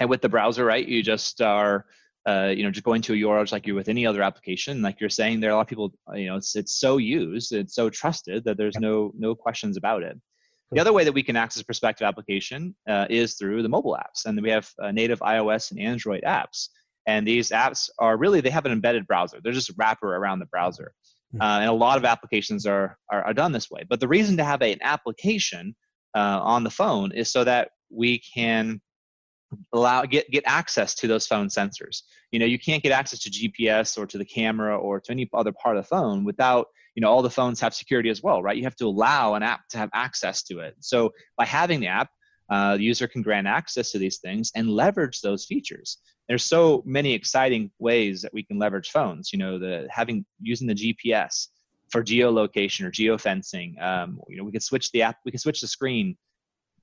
and 0.00 0.10
with 0.10 0.22
the 0.22 0.28
browser, 0.28 0.64
right, 0.64 0.86
you 0.86 1.02
just 1.02 1.40
are. 1.40 1.86
Uh, 2.28 2.52
you 2.54 2.62
know, 2.62 2.70
just 2.70 2.84
going 2.84 3.00
to 3.00 3.14
a 3.14 3.16
URL 3.16 3.40
just 3.40 3.52
like 3.52 3.66
you're 3.66 3.74
with 3.74 3.88
any 3.88 4.04
other 4.04 4.20
application. 4.20 4.82
Like 4.82 5.00
you're 5.00 5.08
saying, 5.08 5.40
there 5.40 5.48
are 5.48 5.52
a 5.54 5.56
lot 5.56 5.62
of 5.62 5.68
people. 5.68 5.94
You 6.14 6.26
know, 6.26 6.36
it's 6.36 6.54
it's 6.54 6.74
so 6.78 6.98
used, 6.98 7.52
it's 7.52 7.74
so 7.74 7.88
trusted 7.88 8.44
that 8.44 8.58
there's 8.58 8.76
no 8.76 9.12
no 9.16 9.34
questions 9.34 9.78
about 9.78 10.02
it. 10.02 10.20
The 10.72 10.80
other 10.80 10.92
way 10.92 11.02
that 11.04 11.12
we 11.12 11.22
can 11.22 11.36
access 11.36 11.62
Perspective 11.62 12.06
application 12.06 12.76
uh, 12.88 13.06
is 13.10 13.34
through 13.34 13.62
the 13.62 13.68
mobile 13.68 13.98
apps, 13.98 14.26
and 14.26 14.40
we 14.40 14.50
have 14.50 14.70
uh, 14.80 14.92
native 14.92 15.18
iOS 15.20 15.70
and 15.70 15.80
Android 15.80 16.22
apps. 16.24 16.68
And 17.06 17.26
these 17.26 17.50
apps 17.50 17.88
are 17.98 18.16
really 18.16 18.40
they 18.40 18.50
have 18.50 18.66
an 18.66 18.72
embedded 18.72 19.06
browser. 19.06 19.40
They're 19.42 19.52
just 19.52 19.70
a 19.70 19.74
wrapper 19.76 20.14
around 20.14 20.38
the 20.38 20.46
browser, 20.46 20.92
hmm. 21.32 21.40
uh, 21.40 21.60
and 21.60 21.70
a 21.70 21.72
lot 21.72 21.96
of 21.96 22.04
applications 22.04 22.66
are, 22.66 22.98
are, 23.10 23.24
are 23.24 23.34
done 23.34 23.50
this 23.50 23.70
way. 23.70 23.84
But 23.88 23.98
the 23.98 24.06
reason 24.06 24.36
to 24.36 24.44
have 24.44 24.62
a, 24.62 24.72
an 24.72 24.78
application 24.82 25.74
uh, 26.14 26.40
on 26.42 26.62
the 26.62 26.70
phone 26.70 27.12
is 27.12 27.32
so 27.32 27.42
that 27.44 27.70
we 27.90 28.20
can 28.20 28.80
allow 29.72 30.04
get 30.04 30.30
get 30.30 30.44
access 30.46 30.94
to 30.96 31.06
those 31.06 31.26
phone 31.26 31.48
sensors. 31.48 32.02
You 32.30 32.38
know, 32.38 32.46
you 32.46 32.58
can't 32.58 32.82
get 32.82 32.92
access 32.92 33.20
to 33.20 33.30
GPS 33.30 33.98
or 33.98 34.06
to 34.06 34.18
the 34.18 34.24
camera 34.24 34.76
or 34.76 35.00
to 35.00 35.12
any 35.12 35.28
other 35.32 35.52
part 35.52 35.76
of 35.76 35.84
the 35.84 35.88
phone 35.88 36.24
without 36.24 36.66
you 36.94 37.00
know 37.00 37.10
all 37.10 37.22
the 37.22 37.30
phones 37.30 37.60
have 37.60 37.74
security 37.74 38.10
as 38.10 38.22
well 38.22 38.42
right? 38.42 38.56
You 38.56 38.64
have 38.64 38.76
to 38.76 38.86
allow 38.86 39.34
an 39.34 39.42
app 39.42 39.68
to 39.70 39.78
have 39.78 39.90
access 39.94 40.42
to 40.44 40.60
it. 40.60 40.76
So 40.80 41.12
by 41.36 41.46
having 41.46 41.80
the 41.80 41.88
app 41.88 42.10
uh, 42.50 42.76
the 42.76 42.82
user 42.82 43.06
can 43.06 43.22
grant 43.22 43.46
access 43.46 43.92
to 43.92 43.98
these 43.98 44.18
things 44.18 44.50
and 44.56 44.68
leverage 44.68 45.20
those 45.20 45.44
features. 45.44 45.98
There's 46.28 46.44
so 46.44 46.82
many 46.84 47.14
exciting 47.14 47.70
ways 47.78 48.22
that 48.22 48.34
we 48.34 48.42
can 48.42 48.58
leverage 48.58 48.90
phones 48.90 49.32
you 49.32 49.38
know 49.38 49.58
the 49.58 49.88
having 49.90 50.24
using 50.40 50.66
the 50.66 50.74
gps 50.74 51.48
for 51.90 52.04
geolocation 52.04 52.84
or 52.84 52.90
geofencing 52.90 53.80
um, 53.82 54.20
you 54.28 54.36
know 54.36 54.44
we 54.44 54.52
could 54.52 54.62
switch 54.62 54.90
the 54.92 55.02
app 55.02 55.16
we 55.24 55.32
could 55.32 55.40
switch 55.40 55.60
the 55.60 55.68
screen 55.68 56.16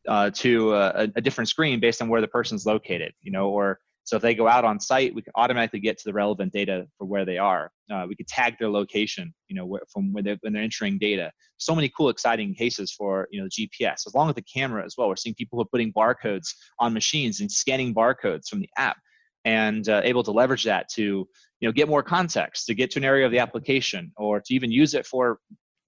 uh, 0.08 0.30
to 0.32 0.74
a, 0.74 1.08
a, 1.16 1.22
different 1.22 1.50
screen 1.50 1.80
based 1.80 2.02
on 2.02 2.08
where 2.08 2.22
the 2.22 2.28
person's 2.28 2.66
located 2.66 3.12
you 3.22 3.32
know 3.32 3.50
or 3.50 3.80
so 4.08 4.16
if 4.16 4.22
they 4.22 4.36
go 4.36 4.48
out 4.48 4.64
on 4.64 4.80
site, 4.80 5.14
we 5.14 5.22
can 5.22 5.34
automatically 5.36 5.82
get 5.82 5.98
to 5.98 6.04
the 6.06 6.14
relevant 6.14 6.54
data 6.54 6.88
for 6.98 7.04
where 7.04 7.26
they 7.26 7.38
are. 7.38 7.70
Uh, 7.92 8.06
we 8.08 8.16
could 8.16 8.30
tag 8.30 8.56
their 8.58 8.70
location, 8.70 9.34
you 9.50 9.56
know, 9.58 9.78
from 9.92 10.14
when 10.14 10.24
they're, 10.24 10.38
when 10.40 10.54
they're 10.54 10.64
entering 10.64 10.98
data. 10.98 11.30
So 11.58 11.76
many 11.76 11.90
cool, 11.90 12.08
exciting 12.08 12.56
cases 12.56 12.94
for 12.98 13.28
you 13.32 13.42
know 13.42 13.50
GPS. 13.50 14.08
As 14.08 14.14
long 14.16 14.30
as 14.30 14.36
the 14.36 14.44
camera 14.44 14.86
as 14.86 14.96
well, 14.98 15.10
we're 15.10 15.18
seeing 15.18 15.36
people 15.36 15.58
who 15.58 15.64
are 15.64 15.70
putting 15.70 15.92
barcodes 15.92 16.48
on 16.80 16.94
machines 16.94 17.42
and 17.42 17.52
scanning 17.52 17.94
barcodes 17.94 18.48
from 18.48 18.62
the 18.62 18.70
app, 18.78 18.96
and 19.44 19.90
uh, 19.90 20.00
able 20.06 20.24
to 20.24 20.32
leverage 20.32 20.64
that 20.64 20.88
to 20.94 21.28
you 21.60 21.68
know 21.68 21.74
get 21.74 21.90
more 21.90 22.02
context, 22.02 22.66
to 22.68 22.74
get 22.74 22.90
to 22.92 23.00
an 23.00 23.04
area 23.04 23.26
of 23.26 23.34
the 23.34 23.40
application, 23.40 24.14
or 24.16 24.40
to 24.40 24.54
even 24.54 24.72
use 24.72 24.94
it 24.94 25.06
for 25.06 25.40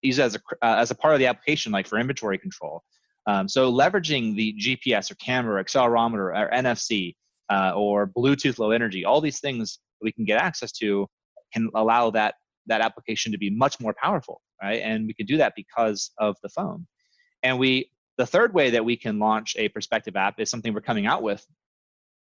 use 0.02 0.20
it 0.20 0.24
as 0.24 0.36
a 0.36 0.40
uh, 0.62 0.76
as 0.76 0.92
a 0.92 0.96
part 0.96 1.14
of 1.14 1.22
the 1.22 1.28
application, 1.28 1.72
like 1.72 1.88
for 1.88 1.98
inventory 1.98 2.38
control. 2.38 2.84
Um, 3.28 3.48
so 3.48 3.72
leveraging 3.72 4.36
the 4.36 4.56
GPS 4.60 5.12
or 5.12 5.16
camera, 5.16 5.60
or 5.60 5.64
accelerometer, 5.64 6.36
or 6.36 6.50
NFC 6.52 7.16
uh, 7.50 7.74
or 7.76 8.08
Bluetooth 8.08 8.60
low 8.60 8.72
energy, 8.72 9.06
all 9.06 9.22
these 9.22 9.40
things 9.40 9.80
we 10.02 10.12
can 10.12 10.26
get 10.26 10.42
access 10.42 10.72
to 10.74 11.08
can 11.54 11.70
allow 11.76 12.10
that 12.12 12.36
that 12.68 12.82
application 12.82 13.32
to 13.32 13.38
be 13.38 13.50
much 13.50 13.80
more 13.80 13.96
powerful, 14.02 14.42
right? 14.62 14.82
And 14.84 15.08
we 15.08 15.14
can 15.14 15.26
do 15.26 15.38
that 15.38 15.54
because 15.56 16.12
of 16.18 16.36
the 16.44 16.50
phone. 16.50 16.86
And 17.44 17.58
we 17.58 17.92
the 18.18 18.26
third 18.26 18.54
way 18.54 18.72
that 18.72 18.86
we 18.86 18.98
can 18.98 19.18
launch 19.18 19.56
a 19.58 19.70
Perspective 19.70 20.16
app 20.16 20.40
is 20.40 20.50
something 20.50 20.74
we're 20.74 20.82
coming 20.82 21.08
out 21.08 21.24
with 21.24 21.46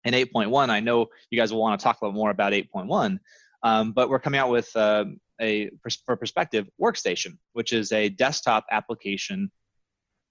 in 0.04 0.14
8.1. 0.14 0.70
I 0.70 0.80
know 0.80 1.08
you 1.30 1.40
guys 1.40 1.54
will 1.54 1.62
want 1.62 1.80
to 1.80 1.84
talk 1.84 2.02
a 2.02 2.06
little 2.06 2.18
more 2.18 2.32
about 2.32 2.52
8.1, 2.52 3.20
um, 3.62 3.92
but 3.94 4.10
we're 4.10 4.20
coming 4.20 4.40
out 4.40 4.50
with 4.50 4.76
um, 4.76 5.18
a 5.40 5.70
for 6.06 6.16
Perspective 6.16 6.68
workstation, 6.82 7.38
which 7.54 7.74
is 7.74 7.92
a 7.92 8.10
desktop 8.10 8.66
application 8.72 9.52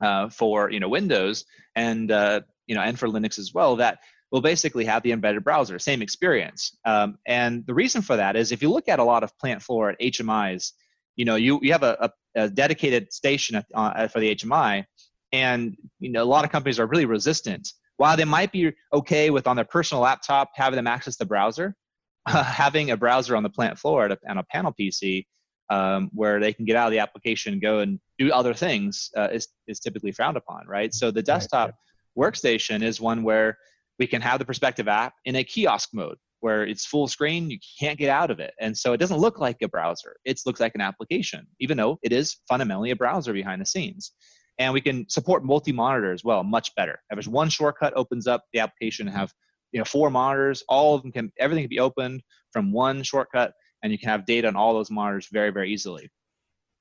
uh, 0.02 0.28
for 0.28 0.70
you 0.70 0.80
know 0.80 0.88
Windows, 0.88 1.44
and 1.74 2.10
uh, 2.10 2.40
you 2.66 2.74
know, 2.74 2.82
and 2.82 2.98
for 2.98 3.08
Linux 3.08 3.38
as 3.38 3.54
well, 3.54 3.76
that 3.76 4.00
will 4.30 4.40
basically 4.40 4.84
have 4.86 5.02
the 5.02 5.12
embedded 5.12 5.44
browser, 5.44 5.78
same 5.78 6.02
experience. 6.02 6.76
Um, 6.84 7.18
and 7.26 7.66
the 7.66 7.74
reason 7.74 8.00
for 8.00 8.16
that 8.16 8.34
is 8.34 8.50
if 8.50 8.62
you 8.62 8.70
look 8.70 8.88
at 8.88 8.98
a 8.98 9.04
lot 9.04 9.22
of 9.22 9.36
plant 9.38 9.62
floor 9.62 9.90
at 9.90 10.00
HMIs, 10.00 10.72
you 11.16 11.26
know, 11.26 11.36
you, 11.36 11.60
you 11.60 11.72
have 11.72 11.82
a, 11.82 12.10
a, 12.34 12.44
a 12.44 12.48
dedicated 12.48 13.12
station 13.12 13.56
at, 13.56 13.66
uh, 13.74 14.08
for 14.08 14.20
the 14.20 14.34
HMI, 14.34 14.86
and 15.32 15.76
you 16.00 16.10
know, 16.10 16.22
a 16.22 16.24
lot 16.24 16.44
of 16.44 16.50
companies 16.50 16.80
are 16.80 16.86
really 16.86 17.04
resistant. 17.04 17.68
While 17.98 18.16
they 18.16 18.24
might 18.24 18.50
be 18.50 18.72
okay 18.92 19.30
with 19.30 19.46
on 19.46 19.56
their 19.56 19.66
personal 19.66 20.02
laptop 20.02 20.50
having 20.54 20.76
them 20.76 20.86
access 20.86 21.16
the 21.16 21.26
browser, 21.26 21.76
having 22.26 22.90
a 22.90 22.96
browser 22.96 23.36
on 23.36 23.42
the 23.42 23.50
plant 23.50 23.78
floor 23.78 24.16
and 24.26 24.38
a 24.38 24.44
panel 24.44 24.74
PC 24.78 25.26
um, 25.72 26.10
where 26.12 26.38
they 26.38 26.52
can 26.52 26.66
get 26.66 26.76
out 26.76 26.86
of 26.86 26.92
the 26.92 26.98
application 26.98 27.54
and 27.54 27.62
go 27.62 27.78
and 27.78 27.98
do 28.18 28.30
other 28.30 28.52
things 28.52 29.10
uh, 29.16 29.28
is, 29.32 29.48
is 29.66 29.80
typically 29.80 30.12
frowned 30.12 30.36
upon, 30.36 30.66
right? 30.66 30.92
So 30.92 31.10
the 31.10 31.22
desktop 31.22 31.70
right, 31.70 32.32
workstation 32.32 32.82
is 32.82 33.00
one 33.00 33.22
where 33.22 33.56
we 33.98 34.06
can 34.06 34.20
have 34.20 34.38
the 34.38 34.44
perspective 34.44 34.86
app 34.86 35.14
in 35.24 35.36
a 35.36 35.44
kiosk 35.44 35.88
mode 35.94 36.18
where 36.40 36.66
it's 36.66 36.84
full 36.84 37.08
screen, 37.08 37.48
you 37.48 37.58
can't 37.80 37.98
get 37.98 38.10
out 38.10 38.30
of 38.30 38.38
it. 38.38 38.52
And 38.60 38.76
so 38.76 38.92
it 38.92 38.98
doesn't 38.98 39.16
look 39.16 39.38
like 39.38 39.56
a 39.62 39.68
browser, 39.68 40.16
it 40.26 40.38
looks 40.44 40.60
like 40.60 40.74
an 40.74 40.82
application, 40.82 41.46
even 41.58 41.78
though 41.78 41.98
it 42.02 42.12
is 42.12 42.36
fundamentally 42.48 42.90
a 42.90 42.96
browser 42.96 43.32
behind 43.32 43.62
the 43.62 43.66
scenes. 43.66 44.12
And 44.58 44.74
we 44.74 44.82
can 44.82 45.08
support 45.08 45.42
multi-monitor 45.42 46.12
as 46.12 46.22
well, 46.22 46.44
much 46.44 46.74
better. 46.74 47.00
If 47.08 47.16
there's 47.16 47.28
one 47.28 47.48
shortcut 47.48 47.94
opens 47.96 48.26
up 48.26 48.44
the 48.52 48.60
application 48.60 49.06
have 49.06 49.32
you 49.72 49.78
know 49.78 49.86
four 49.86 50.10
monitors, 50.10 50.62
all 50.68 50.94
of 50.94 51.02
them 51.02 51.12
can 51.12 51.32
everything 51.38 51.64
can 51.64 51.70
be 51.70 51.80
opened 51.80 52.22
from 52.52 52.72
one 52.72 53.02
shortcut, 53.02 53.54
and 53.82 53.92
you 53.92 53.98
can 53.98 54.08
have 54.08 54.26
data 54.26 54.48
on 54.48 54.56
all 54.56 54.74
those 54.74 54.90
monitors 54.90 55.28
very, 55.32 55.50
very 55.50 55.72
easily. 55.72 56.08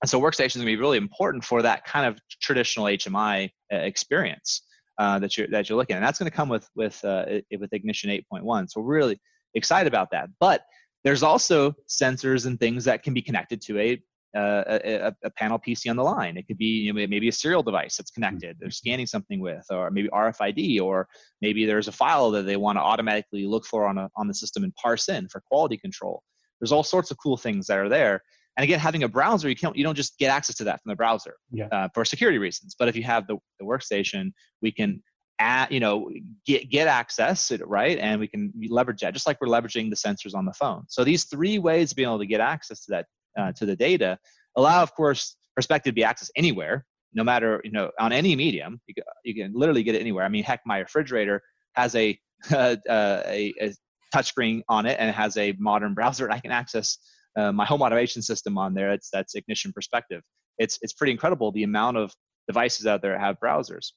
And 0.01 0.09
so 0.09 0.19
workstations 0.19 0.59
to 0.59 0.65
be 0.65 0.75
really 0.75 0.97
important 0.97 1.43
for 1.43 1.61
that 1.61 1.85
kind 1.85 2.05
of 2.05 2.19
traditional 2.41 2.87
HMI 2.87 3.49
uh, 3.71 3.77
experience 3.77 4.63
uh, 4.97 5.19
that 5.19 5.37
you're 5.37 5.47
that 5.47 5.69
you're 5.69 5.77
looking 5.77 5.95
at. 5.95 5.97
And 5.97 6.05
that's 6.05 6.19
going 6.19 6.29
to 6.29 6.35
come 6.35 6.49
with 6.49 6.67
with 6.75 7.03
uh, 7.03 7.25
with 7.59 7.73
Ignition 7.73 8.09
8.1. 8.09 8.69
So 8.69 8.81
we're 8.81 8.95
really 8.95 9.19
excited 9.53 9.87
about 9.87 10.09
that. 10.11 10.29
But 10.39 10.63
there's 11.03 11.23
also 11.23 11.73
sensors 11.87 12.45
and 12.45 12.59
things 12.59 12.85
that 12.85 13.03
can 13.03 13.13
be 13.13 13.21
connected 13.21 13.61
to 13.63 13.79
a 13.79 14.01
uh, 14.35 14.79
a, 14.85 15.13
a, 15.25 15.29
panel 15.31 15.59
PC 15.59 15.89
on 15.89 15.97
the 15.97 16.03
line. 16.03 16.37
It 16.37 16.47
could 16.47 16.57
be 16.57 16.65
you 16.65 16.93
know, 16.93 17.05
maybe 17.05 17.27
a 17.27 17.33
serial 17.33 17.63
device 17.63 17.97
that's 17.97 18.11
connected. 18.11 18.55
They're 18.59 18.71
scanning 18.71 19.05
something 19.05 19.41
with, 19.41 19.65
or 19.69 19.91
maybe 19.91 20.07
RFID, 20.07 20.79
or 20.79 21.09
maybe 21.41 21.65
there's 21.65 21.89
a 21.89 21.91
file 21.91 22.31
that 22.31 22.43
they 22.43 22.55
want 22.55 22.77
to 22.77 22.81
automatically 22.81 23.45
look 23.45 23.65
for 23.65 23.87
on 23.87 23.97
a, 23.97 24.09
on 24.15 24.29
the 24.29 24.33
system 24.33 24.63
and 24.63 24.73
parse 24.75 25.09
in 25.09 25.27
for 25.27 25.41
quality 25.41 25.77
control. 25.77 26.23
There's 26.61 26.71
all 26.71 26.83
sorts 26.83 27.11
of 27.11 27.17
cool 27.17 27.37
things 27.37 27.67
that 27.67 27.77
are 27.77 27.89
there. 27.89 28.21
And 28.57 28.63
again, 28.63 28.79
having 28.79 29.03
a 29.03 29.07
browser, 29.07 29.49
you 29.49 29.55
can't 29.55 29.75
you 29.75 29.83
don't 29.83 29.95
just 29.95 30.17
get 30.17 30.29
access 30.29 30.55
to 30.57 30.63
that 30.65 30.81
from 30.81 30.89
the 30.89 30.95
browser 30.95 31.35
yeah. 31.51 31.67
uh, 31.71 31.87
for 31.93 32.05
security 32.05 32.37
reasons. 32.37 32.75
But 32.77 32.87
if 32.87 32.95
you 32.95 33.03
have 33.03 33.25
the, 33.27 33.37
the 33.59 33.65
workstation, 33.65 34.31
we 34.61 34.71
can 34.71 35.01
add, 35.39 35.71
you 35.71 35.79
know, 35.79 36.09
get 36.45 36.69
get 36.69 36.87
access, 36.87 37.51
right? 37.65 37.97
And 37.97 38.19
we 38.19 38.27
can 38.27 38.51
leverage 38.69 39.01
that 39.01 39.13
just 39.13 39.25
like 39.25 39.39
we're 39.41 39.47
leveraging 39.47 39.89
the 39.89 39.95
sensors 39.95 40.35
on 40.35 40.45
the 40.45 40.53
phone. 40.53 40.83
So 40.87 41.03
these 41.03 41.25
three 41.25 41.59
ways 41.59 41.91
of 41.91 41.95
being 41.95 42.09
able 42.09 42.19
to 42.19 42.25
get 42.25 42.41
access 42.41 42.85
to 42.85 42.91
that 42.91 43.05
uh, 43.37 43.51
to 43.53 43.65
the 43.65 43.75
data 43.75 44.17
allow, 44.57 44.83
of 44.83 44.93
course, 44.93 45.37
perspective 45.55 45.91
to 45.91 45.95
be 45.95 46.03
accessed 46.03 46.31
anywhere, 46.35 46.85
no 47.13 47.23
matter 47.23 47.61
you 47.63 47.71
know 47.71 47.89
on 47.99 48.11
any 48.11 48.35
medium. 48.35 48.81
You 48.87 48.95
can, 48.95 49.03
you 49.23 49.35
can 49.35 49.53
literally 49.53 49.83
get 49.83 49.95
it 49.95 50.01
anywhere. 50.01 50.25
I 50.25 50.29
mean, 50.29 50.43
heck, 50.43 50.61
my 50.65 50.79
refrigerator 50.79 51.41
has 51.73 51.95
a 51.95 52.19
uh, 52.51 52.75
a, 52.89 53.53
a 53.61 53.73
touchscreen 54.13 54.61
on 54.69 54.85
it 54.85 54.97
and 54.99 55.09
it 55.09 55.15
has 55.15 55.37
a 55.37 55.55
modern 55.59 55.93
browser 55.99 56.25
and 56.25 56.33
I 56.33 56.39
can 56.39 56.51
access 56.51 56.97
uh, 57.37 57.51
my 57.51 57.65
home 57.65 57.81
automation 57.81 58.21
system 58.21 58.57
on 58.57 58.73
there. 58.73 58.91
It's 58.91 59.09
that's 59.11 59.35
Ignition 59.35 59.71
Perspective. 59.73 60.21
It's 60.57 60.77
it's 60.81 60.93
pretty 60.93 61.11
incredible 61.11 61.51
the 61.51 61.63
amount 61.63 61.97
of 61.97 62.13
devices 62.47 62.85
out 62.85 63.01
there 63.01 63.17
have 63.17 63.37
browsers. 63.43 63.91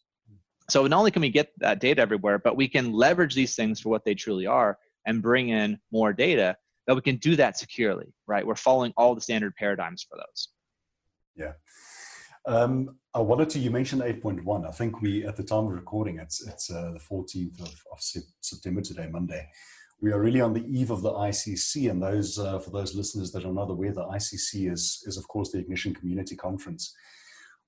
So 0.70 0.86
not 0.86 0.98
only 0.98 1.10
can 1.10 1.20
we 1.20 1.28
get 1.28 1.50
that 1.58 1.80
data 1.80 2.00
everywhere, 2.00 2.38
but 2.38 2.56
we 2.56 2.68
can 2.68 2.92
leverage 2.92 3.34
these 3.34 3.54
things 3.54 3.80
for 3.80 3.90
what 3.90 4.04
they 4.04 4.14
truly 4.14 4.46
are 4.46 4.78
and 5.06 5.20
bring 5.20 5.50
in 5.50 5.78
more 5.92 6.12
data. 6.12 6.56
That 6.86 6.94
we 6.94 7.02
can 7.02 7.16
do 7.16 7.36
that 7.36 7.58
securely, 7.58 8.14
right? 8.26 8.46
We're 8.46 8.54
following 8.54 8.92
all 8.96 9.14
the 9.14 9.20
standard 9.20 9.54
paradigms 9.56 10.06
for 10.08 10.16
those. 10.18 10.48
Yeah. 11.34 11.52
Um, 12.46 12.98
I 13.14 13.20
wanted 13.20 13.48
to, 13.50 13.58
you 13.58 13.70
mentioned 13.70 14.02
8.1. 14.02 14.68
I 14.68 14.70
think 14.70 15.00
we, 15.00 15.24
at 15.24 15.36
the 15.36 15.44
time 15.44 15.64
of 15.64 15.72
recording, 15.72 16.18
it's, 16.18 16.46
it's 16.46 16.70
uh, 16.70 16.92
the 16.92 17.00
14th 17.00 17.58
of, 17.60 17.74
of 17.90 18.00
September 18.42 18.82
today, 18.82 19.08
Monday 19.10 19.48
we 20.04 20.12
are 20.12 20.20
really 20.20 20.42
on 20.42 20.52
the 20.52 20.66
eve 20.66 20.90
of 20.90 21.00
the 21.00 21.10
ICC, 21.10 21.90
and 21.90 22.02
those 22.02 22.38
uh, 22.38 22.58
for 22.58 22.68
those 22.68 22.94
listeners 22.94 23.32
that 23.32 23.46
are 23.46 23.58
not 23.60 23.70
aware, 23.70 23.90
the 23.90 24.04
ICC 24.04 24.70
is 24.70 25.02
is 25.06 25.16
of 25.16 25.26
course 25.28 25.50
the 25.50 25.58
Ignition 25.58 25.94
Community 25.94 26.36
Conference, 26.36 26.94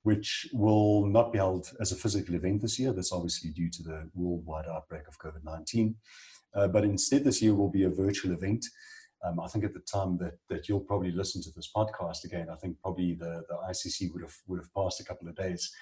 which 0.02 0.46
will 0.52 1.06
not 1.06 1.32
be 1.32 1.38
held 1.38 1.70
as 1.80 1.92
a 1.92 1.96
physical 1.96 2.34
event 2.34 2.60
this 2.60 2.78
year. 2.78 2.92
That's 2.92 3.10
obviously 3.10 3.50
due 3.52 3.70
to 3.70 3.82
the 3.82 4.10
worldwide 4.12 4.66
outbreak 4.66 5.08
of 5.08 5.18
COVID 5.18 5.44
nineteen, 5.44 5.96
uh, 6.54 6.68
but 6.68 6.84
instead 6.84 7.24
this 7.24 7.40
year 7.40 7.54
will 7.54 7.70
be 7.70 7.84
a 7.84 7.96
virtual 8.04 8.34
event. 8.34 8.66
Um, 9.24 9.40
I 9.40 9.48
think 9.48 9.64
at 9.64 9.72
the 9.72 9.80
time 9.80 10.18
that, 10.18 10.34
that 10.50 10.68
you'll 10.68 10.88
probably 10.90 11.12
listen 11.12 11.42
to 11.42 11.50
this 11.56 11.70
podcast 11.74 12.24
again, 12.24 12.48
I 12.52 12.56
think 12.56 12.76
probably 12.82 13.14
the, 13.14 13.44
the 13.48 13.56
ICC 13.70 14.12
would 14.12 14.20
have 14.20 14.36
would 14.46 14.60
have 14.60 14.74
passed 14.74 15.00
a 15.00 15.04
couple 15.04 15.26
of 15.26 15.36
days. 15.36 15.72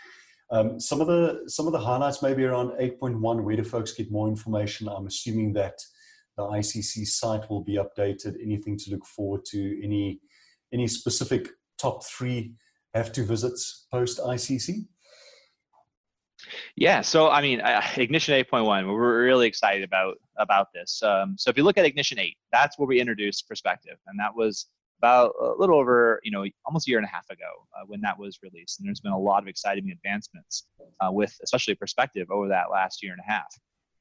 Um, 0.52 0.78
some 0.78 1.00
of 1.00 1.08
the 1.08 1.42
some 1.48 1.66
of 1.66 1.72
the 1.72 1.80
highlights 1.80 2.22
maybe 2.22 2.44
around 2.44 2.78
8.1. 2.78 3.42
Where 3.42 3.56
do 3.56 3.64
folks 3.64 3.92
get 3.92 4.12
more 4.12 4.28
information? 4.28 4.88
I'm 4.88 5.08
assuming 5.08 5.52
that 5.54 5.80
the 6.36 6.42
ICC 6.42 7.06
site 7.06 7.48
will 7.48 7.62
be 7.62 7.76
updated. 7.78 8.34
Anything 8.42 8.76
to 8.78 8.90
look 8.90 9.06
forward 9.06 9.44
to? 9.46 9.84
Any 9.84 10.20
any 10.72 10.88
specific 10.88 11.50
top 11.78 12.04
three 12.04 12.54
have 12.94 13.12
to 13.12 13.24
visits 13.24 13.86
post 13.90 14.18
ICC? 14.18 14.86
Yeah, 16.76 17.00
so 17.00 17.30
I 17.30 17.40
mean, 17.40 17.60
uh, 17.60 17.82
Ignition 17.96 18.34
8.1, 18.34 18.86
we're 18.92 19.24
really 19.24 19.46
excited 19.46 19.82
about 19.82 20.16
about 20.38 20.68
this. 20.74 21.02
Um, 21.02 21.36
so 21.38 21.50
if 21.50 21.56
you 21.56 21.62
look 21.62 21.78
at 21.78 21.84
Ignition 21.84 22.18
8, 22.18 22.36
that's 22.52 22.78
where 22.78 22.86
we 22.86 23.00
introduced 23.00 23.48
Perspective, 23.48 23.96
and 24.06 24.18
that 24.18 24.34
was 24.34 24.66
about 24.98 25.34
a 25.40 25.52
little 25.58 25.78
over, 25.78 26.20
you 26.22 26.30
know, 26.30 26.44
almost 26.64 26.88
a 26.88 26.90
year 26.90 26.98
and 26.98 27.06
a 27.06 27.10
half 27.10 27.28
ago 27.30 27.50
uh, 27.76 27.84
when 27.86 28.00
that 28.00 28.18
was 28.18 28.38
released. 28.42 28.80
And 28.80 28.88
there's 28.88 29.00
been 29.00 29.12
a 29.12 29.18
lot 29.18 29.42
of 29.42 29.48
exciting 29.48 29.90
advancements 29.90 30.66
uh, 31.00 31.12
with, 31.12 31.36
especially 31.42 31.74
Perspective, 31.74 32.30
over 32.30 32.48
that 32.48 32.70
last 32.72 33.02
year 33.02 33.12
and 33.12 33.20
a 33.20 33.30
half. 33.30 33.54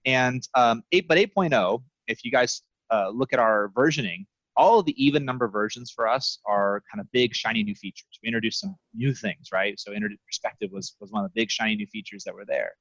And 0.06 0.48
um, 0.56 0.84
8, 0.92 1.08
but 1.08 1.18
8.0 1.18 1.82
if 2.08 2.24
you 2.24 2.32
guys 2.32 2.62
uh, 2.92 3.10
look 3.10 3.34
at 3.34 3.40
our 3.40 3.72
versioning, 3.76 4.26
all 4.56 4.80
of 4.80 4.86
the 4.86 5.04
even 5.04 5.26
number 5.26 5.48
versions 5.48 5.92
for 5.92 6.08
us 6.08 6.40
are 6.46 6.84
kind 6.92 7.02
of 7.02 7.12
big 7.12 7.34
shiny 7.34 7.64
new 7.64 7.76
features. 7.76 8.20
We 8.22 8.28
introduced 8.28 8.60
some 8.60 8.76
new 8.94 9.14
things, 9.14 9.50
right? 9.52 9.80
So 9.80 9.94
perspective 10.26 10.70
was 10.72 10.96
was 11.00 11.12
one 11.12 11.26
of 11.26 11.32
the 11.34 11.40
big 11.40 11.50
shiny 11.50 11.76
new 11.76 11.88
features 11.88 12.24
that 12.26 12.36
were 12.36 12.46
there, 12.46 12.74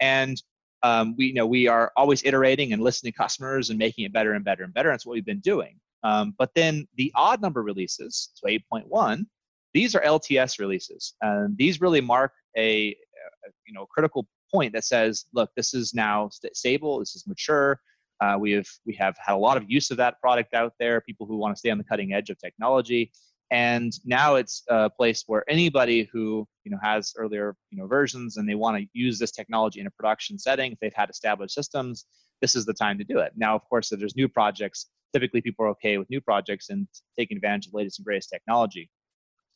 and 0.00 0.40
um, 0.82 1.14
we 1.16 1.26
you 1.26 1.34
know 1.34 1.46
we 1.46 1.68
are 1.68 1.92
always 1.96 2.24
iterating 2.24 2.72
and 2.72 2.82
listening 2.82 3.12
to 3.12 3.18
customers 3.18 3.70
and 3.70 3.78
making 3.78 4.04
it 4.04 4.12
better 4.12 4.32
and 4.32 4.44
better 4.44 4.64
and 4.64 4.72
better. 4.72 4.90
That's 4.90 5.04
what 5.04 5.14
we've 5.14 5.24
been 5.24 5.40
doing. 5.40 5.78
Um, 6.02 6.34
but 6.38 6.50
then 6.54 6.88
the 6.96 7.12
odd 7.14 7.42
number 7.42 7.62
releases, 7.62 8.30
so 8.32 8.46
8.1, 8.46 9.26
these 9.74 9.94
are 9.94 10.00
LTS 10.00 10.58
releases, 10.58 11.14
and 11.20 11.56
these 11.58 11.82
really 11.82 12.00
mark 12.00 12.32
a, 12.56 12.88
a 12.90 13.50
you 13.66 13.74
know 13.74 13.86
critical 13.86 14.26
point 14.52 14.72
that 14.72 14.84
says, 14.84 15.26
look, 15.34 15.50
this 15.56 15.74
is 15.74 15.94
now 15.94 16.28
st- 16.30 16.56
stable, 16.56 16.98
this 16.98 17.14
is 17.14 17.26
mature, 17.26 17.78
uh, 18.20 18.36
we 18.38 18.52
have 18.52 18.66
we 18.86 18.94
have 18.94 19.16
had 19.18 19.34
a 19.34 19.38
lot 19.38 19.56
of 19.56 19.64
use 19.68 19.90
of 19.90 19.96
that 19.96 20.20
product 20.20 20.54
out 20.54 20.74
there. 20.78 21.00
People 21.00 21.26
who 21.26 21.36
want 21.36 21.54
to 21.54 21.58
stay 21.58 21.70
on 21.70 21.78
the 21.78 21.84
cutting 21.84 22.12
edge 22.12 22.30
of 22.30 22.38
technology, 22.38 23.12
and 23.50 23.92
now 24.04 24.34
it's 24.34 24.62
a 24.68 24.90
place 24.90 25.24
where 25.26 25.48
anybody 25.48 26.08
who 26.12 26.46
you 26.64 26.70
know 26.70 26.78
has 26.82 27.14
earlier 27.16 27.56
you 27.70 27.78
know 27.78 27.86
versions 27.86 28.36
and 28.36 28.48
they 28.48 28.54
want 28.54 28.76
to 28.78 28.86
use 28.92 29.18
this 29.18 29.30
technology 29.30 29.80
in 29.80 29.86
a 29.86 29.90
production 29.90 30.38
setting, 30.38 30.72
if 30.72 30.78
they've 30.80 30.92
had 30.94 31.10
established 31.10 31.54
systems, 31.54 32.06
this 32.40 32.54
is 32.54 32.66
the 32.66 32.74
time 32.74 32.98
to 32.98 33.04
do 33.04 33.18
it. 33.18 33.32
Now, 33.36 33.54
of 33.54 33.62
course, 33.68 33.92
if 33.92 33.98
there's 33.98 34.16
new 34.16 34.28
projects, 34.28 34.86
typically 35.12 35.40
people 35.40 35.64
are 35.64 35.70
okay 35.70 35.98
with 35.98 36.10
new 36.10 36.20
projects 36.20 36.70
and 36.70 36.86
taking 37.18 37.36
advantage 37.36 37.66
of 37.66 37.72
the 37.72 37.78
latest 37.78 37.98
and 37.98 38.06
greatest 38.06 38.30
technology. 38.30 38.90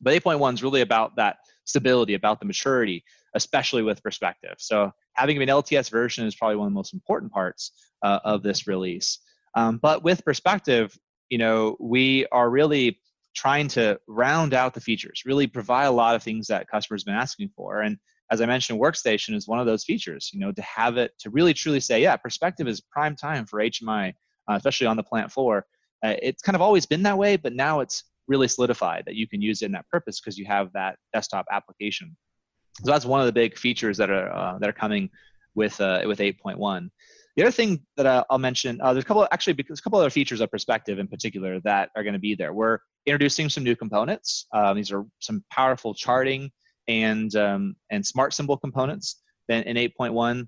But 0.05 0.23
8.1 0.23 0.55
is 0.55 0.63
really 0.63 0.83
about 0.83 1.17
that 1.17 1.37
stability, 1.65 2.15
about 2.15 2.41
the 2.41 2.47
maturity, 2.47 3.05
especially 3.35 3.83
with 3.83 4.03
perspective. 4.03 4.55
So 4.59 4.93
having 5.15 5.41
an 5.43 5.49
LTS 5.49 5.91
version 5.91 6.27
is 6.27 6.37
probably 6.37 6.57
one 6.57 6.67
of 6.67 6.73
the 6.73 6.77
most 6.77 6.95
important 6.95 7.33
parts 7.33 7.73
uh, 8.03 8.21
of 8.25 8.43
this 8.43 8.67
release. 8.67 9.19
Um, 9.57 9.79
but 9.79 10.05
with 10.05 10.25
perspective, 10.25 10.97
you 11.31 11.39
know, 11.39 11.77
we 11.81 12.27
are 12.33 12.51
really 12.51 13.01
trying 13.35 13.69
to 13.69 13.99
round 14.07 14.55
out 14.55 14.75
the 14.75 14.81
features, 14.81 15.23
really 15.25 15.47
provide 15.47 15.87
a 15.87 15.91
lot 15.91 16.15
of 16.15 16.23
things 16.23 16.47
that 16.47 16.69
customers 16.69 17.03
have 17.03 17.07
been 17.07 17.21
asking 17.21 17.51
for. 17.57 17.81
And 17.81 17.99
as 18.31 18.41
I 18.41 18.47
mentioned, 18.47 18.81
Workstation 18.81 19.35
is 19.35 19.49
one 19.49 19.59
of 19.59 19.67
those 19.67 19.85
features, 19.85 20.31
you 20.33 20.41
know, 20.41 20.53
to 20.53 20.63
have 20.63 20.97
it, 20.97 21.13
to 21.21 21.31
really 21.31 21.53
truly 21.55 21.81
say, 21.81 22.03
yeah, 22.03 22.17
perspective 22.17 22.69
is 22.69 22.81
prime 22.81 23.17
time 23.17 23.47
for 23.47 23.61
HMI, 23.61 24.11
uh, 24.49 24.55
especially 24.55 24.87
on 24.87 24.97
the 24.97 25.03
plant 25.03 25.31
floor. 25.31 25.67
Uh, 26.03 26.15
it's 26.23 26.43
kind 26.43 26.57
of 26.57 26.63
always 26.63 26.87
been 26.87 27.03
that 27.03 27.19
way, 27.19 27.37
but 27.37 27.55
now 27.55 27.81
it's 27.81 28.05
really 28.29 28.49
solidified 28.49 29.05
that 29.07 29.15
you 29.15 29.29
can 29.29 29.43
use 29.43 29.63
it 29.63 29.67
in 29.67 29.73
that 29.73 29.89
purpose 29.89 30.21
because 30.21 30.39
you 30.39 30.47
have 30.47 30.73
that 30.73 30.97
desktop 31.13 31.47
application. 31.51 32.17
So 32.83 32.91
that's 32.91 33.05
one 33.05 33.21
of 33.21 33.27
the 33.27 33.33
big 33.33 33.57
features 33.57 33.97
that 33.99 34.11
are 34.11 34.33
uh, 34.33 34.59
that 34.59 34.69
are 34.69 34.73
coming 34.73 35.11
with 35.55 35.81
uh, 35.81 36.03
with 36.07 36.19
8.1. 36.19 36.91
The 37.37 37.43
other 37.43 37.51
thing 37.51 37.85
that 37.97 38.27
I'll 38.31 38.39
mention, 38.39 38.81
uh, 38.81 38.93
there's 38.93 39.05
a 39.05 39.07
couple, 39.07 39.27
actually, 39.33 39.55
there's 39.55 39.81
a 39.81 39.83
couple 39.83 39.99
other 39.99 40.11
features 40.11 40.41
of 40.41 40.53
Perspective 40.53 41.01
in 41.01 41.09
particular 41.09 41.59
that 41.61 41.91
are 41.97 42.05
going 42.05 42.13
to 42.13 42.21
be 42.21 42.37
there. 42.37 42.53
We're 42.53 42.79
introducing 43.07 43.49
some 43.49 43.65
new 43.65 43.75
components. 43.75 44.47
Um, 44.53 44.77
these 44.77 44.93
are 44.93 45.05
some 45.19 45.45
powerful 45.51 45.95
charting 45.95 46.51
and 46.87 47.35
um, 47.35 47.77
and 47.91 48.07
smart 48.07 48.35
symbol 48.35 48.57
components 48.57 49.23
Then 49.49 49.63
in 49.65 49.77
8.1. 49.77 50.47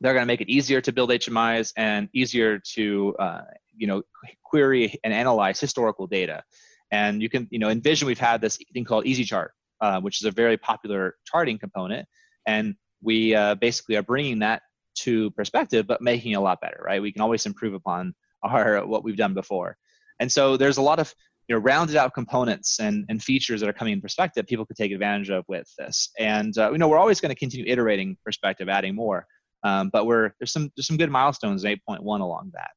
they're 0.00 0.14
going 0.14 0.22
to 0.22 0.26
make 0.26 0.40
it 0.40 0.48
easier 0.48 0.80
to 0.80 0.92
build 0.92 1.10
HMIs 1.10 1.72
and 1.76 2.08
easier 2.14 2.60
to 2.74 3.14
uh, 3.18 3.42
you 3.76 3.86
know 3.86 4.02
query 4.42 4.98
and 5.04 5.12
analyze 5.12 5.60
historical 5.60 6.06
data. 6.06 6.42
And 6.90 7.20
you 7.22 7.28
can 7.28 7.48
you 7.50 7.58
know 7.58 7.68
envision 7.68 8.06
we've 8.06 8.18
had 8.18 8.40
this 8.40 8.58
thing 8.72 8.84
called 8.84 9.06
Easy 9.06 9.24
Chart, 9.24 9.52
uh, 9.80 10.00
which 10.00 10.20
is 10.20 10.24
a 10.24 10.30
very 10.30 10.56
popular 10.56 11.14
charting 11.24 11.58
component, 11.58 12.06
and 12.46 12.74
we 13.02 13.34
uh, 13.34 13.54
basically 13.56 13.96
are 13.96 14.02
bringing 14.02 14.38
that 14.40 14.62
to 15.00 15.30
perspective, 15.32 15.86
but 15.86 16.00
making 16.00 16.32
it 16.32 16.36
a 16.36 16.40
lot 16.40 16.60
better. 16.60 16.80
Right? 16.84 17.02
We 17.02 17.12
can 17.12 17.22
always 17.22 17.46
improve 17.46 17.74
upon 17.74 18.14
our 18.42 18.86
what 18.86 19.04
we've 19.04 19.16
done 19.16 19.34
before. 19.34 19.76
And 20.20 20.30
so 20.32 20.56
there's 20.56 20.78
a 20.78 20.82
lot 20.82 20.98
of 20.98 21.12
you 21.48 21.54
know 21.54 21.60
rounded 21.60 21.96
out 21.96 22.14
components 22.14 22.80
and, 22.80 23.04
and 23.08 23.22
features 23.22 23.60
that 23.60 23.68
are 23.68 23.72
coming 23.72 23.92
in 23.92 24.00
perspective 24.00 24.46
people 24.46 24.66
could 24.66 24.76
take 24.76 24.92
advantage 24.92 25.30
of 25.30 25.44
with 25.48 25.70
this 25.78 26.10
and 26.18 26.56
uh, 26.58 26.70
you 26.72 26.78
know 26.78 26.88
we're 26.88 26.98
always 26.98 27.20
going 27.20 27.30
to 27.30 27.38
continue 27.38 27.64
iterating 27.70 28.16
perspective 28.24 28.68
adding 28.68 28.94
more 28.94 29.26
um, 29.62 29.90
but 29.92 30.06
we're 30.06 30.32
there's 30.38 30.52
some 30.52 30.70
there's 30.76 30.86
some 30.86 30.96
good 30.96 31.10
milestones 31.10 31.64
in 31.64 31.78
8.1 31.88 32.00
along 32.20 32.50
that 32.54 32.70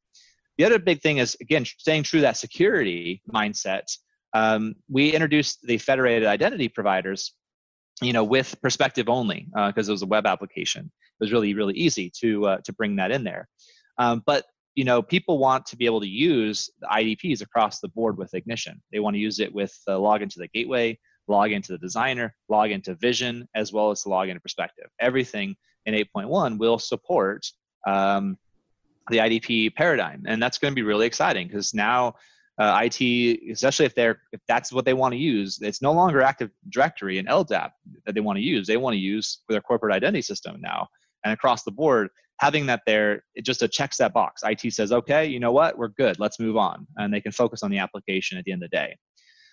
the 0.60 0.66
other 0.66 0.78
big 0.78 1.00
thing 1.00 1.16
is 1.16 1.36
again 1.40 1.64
staying 1.64 2.02
true 2.02 2.18
to 2.18 2.22
that 2.22 2.36
security 2.36 3.22
mindset 3.32 3.84
um, 4.34 4.74
we 4.90 5.12
introduced 5.12 5.62
the 5.62 5.78
federated 5.78 6.28
identity 6.28 6.68
providers 6.68 7.34
you 8.02 8.12
know 8.12 8.24
with 8.24 8.60
perspective 8.60 9.08
only 9.08 9.48
because 9.54 9.88
uh, 9.88 9.92
it 9.92 9.96
was 9.98 10.02
a 10.02 10.06
web 10.06 10.26
application 10.26 10.84
it 10.84 11.24
was 11.24 11.32
really 11.32 11.54
really 11.54 11.74
easy 11.74 12.12
to 12.20 12.46
uh, 12.46 12.58
to 12.64 12.74
bring 12.74 12.94
that 12.96 13.10
in 13.10 13.24
there 13.24 13.48
um, 13.96 14.22
but 14.26 14.44
you 14.76 14.84
know, 14.84 15.02
people 15.02 15.38
want 15.38 15.66
to 15.66 15.76
be 15.76 15.84
able 15.84 16.00
to 16.00 16.08
use 16.08 16.70
the 16.80 16.86
IDPs 16.86 17.42
across 17.42 17.80
the 17.80 17.88
board 17.88 18.16
with 18.16 18.34
Ignition. 18.34 18.80
They 18.92 19.00
want 19.00 19.14
to 19.14 19.20
use 19.20 19.40
it 19.40 19.52
with 19.52 19.76
the 19.86 19.98
login 19.98 20.30
to 20.30 20.38
the 20.38 20.48
gateway, 20.48 20.98
log 21.28 21.52
into 21.52 21.72
the 21.72 21.78
designer, 21.78 22.34
log 22.48 22.70
into 22.70 22.94
Vision, 22.94 23.48
as 23.54 23.72
well 23.72 23.90
as 23.90 24.06
log 24.06 24.28
into 24.28 24.40
Perspective. 24.40 24.86
Everything 25.00 25.56
in 25.86 25.94
8.1 25.94 26.58
will 26.58 26.78
support 26.78 27.44
um, 27.86 28.38
the 29.08 29.18
IDP 29.18 29.74
paradigm, 29.74 30.24
and 30.26 30.42
that's 30.42 30.58
going 30.58 30.72
to 30.72 30.74
be 30.74 30.82
really 30.82 31.06
exciting 31.06 31.46
because 31.46 31.74
now 31.74 32.14
uh, 32.58 32.80
IT, 32.82 33.40
especially 33.50 33.86
if 33.86 33.94
they're 33.94 34.20
if 34.32 34.40
that's 34.46 34.72
what 34.72 34.84
they 34.84 34.92
want 34.92 35.12
to 35.12 35.18
use, 35.18 35.58
it's 35.62 35.80
no 35.80 35.92
longer 35.92 36.20
Active 36.20 36.50
Directory 36.68 37.18
and 37.18 37.26
LDAP 37.28 37.70
that 38.04 38.14
they 38.14 38.20
want 38.20 38.36
to 38.36 38.42
use. 38.42 38.66
They 38.66 38.76
want 38.76 38.94
to 38.94 39.00
use 39.00 39.42
their 39.48 39.60
corporate 39.60 39.94
identity 39.94 40.22
system 40.22 40.60
now, 40.60 40.88
and 41.24 41.32
across 41.32 41.62
the 41.62 41.72
board, 41.72 42.08
having 42.40 42.66
that 42.66 42.80
there, 42.86 43.22
it 43.34 43.44
just 43.44 43.62
checks 43.70 43.98
that 43.98 44.14
box. 44.14 44.42
IT 44.44 44.72
says, 44.72 44.92
okay, 44.92 45.26
you 45.26 45.38
know 45.38 45.52
what, 45.52 45.76
we're 45.76 45.88
good, 45.88 46.18
let's 46.18 46.40
move 46.40 46.56
on. 46.56 46.86
And 46.96 47.12
they 47.12 47.20
can 47.20 47.32
focus 47.32 47.62
on 47.62 47.70
the 47.70 47.78
application 47.78 48.38
at 48.38 48.44
the 48.44 48.52
end 48.52 48.62
of 48.62 48.70
the 48.70 48.76
day. 48.76 48.96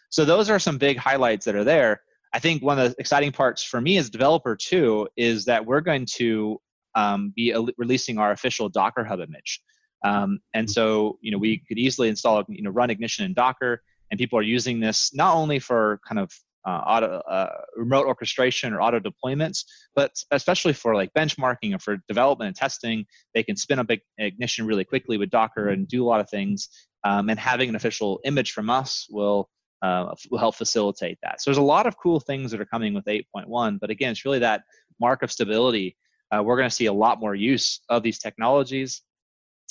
So 0.10 0.24
those 0.24 0.50
are 0.50 0.58
some 0.58 0.78
big 0.78 0.98
highlights 0.98 1.45
that 1.45 1.56
are 1.56 1.66
there. 1.66 2.02
I 2.34 2.39
think 2.39 2.64
one 2.64 2.80
of 2.80 2.89
the 2.89 2.95
exciting 3.00 3.32
parts 3.34 3.62
for 3.62 3.82
me 3.82 3.98
as 3.98 4.08
a 4.08 4.12
developer 4.12 4.56
too 4.56 5.08
is 5.18 5.43
that 5.45 5.66
we're 5.66 5.82
going 5.82 6.06
to 6.16 6.60
um, 6.98 7.32
be 7.36 7.56
releasing 7.78 8.18
our 8.18 8.32
official 8.32 8.68
Docker 8.68 9.06
Hub 9.06 9.20
image. 9.20 9.62
Um, 10.04 10.39
and 10.54 10.70
so, 10.70 11.18
you 11.22 11.32
know, 11.32 11.38
we 11.38 11.62
could 11.68 11.78
easily 11.78 12.10
install, 12.10 12.43
you 12.50 12.64
know, 12.64 12.72
run 12.72 12.89
Ignition 12.89 13.26
in 13.26 13.34
Docker, 13.34 13.82
and 14.10 14.18
people 14.18 14.38
are 14.39 14.43
using 14.43 14.80
this 14.80 15.14
not 15.14 15.36
only 15.36 15.60
for 15.60 16.00
kind 16.08 16.20
of 16.20 16.32
uh, 16.68 16.82
auto, 16.86 17.22
uh, 17.30 17.50
remote 17.76 18.08
orchestration 18.08 18.74
or 18.74 18.82
auto 18.82 19.00
deployments, 19.00 19.64
but 19.95 20.12
especially 20.32 20.74
for 20.74 20.95
like 20.95 21.14
benchmarking 21.14 21.74
or 21.74 21.80
for 21.80 21.98
development 22.08 22.48
and 22.48 22.56
testing, 22.56 23.06
they 23.34 23.43
can 23.43 23.56
spin 23.56 23.80
up 23.80 23.88
ignition 24.18 24.66
really 24.66 24.84
quickly 24.84 25.18
with 25.18 25.30
Docker 25.30 25.70
and 25.70 25.88
do 25.88 26.04
a 26.04 26.08
lot 26.08 26.20
of 26.20 26.30
things. 26.30 26.68
Um, 27.04 27.30
and 27.30 27.39
having 27.39 27.70
an 27.70 27.76
official 27.76 28.20
image 28.26 28.52
from 28.52 28.70
us 28.70 29.08
will 29.10 29.50
uh, 29.84 30.14
will 30.32 30.39
help 30.39 30.56
facilitate 30.56 31.20
that. 31.22 31.39
So 31.39 31.52
there's 31.52 31.60
a 31.60 31.62
lot 31.62 31.86
of 31.86 31.95
cool 32.00 32.20
things 32.20 32.50
that 32.52 32.60
are 32.60 32.66
coming 32.66 32.95
with 32.95 33.06
8.1, 33.06 33.80
but 33.80 33.91
again, 33.91 34.12
it's 34.12 34.26
really 34.26 34.39
that 34.39 34.64
mark 35.00 35.22
of 35.22 35.32
stability. 35.32 35.95
Uh, 36.32 36.43
we're 36.43 36.57
going 36.57 36.69
to 36.69 36.75
see 36.75 36.88
a 36.88 36.93
lot 36.93 37.19
more 37.19 37.36
use 37.36 37.80
of 37.89 38.03
these 38.03 38.19
technologies, 38.19 39.01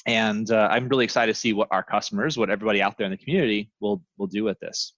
and 0.06 0.50
uh, 0.50 0.68
I'm 0.70 0.88
really 0.88 1.04
excited 1.04 1.32
to 1.32 1.38
see 1.38 1.52
what 1.52 1.68
our 1.70 1.82
customers, 1.82 2.36
what 2.36 2.50
everybody 2.50 2.80
out 2.82 2.96
there 2.96 3.04
in 3.04 3.10
the 3.10 3.16
community 3.16 3.70
will 3.80 4.02
will 4.18 4.26
do 4.26 4.44
with 4.44 4.58
this. 4.60 4.94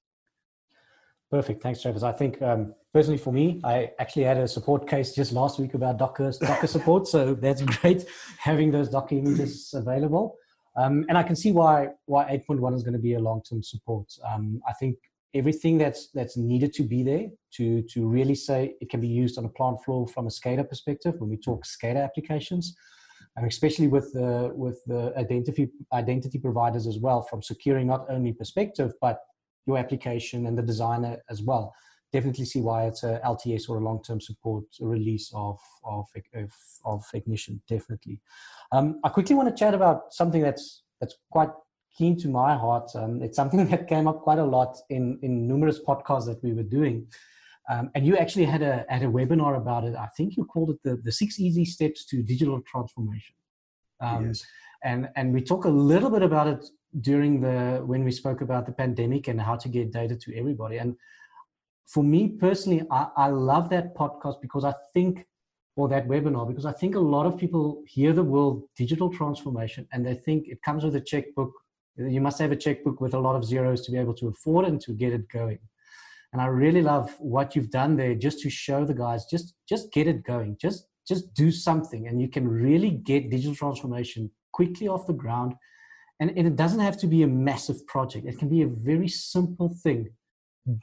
Perfect. 1.30 1.62
Thanks, 1.62 1.82
Travis. 1.82 2.02
I 2.02 2.12
think 2.12 2.40
um, 2.40 2.74
personally 2.92 3.18
for 3.18 3.32
me, 3.32 3.60
I 3.62 3.90
actually 3.98 4.24
had 4.24 4.38
a 4.38 4.48
support 4.48 4.88
case 4.88 5.14
just 5.14 5.32
last 5.32 5.58
week 5.58 5.74
about 5.74 5.98
Docker, 5.98 6.32
Docker 6.40 6.66
support. 6.66 7.06
So 7.06 7.34
that's 7.34 7.60
great 7.80 8.06
having 8.38 8.70
those 8.70 8.88
Docker 8.88 9.16
images 9.16 9.74
available. 9.74 10.36
Um, 10.76 11.04
and 11.08 11.18
I 11.18 11.22
can 11.22 11.36
see 11.36 11.52
why 11.52 11.88
why 12.06 12.24
8.1 12.48 12.74
is 12.76 12.82
going 12.82 12.94
to 12.94 12.98
be 12.98 13.14
a 13.14 13.18
long-term 13.18 13.62
support. 13.62 14.06
Um, 14.24 14.62
I 14.66 14.72
think 14.72 14.96
everything 15.34 15.78
that's 15.78 16.08
that's 16.14 16.36
needed 16.36 16.72
to 16.74 16.82
be 16.82 17.02
there 17.02 17.26
to 17.54 17.82
to 17.82 18.06
really 18.06 18.34
say 18.34 18.74
it 18.80 18.90
can 18.90 19.00
be 19.00 19.08
used 19.08 19.38
on 19.38 19.44
a 19.44 19.48
plant 19.48 19.82
floor 19.84 20.06
from 20.06 20.26
a 20.26 20.30
SCADA 20.30 20.68
perspective 20.68 21.14
when 21.18 21.30
we 21.30 21.36
talk 21.36 21.64
SCADA 21.64 22.02
applications, 22.02 22.74
and 23.36 23.46
especially 23.46 23.88
with 23.88 24.12
the 24.12 24.50
with 24.54 24.82
the 24.86 25.12
identity 25.16 25.70
identity 25.92 26.38
providers 26.38 26.86
as 26.86 26.98
well, 26.98 27.22
from 27.22 27.42
securing 27.42 27.86
not 27.86 28.06
only 28.08 28.32
perspective 28.32 28.92
but 29.00 29.20
your 29.66 29.78
application 29.78 30.46
and 30.46 30.56
the 30.56 30.62
designer 30.62 31.18
as 31.30 31.42
well. 31.42 31.74
Definitely 32.10 32.46
see 32.46 32.62
why 32.62 32.86
it's 32.86 33.02
a 33.02 33.20
LTS 33.22 33.68
or 33.68 33.76
a 33.76 33.84
long-term 33.84 34.22
support 34.22 34.64
release 34.80 35.30
of 35.34 35.58
of 35.84 36.06
of, 36.34 36.50
of 36.86 37.04
Ignition. 37.12 37.60
Definitely. 37.68 38.20
Um, 38.72 38.98
I 39.04 39.10
quickly 39.10 39.36
want 39.36 39.50
to 39.50 39.54
chat 39.54 39.74
about 39.74 40.14
something 40.14 40.40
that's 40.40 40.84
that's 41.00 41.16
quite 41.30 41.50
keen 41.98 42.16
to 42.20 42.28
my 42.28 42.54
heart. 42.56 42.90
Um, 42.94 43.22
it's 43.22 43.36
something 43.36 43.66
that 43.70 43.88
came 43.88 44.06
up 44.06 44.20
quite 44.22 44.38
a 44.38 44.44
lot 44.56 44.76
in 44.88 45.18
in 45.22 45.48
numerous 45.48 45.80
podcasts 45.80 46.26
that 46.26 46.42
we 46.42 46.52
were 46.52 46.68
doing. 46.78 47.06
Um, 47.70 47.90
and 47.94 48.06
you 48.06 48.16
actually 48.16 48.46
had 48.46 48.62
a 48.62 48.86
had 48.88 49.02
a 49.02 49.12
webinar 49.18 49.56
about 49.56 49.84
it. 49.84 49.94
I 49.94 50.08
think 50.16 50.36
you 50.36 50.44
called 50.44 50.70
it 50.70 50.80
the 50.84 50.96
the 50.96 51.12
six 51.12 51.38
easy 51.38 51.64
steps 51.64 52.06
to 52.06 52.22
digital 52.22 52.60
transformation. 52.62 53.34
Um, 54.00 54.26
yes. 54.26 54.44
And 54.84 55.08
and 55.16 55.34
we 55.34 55.42
talk 55.42 55.64
a 55.64 55.74
little 55.92 56.10
bit 56.10 56.22
about 56.22 56.46
it 56.46 56.64
during 57.00 57.40
the 57.40 57.82
when 57.84 58.04
we 58.04 58.10
spoke 58.10 58.40
about 58.40 58.66
the 58.66 58.72
pandemic 58.72 59.28
and 59.28 59.40
how 59.40 59.56
to 59.56 59.68
get 59.68 59.92
data 59.92 60.16
to 60.16 60.36
everybody 60.36 60.78
and 60.78 60.96
for 61.86 62.02
me 62.02 62.28
personally 62.28 62.82
I, 62.90 63.08
I 63.16 63.26
love 63.28 63.68
that 63.70 63.94
podcast 63.94 64.40
because 64.40 64.64
i 64.64 64.72
think 64.94 65.26
or 65.76 65.88
that 65.88 66.08
webinar 66.08 66.48
because 66.48 66.64
i 66.64 66.72
think 66.72 66.94
a 66.94 67.00
lot 67.00 67.26
of 67.26 67.38
people 67.38 67.82
hear 67.86 68.12
the 68.12 68.22
word 68.22 68.62
digital 68.74 69.12
transformation 69.12 69.86
and 69.92 70.04
they 70.04 70.14
think 70.14 70.48
it 70.48 70.62
comes 70.62 70.82
with 70.82 70.96
a 70.96 71.00
checkbook 71.00 71.52
you 71.98 72.20
must 72.20 72.38
have 72.38 72.52
a 72.52 72.56
checkbook 72.56 73.00
with 73.00 73.14
a 73.14 73.18
lot 73.18 73.36
of 73.36 73.44
zeros 73.44 73.82
to 73.82 73.92
be 73.92 73.98
able 73.98 74.14
to 74.14 74.28
afford 74.28 74.66
and 74.66 74.80
to 74.82 74.92
get 74.92 75.12
it 75.12 75.28
going. 75.28 75.58
And 76.32 76.42
i 76.42 76.46
really 76.46 76.82
love 76.82 77.14
what 77.18 77.56
you've 77.56 77.70
done 77.70 77.96
there 77.96 78.14
just 78.14 78.40
to 78.40 78.50
show 78.50 78.84
the 78.84 78.94
guys 78.94 79.24
just 79.24 79.54
just 79.68 79.92
get 79.92 80.06
it 80.06 80.22
going. 80.24 80.56
Just 80.60 80.86
just 81.06 81.32
do 81.34 81.50
something 81.50 82.06
and 82.06 82.20
you 82.20 82.28
can 82.28 82.46
really 82.46 82.90
get 82.90 83.30
digital 83.30 83.54
transformation 83.54 84.30
quickly 84.52 84.88
off 84.88 85.06
the 85.06 85.12
ground. 85.12 85.54
And, 86.20 86.30
and 86.36 86.46
it 86.46 86.56
doesn't 86.56 86.80
have 86.80 86.98
to 86.98 87.06
be 87.06 87.22
a 87.22 87.28
massive 87.28 87.86
project. 87.86 88.26
It 88.26 88.38
can 88.38 88.48
be 88.48 88.62
a 88.62 88.66
very 88.66 89.08
simple 89.08 89.74
thing 89.82 90.10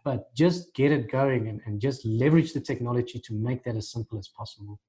but 0.04 0.34
just 0.34 0.74
get 0.74 0.92
it 0.92 1.12
going 1.12 1.48
and, 1.48 1.62
and 1.66 1.80
just 1.80 2.06
leverage 2.06 2.54
the 2.54 2.60
technology 2.60 3.20
to 3.20 3.34
make 3.34 3.64
that 3.64 3.76
as 3.76 3.92
simple 3.92 4.18
as 4.18 4.28
possible 4.30 4.80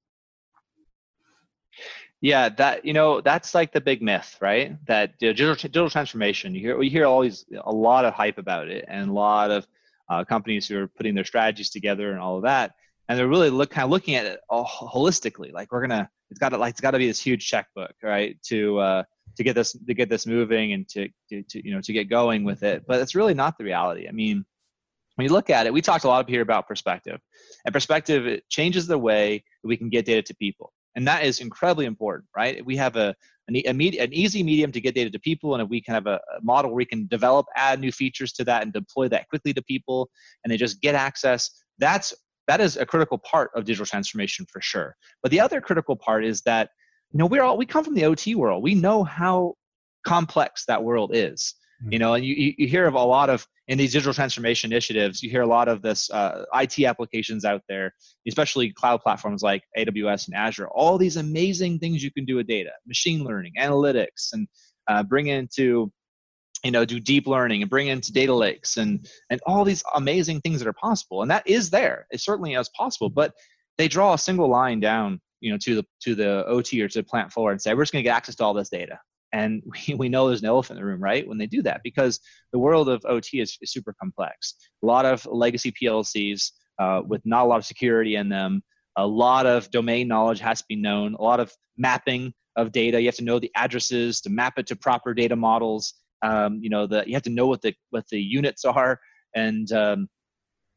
yeah 2.27 2.49
that 2.49 2.85
you 2.85 2.93
know 2.93 3.20
that's 3.20 3.55
like 3.55 3.72
the 3.72 3.81
big 3.81 4.03
myth 4.03 4.37
right? 4.41 4.77
That 4.87 5.16
digital, 5.18 5.55
digital 5.55 5.89
transformation 5.89 6.55
you 6.55 6.61
hear 6.61 6.77
we 6.77 6.89
hear 6.91 7.07
always 7.07 7.45
a 7.64 7.72
lot 7.72 8.05
of 8.05 8.14
hype 8.14 8.39
about 8.39 8.68
it 8.68 8.85
and 8.89 9.11
a 9.11 9.12
lot 9.12 9.53
of 9.53 9.66
uh, 10.09 10.24
companies 10.24 10.66
who 10.66 10.77
are 10.79 10.89
putting 10.89 11.14
their 11.14 11.24
strategies 11.24 11.70
together 11.70 12.11
and 12.11 12.20
all 12.20 12.37
of 12.37 12.43
that. 12.43 12.72
And 13.09 13.16
they're 13.16 13.29
really 13.29 13.51
look 13.51 13.70
kind 13.70 13.85
of 13.85 13.91
looking 13.91 14.16
at 14.16 14.27
it 14.27 14.41
all 14.49 14.66
holistically 14.66 15.53
like 15.53 15.70
we're 15.70 15.87
gonna 15.87 16.11
it's 16.31 16.41
got 16.41 16.49
to 16.49 16.59
like 16.59 16.72
it's 16.72 16.81
got 16.81 16.91
to 16.91 16.99
be 16.99 17.07
this 17.07 17.20
huge 17.20 17.47
checkbook 17.47 17.95
right 18.03 18.37
to 18.47 18.79
uh, 18.79 19.03
to 19.37 19.45
get 19.45 19.55
this 19.55 19.72
to 19.87 19.95
get 19.95 20.09
this 20.09 20.27
moving 20.27 20.72
and 20.72 20.89
to, 20.89 21.09
to, 21.29 21.45
to 21.45 21.64
you 21.64 21.72
know 21.72 21.81
to 21.81 21.93
get 21.93 22.11
going 22.11 22.43
with 22.43 22.64
it. 22.64 22.83
But 22.89 23.01
it's 23.01 23.14
really 23.14 23.35
not 23.35 23.57
the 23.57 23.64
reality. 23.64 24.09
I 24.09 24.12
mean 24.12 24.45
when 25.14 25.27
you 25.27 25.33
look 25.33 25.49
at 25.49 25.66
it 25.66 25.72
we 25.72 25.81
talked 25.81 26.03
a 26.03 26.09
lot 26.09 26.29
here 26.29 26.43
about 26.43 26.66
perspective 26.66 27.20
and 27.64 27.72
perspective 27.72 28.27
it 28.27 28.49
changes 28.49 28.89
the 28.89 28.99
way 28.99 29.45
we 29.62 29.77
can 29.77 29.89
get 29.89 30.05
data 30.05 30.22
to 30.22 30.35
people 30.35 30.72
and 30.97 31.07
that 31.07 31.25
is 31.25 31.41
incredibly 31.41 31.87
important 31.87 32.29
right? 32.37 32.65
We 32.65 32.77
have 32.77 32.97
a 32.97 33.15
an, 33.49 33.77
med- 33.77 33.95
an 33.95 34.13
easy 34.13 34.43
medium 34.43 34.73
to 34.73 34.81
get 34.81 34.97
data 34.97 35.11
to 35.11 35.21
people 35.21 35.55
and 35.55 35.63
if 35.63 35.69
we 35.69 35.81
can 35.81 35.95
have 35.95 36.07
a, 36.09 36.17
a 36.37 36.43
model 36.43 36.73
where 36.73 36.79
we 36.79 36.85
can 36.85 37.07
develop 37.07 37.47
add 37.55 37.79
new 37.79 37.93
features 37.93 38.33
to 38.33 38.45
that 38.45 38.63
and 38.63 38.73
deploy 38.73 39.09
that 39.09 39.29
quickly 39.29 39.55
to 39.55 39.63
people 39.63 40.11
and 40.43 40.53
they 40.53 40.57
just 40.57 40.81
get 40.81 40.97
access 40.97 41.63
that's 41.79 42.13
that 42.47 42.61
is 42.61 42.77
a 42.77 42.87
critical 42.87 43.19
part 43.19 43.51
of 43.55 43.65
digital 43.65 43.87
transformation 43.87 44.47
for 44.51 44.61
sure. 44.61 44.97
But 45.23 45.31
the 45.31 45.41
other 45.41 45.61
critical 45.61 45.97
part 45.97 46.25
is 46.25 46.43
that 46.43 46.71
you 47.13 47.19
know 47.19 47.27
we're 47.27 47.43
all 47.43 47.57
we 47.57 47.67
come 47.67 47.85
from 47.85 47.95
the 47.95 48.05
ot 48.05 48.35
world. 48.35 48.63
We 48.63 48.75
know 48.75 49.05
how 49.05 49.55
complex 50.07 50.65
that 50.67 50.83
world 50.83 51.11
is. 51.15 51.55
You 51.91 51.99
know 51.99 52.14
and 52.14 52.24
you, 52.24 52.55
you 52.59 52.66
hear 52.66 52.87
of 52.87 52.95
a 52.95 53.03
lot 53.03 53.30
of 53.30 53.47
in 53.68 53.78
these 53.78 53.93
digital 53.93 54.14
transformation 54.14 54.72
initiatives 54.72 55.22
you 55.22 55.30
hear 55.30 55.43
a 55.43 55.47
lot 55.47 55.68
of 55.68 55.82
this 55.82 56.11
uh, 56.11 56.45
it 56.55 56.78
applications 56.87 57.45
out 57.45 57.62
there 57.68 57.93
especially 58.26 58.72
cloud 58.72 59.01
platforms 59.01 59.43
like 59.43 59.62
aws 59.78 60.26
and 60.26 60.37
azure. 60.37 60.68
All 60.68 60.99
these 60.99 61.16
amazing 61.16 61.78
things 61.78 62.03
you 62.03 62.11
can 62.11 62.24
do 62.24 62.37
with 62.37 62.47
data 62.47 62.70
machine 62.87 63.24
learning 63.24 63.53
analytics 63.59 64.32
and 64.32 64.49
uh, 64.89 65.03
bring 65.03 65.28
into 65.28 65.93
you 66.64 66.70
know 66.70 66.84
do 66.84 66.99
deep 66.99 67.26
learning 67.26 67.62
and 67.62 67.70
bring 67.70 67.89
into 67.89 68.12
data 68.12 68.34
lakes 68.34 68.76
and 68.76 69.09
and 69.30 69.41
all 69.47 69.64
these 69.64 69.82
amazing 69.95 70.41
things 70.41 70.59
that 70.59 70.68
are 70.68 70.72
possible. 70.72 71.22
And 71.22 71.30
that 71.30 71.47
is 71.47 71.70
there. 71.70 72.07
It 72.11 72.20
certainly 72.20 72.55
is 72.55 72.68
possible 72.70 73.11
but 73.11 73.32
they 73.78 73.89
draw 73.89 74.14
a 74.14 74.18
single 74.18 74.49
line 74.49 74.80
down 74.80 75.20
you 75.41 75.53
know 75.53 75.59
to 75.59 75.76
the 75.76 75.84
to 76.01 76.14
the 76.14 76.45
ot 76.49 76.72
or 76.80 76.89
to 76.89 76.99
the 76.99 77.05
plant 77.05 77.32
floor 77.32 77.53
and 77.53 77.61
say 77.61 77.74
we're 77.74 77.82
just 77.82 77.93
going 77.93 78.03
to 78.03 78.09
get 78.09 78.16
access 78.16 78.34
to 78.37 78.45
all 78.45 78.55
this 78.55 78.70
data 78.70 78.99
and 79.33 79.62
we, 79.89 79.95
we 79.95 80.09
know 80.09 80.27
there's 80.27 80.43
an 80.43 80.49
elephant 80.49 80.79
in 80.79 80.85
the 80.85 80.91
room 80.91 81.03
right 81.03 81.27
when 81.27 81.39
they 81.39 81.47
do 81.47 81.62
that 81.62 81.81
because 81.83 82.20
the 82.53 82.59
world 82.59 82.89
of 82.89 83.05
ot 83.05 83.29
is, 83.33 83.59
is 83.61 83.72
super 83.72 83.95
complex. 84.01 84.55
A 84.83 84.87
lot 84.87 85.05
of 85.05 85.27
legacy 85.27 85.72
plcs 85.72 86.53
uh, 86.79 87.03
with 87.07 87.22
not 87.24 87.45
a 87.45 87.49
lot 87.49 87.59
of 87.59 87.66
security 87.66 88.16
in 88.16 88.29
them. 88.29 88.62
A 88.97 89.07
lot 89.07 89.47
of 89.47 89.70
domain 89.70 90.09
knowledge 90.09 90.41
has 90.41 90.61
to 90.61 90.66
be 90.68 90.77
known. 90.77 91.14
A 91.14 91.22
lot 91.22 91.41
of 91.41 91.53
mapping 91.77 92.33
of 92.57 92.72
data. 92.72 93.01
You 93.01 93.07
have 93.07 93.16
to 93.16 93.24
know 93.24 93.39
the 93.39 93.51
addresses 93.55 94.20
to 94.22 94.31
map 94.31 94.59
it 94.59 94.66
to 94.68 94.77
proper 94.77 95.12
data 95.12 95.37
models. 95.37 95.95
Um, 96.22 96.61
you 96.62 96.70
know 96.70 96.87
the 96.87 97.05
you 97.07 97.12
have 97.12 97.22
to 97.24 97.31
know 97.31 97.47
what 97.47 97.61
the 97.61 97.74
what 97.91 98.09
the 98.11 98.20
units 98.20 98.64
are 98.64 98.99
and 99.35 99.70
um, 99.72 100.09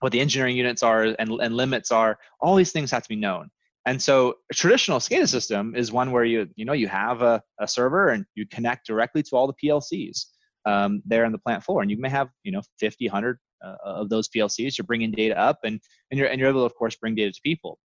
what 0.02 0.12
the 0.12 0.20
engineering 0.20 0.58
units 0.58 0.84
are 0.84 1.04
and, 1.04 1.30
and 1.30 1.56
limits 1.56 1.92
are. 1.92 2.20
All 2.42 2.56
these 2.56 2.74
things 2.74 2.92
have 2.92 3.04
to 3.04 3.10
be 3.10 3.16
known 3.16 3.50
and 3.86 4.02
so 4.02 4.36
a 4.52 4.54
traditional 4.54 5.00
SCADA 5.00 5.28
system 5.28 5.74
is 5.76 5.92
one 5.92 6.12
where 6.12 6.26
you 6.26 6.48
you 6.56 6.66
know 6.66 6.74
you 6.74 6.88
have 6.88 7.22
a, 7.22 7.42
a 7.60 7.68
server 7.68 8.10
and 8.10 8.26
you 8.36 8.46
connect 8.48 8.86
directly 8.86 9.24
to 9.24 9.36
all 9.36 9.48
the 9.48 9.54
PLCs 9.64 10.26
um, 10.66 11.02
there 11.06 11.26
on 11.26 11.32
the 11.32 11.38
plant 11.38 11.64
floor, 11.64 11.82
and 11.82 11.90
you 11.90 11.98
may 12.00 12.10
have 12.10 12.30
you 12.44 12.52
know 12.52 12.62
50, 12.80 13.08
100 13.08 13.38
uh, 13.66 13.76
of 13.84 14.10
those 14.10 14.28
PLCs. 14.30 14.78
You're 14.78 14.86
bringing 14.86 15.12
data 15.12 15.40
up, 15.40 15.60
and 15.64 15.80
and 16.12 16.20
you're 16.20 16.28
and 16.28 16.40
you're 16.40 16.50
able 16.50 16.62
to 16.62 16.66
of 16.66 16.76
course 16.76 16.96
bring 16.96 17.16
data 17.16 17.32
to 17.32 17.42
people. 17.44 17.80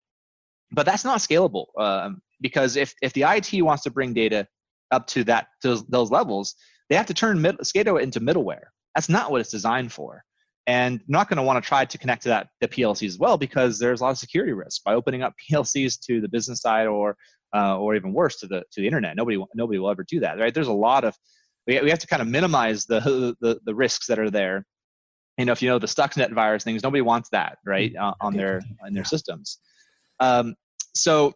But 0.72 0.86
that's 0.86 1.04
not 1.04 1.20
scalable 1.20 1.66
um, 1.78 2.20
because 2.40 2.76
if 2.76 2.94
if 3.00 3.12
the 3.12 3.22
IT 3.22 3.62
wants 3.62 3.84
to 3.84 3.90
bring 3.90 4.12
data 4.12 4.46
up 4.90 5.06
to 5.08 5.24
that 5.24 5.46
to 5.62 5.84
those 5.88 6.10
levels, 6.10 6.56
they 6.90 6.96
have 6.96 7.06
to 7.06 7.14
turn 7.14 7.40
mid- 7.40 7.58
SCADA 7.58 8.02
into 8.02 8.20
middleware. 8.20 8.66
That's 8.94 9.08
not 9.08 9.30
what 9.30 9.40
it's 9.40 9.50
designed 9.50 9.92
for 9.92 10.24
and 10.66 11.00
not 11.08 11.28
going 11.28 11.36
to 11.36 11.42
want 11.42 11.62
to 11.62 11.66
try 11.66 11.84
to 11.84 11.98
connect 11.98 12.22
to 12.22 12.28
that 12.30 12.48
the 12.60 12.68
PLCs 12.68 13.06
as 13.06 13.18
well 13.18 13.36
because 13.36 13.78
there's 13.78 14.00
a 14.00 14.04
lot 14.04 14.10
of 14.10 14.18
security 14.18 14.52
risk 14.52 14.82
by 14.84 14.94
opening 14.94 15.22
up 15.22 15.34
PLCs 15.50 15.98
to 16.06 16.20
the 16.20 16.28
business 16.28 16.60
side 16.60 16.86
or 16.86 17.16
uh, 17.54 17.78
or 17.78 17.94
even 17.94 18.12
worse 18.12 18.36
to 18.36 18.46
the 18.46 18.62
to 18.72 18.80
the 18.80 18.86
internet. 18.86 19.16
Nobody 19.16 19.42
nobody 19.54 19.78
will 19.78 19.90
ever 19.90 20.04
do 20.04 20.20
that, 20.20 20.38
right? 20.38 20.52
There's 20.52 20.68
a 20.68 20.72
lot 20.72 21.04
of 21.04 21.16
we, 21.66 21.80
we 21.80 21.90
have 21.90 21.98
to 22.00 22.06
kind 22.06 22.22
of 22.22 22.28
minimize 22.28 22.86
the, 22.86 23.36
the 23.40 23.60
the 23.64 23.74
risks 23.74 24.06
that 24.06 24.18
are 24.18 24.30
there. 24.30 24.66
You 25.38 25.44
know, 25.44 25.52
if 25.52 25.62
you 25.62 25.68
know 25.68 25.78
the 25.78 25.86
Stuxnet 25.86 26.32
virus 26.32 26.64
things, 26.64 26.82
nobody 26.82 27.02
wants 27.02 27.28
that, 27.30 27.58
right, 27.66 27.92
mm-hmm. 27.92 28.04
uh, 28.04 28.12
on 28.20 28.34
their 28.34 28.62
on 28.84 28.92
their 28.92 29.04
systems. 29.04 29.58
Um, 30.20 30.54
so 30.94 31.34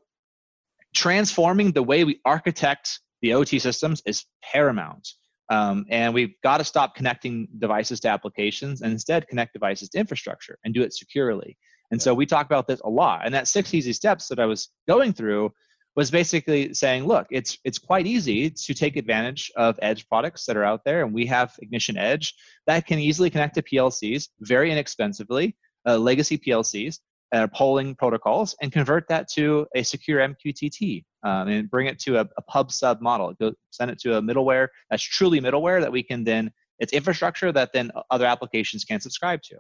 transforming 0.95 1.73
the 1.73 1.83
way 1.83 2.05
we 2.05 2.21
architect 2.25 3.01
the 3.23 3.35
OT 3.35 3.59
systems 3.59 4.03
is 4.07 4.25
paramount. 4.43 5.09
Um, 5.51 5.87
and 5.89 6.13
we've 6.13 6.35
got 6.43 6.59
to 6.59 6.65
stop 6.65 6.95
connecting 6.95 7.49
devices 7.59 8.01
to 8.01 8.09
applications 8.09 8.83
and 8.83 8.93
instead 8.93 9.29
connect 9.29 9.55
devices 9.55 9.89
to 9.91 9.99
infrastructure 9.99 10.59
and 10.65 10.75
do 10.75 10.83
it 10.83 10.93
securely. 10.93 11.57
And 11.91 12.01
so 12.01 12.13
we 12.13 12.27
talk 12.27 12.47
about 12.47 12.67
this 12.67 12.81
a 12.81 12.91
lot. 12.91 13.23
And 13.25 13.35
that 13.35 13.49
six 13.49 13.73
easy 13.73 13.95
steps 13.95 14.29
that 14.29 14.39
I 14.39 14.47
was 14.47 14.69
going 14.87 15.15
through 15.15 15.53
was 15.97 16.13
basically 16.13 16.73
saying, 16.75 17.07
look, 17.07 17.27
it's 17.31 17.59
it's 17.65 17.79
quite 17.79 18.07
easy 18.07 18.51
to 18.51 18.73
take 18.73 18.97
advantage 18.97 19.51
of 19.57 19.77
edge 19.83 20.07
products 20.07 20.45
that 20.47 20.57
are 20.57 20.63
out 20.63 20.85
there, 20.85 21.03
and 21.03 21.13
we 21.13 21.27
have 21.27 21.57
Ignition 21.61 21.97
Edge 21.97 22.35
that 22.69 22.87
can 22.87 23.01
easily 23.01 23.31
connect 23.31 23.57
to 23.57 23.63
PLCs 23.63 24.29
very 24.41 24.71
inexpensively, 24.71 25.57
uh, 25.89 25.99
legacy 25.99 26.39
PLCs, 26.39 27.01
uh, 27.33 27.47
polling 27.49 27.95
protocols 27.95 28.55
and 28.63 28.73
convert 28.73 29.07
that 29.09 29.29
to 29.29 29.67
a 29.75 29.83
secure 29.83 30.21
MQTT 30.21 31.05
um, 31.25 31.49
and 31.49 31.71
bring 31.71 31.87
it 31.87 31.99
to 32.01 32.19
a, 32.19 32.29
a, 32.37 32.43
pub 32.43 32.73
sub 32.73 33.01
model. 33.01 33.35
Go, 33.39 33.53
send 33.71 33.91
it 33.91 33.99
to 34.01 34.17
a 34.17 34.23
middleware 34.23 34.69
that's 34.91 35.03
truly 35.03 35.41
middleware 35.41 35.81
that 35.81 35.93
we 35.93 36.03
can 36.03 36.25
then, 36.25 36.51
it's 36.79 36.93
infrastructure 36.93 37.53
that 37.53 37.73
then 37.73 37.91
other 38.11 38.25
applications 38.25 38.85
can 38.85 39.01
subscribe 39.01 39.43
to. 39.43 39.57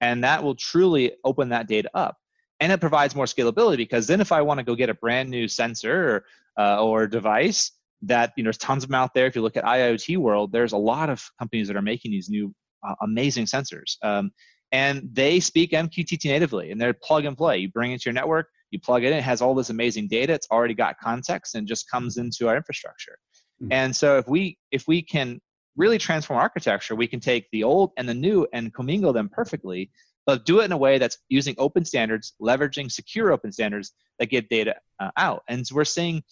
And 0.00 0.22
that 0.24 0.42
will 0.42 0.56
truly 0.56 1.12
open 1.24 1.48
that 1.50 1.68
data 1.68 1.90
up. 1.94 2.16
And 2.60 2.70
it 2.72 2.80
provides 2.80 3.14
more 3.14 3.26
scalability 3.26 3.78
because 3.78 4.06
then 4.06 4.20
if 4.20 4.32
I 4.32 4.42
want 4.42 4.58
to 4.58 4.64
go 4.64 4.74
get 4.74 4.90
a 4.90 4.94
brand 4.94 5.30
new 5.30 5.48
sensor 5.48 6.24
or, 6.58 6.62
uh, 6.62 6.84
or 6.84 7.06
device, 7.06 7.70
that 8.02 8.32
you 8.36 8.42
know 8.42 8.48
there's 8.48 8.58
tons 8.58 8.84
of 8.84 8.90
them 8.90 8.94
out 8.94 9.14
there 9.14 9.26
if 9.26 9.34
you 9.34 9.42
look 9.42 9.56
at 9.56 9.64
iot 9.64 10.16
world 10.18 10.52
there's 10.52 10.72
a 10.72 10.76
lot 10.76 11.08
of 11.08 11.24
companies 11.38 11.66
that 11.66 11.76
are 11.76 11.82
making 11.82 12.10
these 12.10 12.28
new 12.28 12.54
uh, 12.86 12.94
amazing 13.02 13.46
sensors 13.46 13.96
um, 14.02 14.30
and 14.72 15.08
they 15.12 15.40
speak 15.40 15.72
MQTT 15.72 16.24
natively 16.26 16.70
and 16.70 16.80
they're 16.80 16.92
plug 16.92 17.24
and 17.24 17.36
play. 17.36 17.58
You 17.58 17.70
bring 17.70 17.92
it 17.92 18.02
to 18.02 18.06
your 18.06 18.14
network, 18.14 18.48
you 18.70 18.80
plug 18.80 19.04
it 19.04 19.12
in, 19.12 19.18
it 19.18 19.22
has 19.22 19.40
all 19.40 19.54
this 19.54 19.70
amazing 19.70 20.08
data, 20.08 20.32
it's 20.32 20.48
already 20.50 20.74
got 20.74 20.98
context 20.98 21.54
and 21.54 21.66
just 21.66 21.90
comes 21.90 22.16
into 22.16 22.48
our 22.48 22.56
infrastructure. 22.56 23.18
Mm-hmm. 23.62 23.72
And 23.72 23.96
so 23.96 24.18
if 24.18 24.28
we 24.28 24.58
if 24.70 24.86
we 24.86 25.02
can 25.02 25.40
really 25.76 25.98
transform 25.98 26.38
architecture, 26.38 26.94
we 26.94 27.06
can 27.06 27.20
take 27.20 27.48
the 27.52 27.62
old 27.62 27.92
and 27.96 28.08
the 28.08 28.14
new 28.14 28.46
and 28.52 28.72
commingle 28.72 29.12
them 29.12 29.28
perfectly, 29.28 29.90
but 30.24 30.44
do 30.46 30.60
it 30.60 30.64
in 30.64 30.72
a 30.72 30.76
way 30.76 30.98
that's 30.98 31.18
using 31.28 31.54
open 31.58 31.84
standards, 31.84 32.32
leveraging 32.40 32.90
secure 32.90 33.30
open 33.30 33.52
standards 33.52 33.92
that 34.18 34.26
get 34.26 34.48
data 34.48 34.74
uh, 35.00 35.10
out. 35.16 35.42
And 35.48 35.66
so 35.66 35.76
we're 35.76 35.84
seeing 35.84 36.22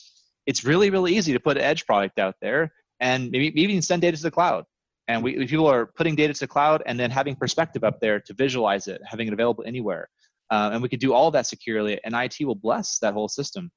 it's 0.46 0.64
really, 0.64 0.90
really 0.90 1.16
easy 1.16 1.32
to 1.32 1.40
put 1.40 1.56
an 1.56 1.62
edge 1.62 1.86
product 1.86 2.18
out 2.18 2.36
there 2.40 2.72
and 3.00 3.30
maybe, 3.30 3.50
maybe 3.50 3.72
even 3.72 3.82
send 3.82 4.02
data 4.02 4.16
to 4.16 4.22
the 4.22 4.30
cloud. 4.30 4.64
And 5.08 5.22
we, 5.22 5.46
people 5.46 5.66
are 5.66 5.86
putting 5.86 6.14
data 6.14 6.32
to 6.32 6.40
the 6.40 6.46
cloud 6.46 6.82
and 6.86 6.98
then 6.98 7.10
having 7.10 7.36
perspective 7.36 7.84
up 7.84 8.00
there 8.00 8.20
to 8.20 8.34
visualize 8.34 8.88
it, 8.88 9.02
having 9.06 9.28
it 9.28 9.32
available 9.32 9.64
anywhere. 9.66 10.08
Uh, 10.50 10.70
and 10.72 10.82
we 10.82 10.88
can 10.88 10.98
do 10.98 11.12
all 11.12 11.30
that 11.30 11.46
securely, 11.46 12.00
and 12.04 12.14
IT 12.14 12.36
will 12.46 12.54
bless 12.54 12.98
that 12.98 13.14
whole 13.14 13.28
system. 13.28 13.70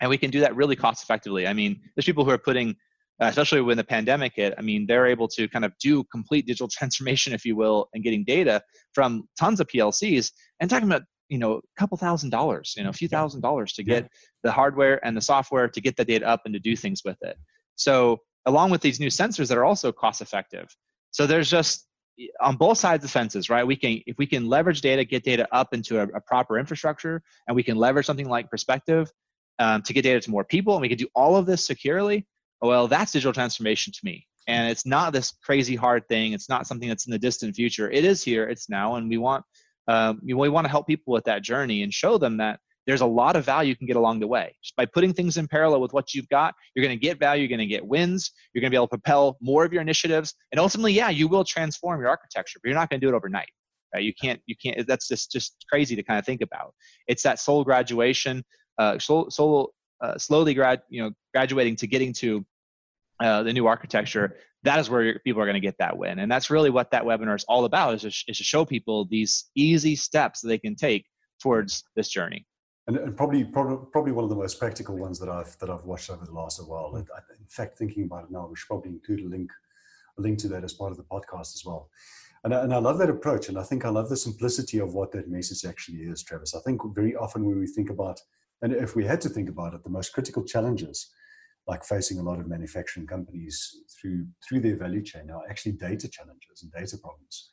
And 0.00 0.10
we 0.10 0.18
can 0.18 0.30
do 0.30 0.40
that 0.40 0.54
really 0.54 0.76
cost 0.76 1.02
effectively. 1.02 1.46
I 1.46 1.52
mean, 1.52 1.80
there's 1.94 2.04
people 2.04 2.24
who 2.24 2.30
are 2.30 2.38
putting, 2.38 2.70
uh, 3.20 3.26
especially 3.26 3.62
when 3.62 3.76
the 3.76 3.84
pandemic 3.84 4.34
hit, 4.36 4.54
I 4.58 4.62
mean, 4.62 4.86
they're 4.86 5.06
able 5.06 5.28
to 5.28 5.48
kind 5.48 5.64
of 5.64 5.72
do 5.78 6.04
complete 6.04 6.46
digital 6.46 6.68
transformation, 6.72 7.32
if 7.32 7.44
you 7.44 7.56
will, 7.56 7.88
and 7.94 8.04
getting 8.04 8.24
data 8.24 8.62
from 8.94 9.28
tons 9.38 9.60
of 9.60 9.68
PLCs 9.68 10.32
and 10.60 10.70
talking 10.70 10.88
about 10.88 11.02
you 11.28 11.38
know 11.38 11.54
a 11.54 11.60
couple 11.76 11.96
thousand 11.98 12.30
dollars 12.30 12.74
you 12.76 12.84
know 12.84 12.90
a 12.90 12.92
few 12.92 13.08
thousand 13.08 13.40
dollars 13.40 13.72
to 13.72 13.82
get 13.82 14.04
yeah. 14.04 14.08
the 14.44 14.52
hardware 14.52 15.04
and 15.04 15.16
the 15.16 15.20
software 15.20 15.68
to 15.68 15.80
get 15.80 15.96
the 15.96 16.04
data 16.04 16.26
up 16.26 16.42
and 16.44 16.54
to 16.54 16.60
do 16.60 16.76
things 16.76 17.02
with 17.04 17.16
it 17.22 17.36
so 17.74 18.18
along 18.46 18.70
with 18.70 18.80
these 18.80 18.98
new 18.98 19.08
sensors 19.08 19.48
that 19.48 19.58
are 19.58 19.64
also 19.64 19.92
cost 19.92 20.22
effective. 20.22 20.74
So 21.10 21.26
there's 21.26 21.50
just 21.50 21.86
on 22.40 22.56
both 22.56 22.78
sides 22.78 23.04
of 23.04 23.10
the 23.10 23.12
fences, 23.12 23.50
right? 23.50 23.66
We 23.66 23.76
can 23.76 24.00
if 24.06 24.16
we 24.18 24.26
can 24.26 24.48
leverage 24.48 24.80
data, 24.80 25.04
get 25.04 25.22
data 25.22 25.46
up 25.52 25.74
into 25.74 26.00
a, 26.00 26.04
a 26.04 26.20
proper 26.20 26.58
infrastructure, 26.58 27.22
and 27.46 27.54
we 27.54 27.62
can 27.62 27.76
leverage 27.76 28.06
something 28.06 28.28
like 28.28 28.50
Perspective 28.50 29.10
um, 29.58 29.82
to 29.82 29.92
get 29.92 30.02
data 30.02 30.20
to 30.20 30.30
more 30.30 30.44
people, 30.44 30.74
and 30.74 30.80
we 30.80 30.88
can 30.88 30.98
do 30.98 31.08
all 31.14 31.36
of 31.36 31.46
this 31.46 31.66
securely. 31.66 32.26
Well, 32.62 32.88
that's 32.88 33.12
digital 33.12 33.34
transformation 33.34 33.92
to 33.92 34.00
me, 34.02 34.26
and 34.46 34.70
it's 34.70 34.86
not 34.86 35.12
this 35.12 35.32
crazy 35.44 35.76
hard 35.76 36.08
thing. 36.08 36.32
It's 36.32 36.48
not 36.48 36.66
something 36.66 36.88
that's 36.88 37.06
in 37.06 37.12
the 37.12 37.18
distant 37.18 37.54
future. 37.54 37.90
It 37.90 38.04
is 38.04 38.22
here. 38.22 38.48
It's 38.48 38.70
now, 38.70 38.94
and 38.94 39.10
we 39.10 39.18
want 39.18 39.44
um, 39.88 40.20
we 40.24 40.34
want 40.34 40.64
to 40.64 40.70
help 40.70 40.86
people 40.86 41.12
with 41.12 41.24
that 41.24 41.42
journey 41.42 41.82
and 41.82 41.92
show 41.92 42.18
them 42.18 42.38
that 42.38 42.60
there's 42.86 43.00
a 43.00 43.06
lot 43.06 43.36
of 43.36 43.44
value 43.44 43.70
you 43.70 43.76
can 43.76 43.86
get 43.86 43.96
along 43.96 44.20
the 44.20 44.26
way. 44.26 44.54
Just 44.62 44.76
by 44.76 44.86
putting 44.86 45.12
things 45.12 45.36
in 45.36 45.48
parallel 45.48 45.80
with 45.80 45.92
what 45.92 46.14
you've 46.14 46.28
got, 46.28 46.54
you're 46.74 46.84
going 46.84 46.96
to 46.96 47.00
get 47.00 47.18
value, 47.18 47.42
you're 47.42 47.48
going 47.48 47.58
to 47.58 47.66
get 47.66 47.84
wins, 47.84 48.30
you're 48.52 48.60
going 48.60 48.70
to 48.70 48.74
be 48.74 48.76
able 48.76 48.86
to 48.86 48.98
propel 48.98 49.36
more 49.40 49.64
of 49.64 49.72
your 49.72 49.82
initiatives, 49.82 50.34
and 50.52 50.60
ultimately, 50.60 50.92
yeah, 50.92 51.10
you 51.10 51.28
will 51.28 51.44
transform 51.44 52.00
your 52.00 52.08
architecture, 52.08 52.60
but 52.62 52.68
you're 52.68 52.78
not 52.78 52.88
going 52.88 53.00
to 53.00 53.06
do 53.06 53.12
it 53.12 53.16
overnight. 53.16 53.48
Right? 53.94 54.04
You 54.04 54.12
can't, 54.20 54.40
you 54.46 54.54
can't. 54.62 54.86
That's 54.86 55.08
just 55.08 55.32
just 55.32 55.64
crazy 55.70 55.96
to 55.96 56.02
kind 56.02 56.18
of 56.18 56.24
think 56.24 56.40
about. 56.40 56.74
It's 57.08 57.22
that 57.24 57.40
soul 57.40 57.64
graduation, 57.64 58.44
uh, 58.78 58.98
soul, 58.98 59.30
soul 59.30 59.72
uh, 60.00 60.18
slowly 60.18 60.54
grad, 60.54 60.82
you 60.88 61.02
know, 61.02 61.10
graduating 61.34 61.76
to 61.76 61.86
getting 61.86 62.12
to 62.14 62.44
uh, 63.20 63.42
the 63.42 63.52
new 63.52 63.66
architecture. 63.66 64.36
That 64.62 64.78
is 64.78 64.90
where 64.90 65.20
people 65.20 65.40
are 65.40 65.46
going 65.46 65.54
to 65.54 65.60
get 65.60 65.76
that 65.78 65.96
win, 65.96 66.18
and 66.18 66.30
that's 66.30 66.50
really 66.50 66.70
what 66.70 66.90
that 66.90 67.04
webinar 67.04 67.36
is 67.36 67.44
all 67.48 67.64
about: 67.64 67.94
is 67.94 68.02
to, 68.02 68.30
is 68.30 68.38
to 68.38 68.44
show 68.44 68.64
people 68.64 69.06
these 69.06 69.46
easy 69.54 69.96
steps 69.96 70.40
that 70.40 70.48
they 70.48 70.58
can 70.58 70.74
take 70.74 71.06
towards 71.40 71.84
this 71.94 72.08
journey 72.08 72.46
and, 72.86 72.96
and 72.96 73.16
probably, 73.16 73.44
probably 73.44 73.86
probably 73.92 74.12
one 74.12 74.24
of 74.24 74.30
the 74.30 74.36
most 74.36 74.58
practical 74.58 74.96
ones 74.96 75.18
that 75.18 75.28
I've 75.28 75.58
that 75.58 75.70
I've 75.70 75.84
watched 75.84 76.10
over 76.10 76.24
the 76.24 76.32
last 76.32 76.60
while. 76.66 76.92
Mm. 76.92 77.00
In 77.00 77.46
fact, 77.48 77.78
thinking 77.78 78.04
about 78.04 78.24
it 78.24 78.30
now, 78.30 78.46
we 78.46 78.56
should 78.56 78.68
probably 78.68 78.90
include 78.90 79.20
a 79.20 79.28
link 79.28 79.50
a 80.18 80.22
link 80.22 80.38
to 80.38 80.48
that 80.48 80.64
as 80.64 80.72
part 80.72 80.92
of 80.92 80.96
the 80.96 81.04
podcast 81.04 81.54
as 81.54 81.62
well. 81.64 81.90
And 82.44 82.54
I, 82.54 82.62
and 82.62 82.72
I 82.72 82.78
love 82.78 82.98
that 82.98 83.10
approach, 83.10 83.48
and 83.48 83.58
I 83.58 83.64
think 83.64 83.84
I 83.84 83.88
love 83.88 84.08
the 84.08 84.16
simplicity 84.16 84.78
of 84.78 84.94
what 84.94 85.10
that 85.12 85.28
message 85.28 85.68
actually 85.68 85.98
is, 85.98 86.22
Travis. 86.22 86.54
I 86.54 86.60
think 86.60 86.80
very 86.94 87.16
often 87.16 87.44
when 87.44 87.58
we 87.58 87.66
think 87.66 87.90
about, 87.90 88.20
and 88.62 88.72
if 88.72 88.94
we 88.94 89.04
had 89.04 89.20
to 89.22 89.28
think 89.28 89.48
about 89.48 89.74
it, 89.74 89.82
the 89.82 89.90
most 89.90 90.12
critical 90.12 90.44
challenges, 90.44 91.10
like 91.66 91.84
facing 91.84 92.20
a 92.20 92.22
lot 92.22 92.38
of 92.38 92.46
manufacturing 92.46 93.06
companies 93.06 93.78
through 94.00 94.26
through 94.46 94.60
their 94.60 94.76
value 94.76 95.02
chain, 95.02 95.30
are 95.30 95.42
actually 95.50 95.72
data 95.72 96.08
challenges 96.08 96.62
and 96.62 96.70
data 96.72 96.96
problems. 96.98 97.50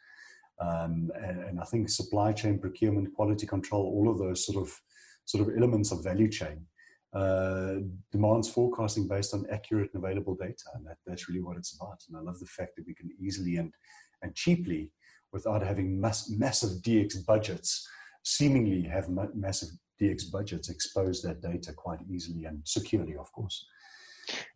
Um, 0.61 1.09
and, 1.15 1.43
and 1.43 1.59
I 1.59 1.63
think 1.63 1.89
supply 1.89 2.31
chain 2.31 2.59
procurement, 2.59 3.15
quality 3.15 3.47
control, 3.47 3.85
all 3.85 4.11
of 4.11 4.19
those 4.19 4.45
sort 4.45 4.63
of 4.63 4.79
sort 5.25 5.47
of 5.47 5.55
elements 5.57 5.91
of 5.91 6.03
value 6.03 6.29
chain 6.29 6.65
uh, 7.13 7.75
demands 8.11 8.49
forecasting 8.49 9.07
based 9.07 9.33
on 9.33 9.45
accurate 9.51 9.91
and 9.93 10.03
available 10.03 10.35
data. 10.35 10.63
And 10.73 10.85
that, 10.87 10.97
that's 11.05 11.29
really 11.29 11.41
what 11.41 11.57
it's 11.57 11.75
about. 11.75 12.01
And 12.07 12.17
I 12.17 12.21
love 12.21 12.39
the 12.39 12.45
fact 12.47 12.75
that 12.75 12.87
we 12.87 12.95
can 12.95 13.11
easily 13.19 13.57
and, 13.57 13.73
and 14.21 14.33
cheaply, 14.35 14.91
without 15.31 15.61
having 15.63 15.99
mass, 15.99 16.29
massive 16.29 16.81
DX 16.81 17.25
budgets, 17.25 17.87
seemingly 18.23 18.83
have 18.83 19.09
ma- 19.09 19.27
massive 19.35 19.69
DX 20.01 20.31
budgets, 20.31 20.69
expose 20.69 21.21
that 21.21 21.41
data 21.41 21.73
quite 21.73 21.99
easily 22.09 22.45
and 22.45 22.61
securely, 22.65 23.15
of 23.15 23.31
course. 23.31 23.65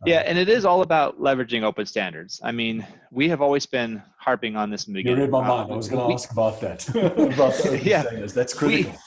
Yeah, 0.06 0.20
and 0.20 0.38
it 0.38 0.48
is 0.48 0.64
all 0.64 0.80
about 0.80 1.20
leveraging 1.20 1.62
open 1.62 1.84
standards. 1.84 2.40
I 2.42 2.52
mean, 2.52 2.86
we 3.10 3.28
have 3.28 3.42
always 3.42 3.66
been 3.66 4.02
harping 4.18 4.56
on 4.56 4.70
this 4.70 4.86
in 4.86 4.94
the 4.94 5.00
beginning. 5.00 5.18
You 5.18 5.24
read 5.24 5.30
my 5.30 5.46
mind. 5.46 5.70
I 5.70 5.76
was 5.76 5.88
going 5.88 6.08
to 6.08 6.14
ask 6.14 6.32
about 6.32 6.60
that. 6.62 6.88
about 7.34 7.82
yeah, 7.84 8.02
that's 8.34 8.54
critical. 8.54 8.92
We, 8.92 8.98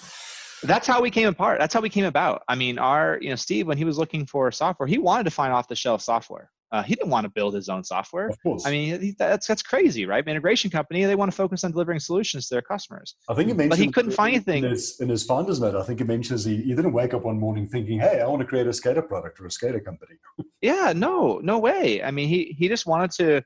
that's 0.63 0.87
how 0.87 1.01
we 1.01 1.09
came 1.09 1.27
apart. 1.27 1.59
That's 1.59 1.73
how 1.73 1.81
we 1.81 1.89
came 1.89 2.05
about. 2.05 2.43
I 2.47 2.55
mean, 2.55 2.77
our, 2.77 3.17
you 3.21 3.29
know, 3.29 3.35
Steve, 3.35 3.67
when 3.67 3.77
he 3.77 3.85
was 3.85 3.97
looking 3.97 4.25
for 4.25 4.51
software, 4.51 4.87
he 4.87 4.97
wanted 4.97 5.23
to 5.25 5.31
find 5.31 5.53
off 5.53 5.67
the 5.67 5.75
shelf 5.75 6.01
software. 6.01 6.49
Uh, 6.71 6.81
he 6.81 6.95
didn't 6.95 7.09
want 7.09 7.25
to 7.25 7.29
build 7.29 7.53
his 7.53 7.67
own 7.67 7.83
software. 7.83 8.29
Of 8.29 8.41
course. 8.41 8.65
I 8.65 8.71
mean, 8.71 9.01
he, 9.01 9.15
that's 9.19 9.45
that's 9.45 9.61
crazy, 9.61 10.05
right? 10.05 10.23
An 10.23 10.29
Integration 10.29 10.71
company, 10.71 11.03
they 11.03 11.15
want 11.15 11.29
to 11.29 11.35
focus 11.35 11.65
on 11.65 11.71
delivering 11.71 11.99
solutions 11.99 12.47
to 12.47 12.55
their 12.55 12.61
customers. 12.61 13.15
I 13.29 13.33
think 13.33 13.49
he 13.49 13.53
mentioned, 13.53 13.69
but 13.71 13.79
he 13.79 13.91
couldn't 13.91 14.11
find 14.11 14.35
anything. 14.35 14.63
In 14.63 14.71
his, 14.71 15.01
in 15.01 15.09
his 15.09 15.25
founder's 15.25 15.59
note, 15.59 15.75
I 15.75 15.83
think 15.83 15.99
he 15.99 16.05
mentions 16.05 16.45
he, 16.45 16.55
he 16.55 16.73
didn't 16.73 16.93
wake 16.93 17.13
up 17.13 17.23
one 17.23 17.37
morning 17.37 17.67
thinking, 17.67 17.99
"Hey, 17.99 18.21
I 18.21 18.27
want 18.27 18.39
to 18.39 18.47
create 18.47 18.67
a 18.67 18.69
SCADA 18.69 19.05
product 19.05 19.41
or 19.41 19.47
a 19.47 19.49
SCADA 19.49 19.83
company." 19.83 20.15
yeah, 20.61 20.93
no, 20.95 21.41
no 21.43 21.59
way. 21.59 22.01
I 22.01 22.11
mean, 22.11 22.29
he 22.29 22.55
he 22.57 22.69
just 22.69 22.85
wanted 22.85 23.11
to 23.11 23.43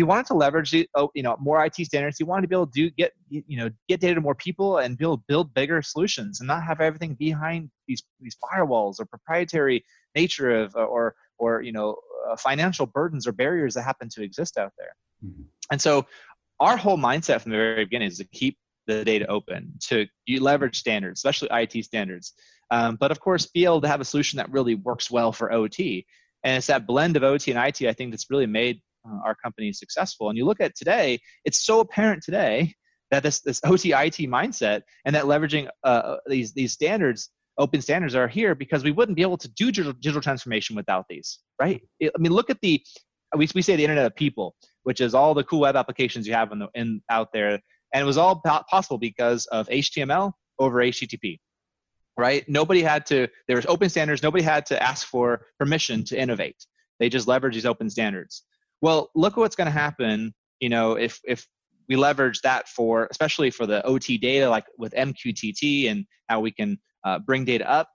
he 0.00 0.04
wanted 0.04 0.24
to 0.24 0.34
leverage 0.34 0.74
oh, 0.94 1.10
you 1.14 1.22
know 1.22 1.36
more 1.38 1.62
IT 1.62 1.74
standards. 1.74 2.16
He 2.16 2.24
wanted 2.24 2.42
to 2.42 2.48
be 2.48 2.54
able 2.54 2.68
to 2.68 2.72
do 2.72 2.90
get 2.90 3.12
you 3.28 3.58
know 3.58 3.68
get 3.86 4.00
data 4.00 4.14
to 4.14 4.22
more 4.22 4.34
people 4.34 4.78
and 4.78 4.96
build 4.96 5.26
build 5.26 5.52
bigger 5.52 5.82
solutions 5.82 6.40
and 6.40 6.46
not 6.46 6.62
have 6.62 6.80
everything 6.80 7.12
behind 7.14 7.70
these 7.86 8.02
these 8.18 8.34
firewalls 8.42 8.98
or 8.98 9.04
proprietary 9.04 9.84
nature 10.14 10.62
of 10.62 10.74
or 10.74 11.14
or 11.38 11.60
you 11.60 11.72
know 11.72 11.96
uh, 12.30 12.34
financial 12.36 12.86
burdens 12.86 13.26
or 13.26 13.32
barriers 13.32 13.74
that 13.74 13.82
happen 13.82 14.08
to 14.08 14.22
exist 14.22 14.56
out 14.56 14.72
there. 14.78 14.94
Mm-hmm. 15.22 15.42
And 15.70 15.82
so 15.82 16.06
our 16.60 16.78
whole 16.78 16.96
mindset 16.96 17.42
from 17.42 17.52
the 17.52 17.58
very 17.58 17.84
beginning 17.84 18.08
is 18.08 18.16
to 18.16 18.24
keep 18.24 18.56
the 18.86 19.04
data 19.04 19.26
open, 19.26 19.74
to 19.88 20.06
you 20.24 20.42
leverage 20.42 20.78
standards, 20.78 21.18
especially 21.18 21.48
IT 21.52 21.84
standards. 21.84 22.32
Um, 22.70 22.96
but 22.96 23.10
of 23.10 23.20
course, 23.20 23.44
be 23.44 23.66
able 23.66 23.82
to 23.82 23.88
have 23.88 24.00
a 24.00 24.06
solution 24.06 24.38
that 24.38 24.50
really 24.50 24.76
works 24.76 25.10
well 25.10 25.30
for 25.30 25.52
OT. 25.52 26.06
And 26.42 26.56
it's 26.56 26.68
that 26.68 26.86
blend 26.86 27.18
of 27.18 27.22
OT 27.22 27.52
and 27.52 27.60
IT, 27.60 27.86
I 27.86 27.92
think, 27.92 28.12
that's 28.12 28.30
really 28.30 28.46
made 28.46 28.80
uh, 29.08 29.18
our 29.24 29.34
company 29.34 29.72
successful. 29.72 30.28
And 30.28 30.36
you 30.38 30.44
look 30.44 30.60
at 30.60 30.74
today, 30.74 31.18
it's 31.44 31.64
so 31.64 31.80
apparent 31.80 32.22
today 32.22 32.74
that 33.10 33.22
this 33.22 33.40
this 33.40 33.60
OT 33.64 33.92
IT 33.92 34.18
mindset 34.28 34.82
and 35.04 35.14
that 35.14 35.24
leveraging 35.24 35.68
uh, 35.84 36.16
these 36.26 36.52
these 36.52 36.72
standards 36.72 37.30
open 37.60 37.82
standards 37.82 38.14
are 38.14 38.26
here 38.26 38.54
because 38.54 38.82
we 38.82 38.90
wouldn't 38.90 39.16
be 39.16 39.22
able 39.22 39.36
to 39.36 39.48
do 39.48 39.66
digital, 39.66 39.92
digital 39.92 40.22
transformation 40.22 40.74
without 40.74 41.04
these, 41.08 41.40
right? 41.60 41.82
I 42.02 42.10
mean, 42.18 42.32
look 42.32 42.50
at 42.50 42.58
the, 42.62 42.82
we, 43.36 43.48
we 43.54 43.62
say 43.62 43.76
the 43.76 43.84
Internet 43.84 44.06
of 44.06 44.16
People, 44.16 44.56
which 44.84 45.00
is 45.00 45.14
all 45.14 45.34
the 45.34 45.44
cool 45.44 45.60
web 45.60 45.76
applications 45.76 46.26
you 46.26 46.32
have 46.32 46.52
in, 46.52 46.60
the, 46.60 46.68
in 46.74 47.02
out 47.10 47.28
there. 47.32 47.60
And 47.92 48.02
it 48.02 48.04
was 48.04 48.16
all 48.16 48.42
possible 48.70 48.98
because 48.98 49.46
of 49.46 49.68
HTML 49.68 50.32
over 50.58 50.78
HTTP, 50.78 51.38
right? 52.16 52.48
Nobody 52.48 52.82
had 52.82 53.04
to, 53.06 53.28
there 53.46 53.56
was 53.56 53.66
open 53.66 53.90
standards, 53.90 54.22
nobody 54.22 54.42
had 54.42 54.64
to 54.66 54.82
ask 54.82 55.06
for 55.06 55.46
permission 55.58 56.02
to 56.04 56.18
innovate. 56.18 56.64
They 56.98 57.08
just 57.08 57.28
leverage 57.28 57.54
these 57.54 57.66
open 57.66 57.90
standards. 57.90 58.42
Well, 58.80 59.10
look 59.14 59.36
what's 59.36 59.56
going 59.56 59.66
to 59.66 59.72
happen, 59.72 60.34
you 60.60 60.68
know, 60.68 60.94
if, 60.94 61.20
if 61.24 61.46
we 61.88 61.96
leverage 61.96 62.40
that 62.42 62.68
for, 62.68 63.08
especially 63.10 63.50
for 63.50 63.66
the 63.66 63.84
OT 63.84 64.16
data, 64.16 64.48
like 64.48 64.64
with 64.78 64.92
MQTT 64.92 65.90
and 65.90 66.06
how 66.28 66.40
we 66.40 66.50
can 66.52 66.78
uh, 67.04 67.18
bring 67.18 67.44
data 67.44 67.68
up. 67.68 67.88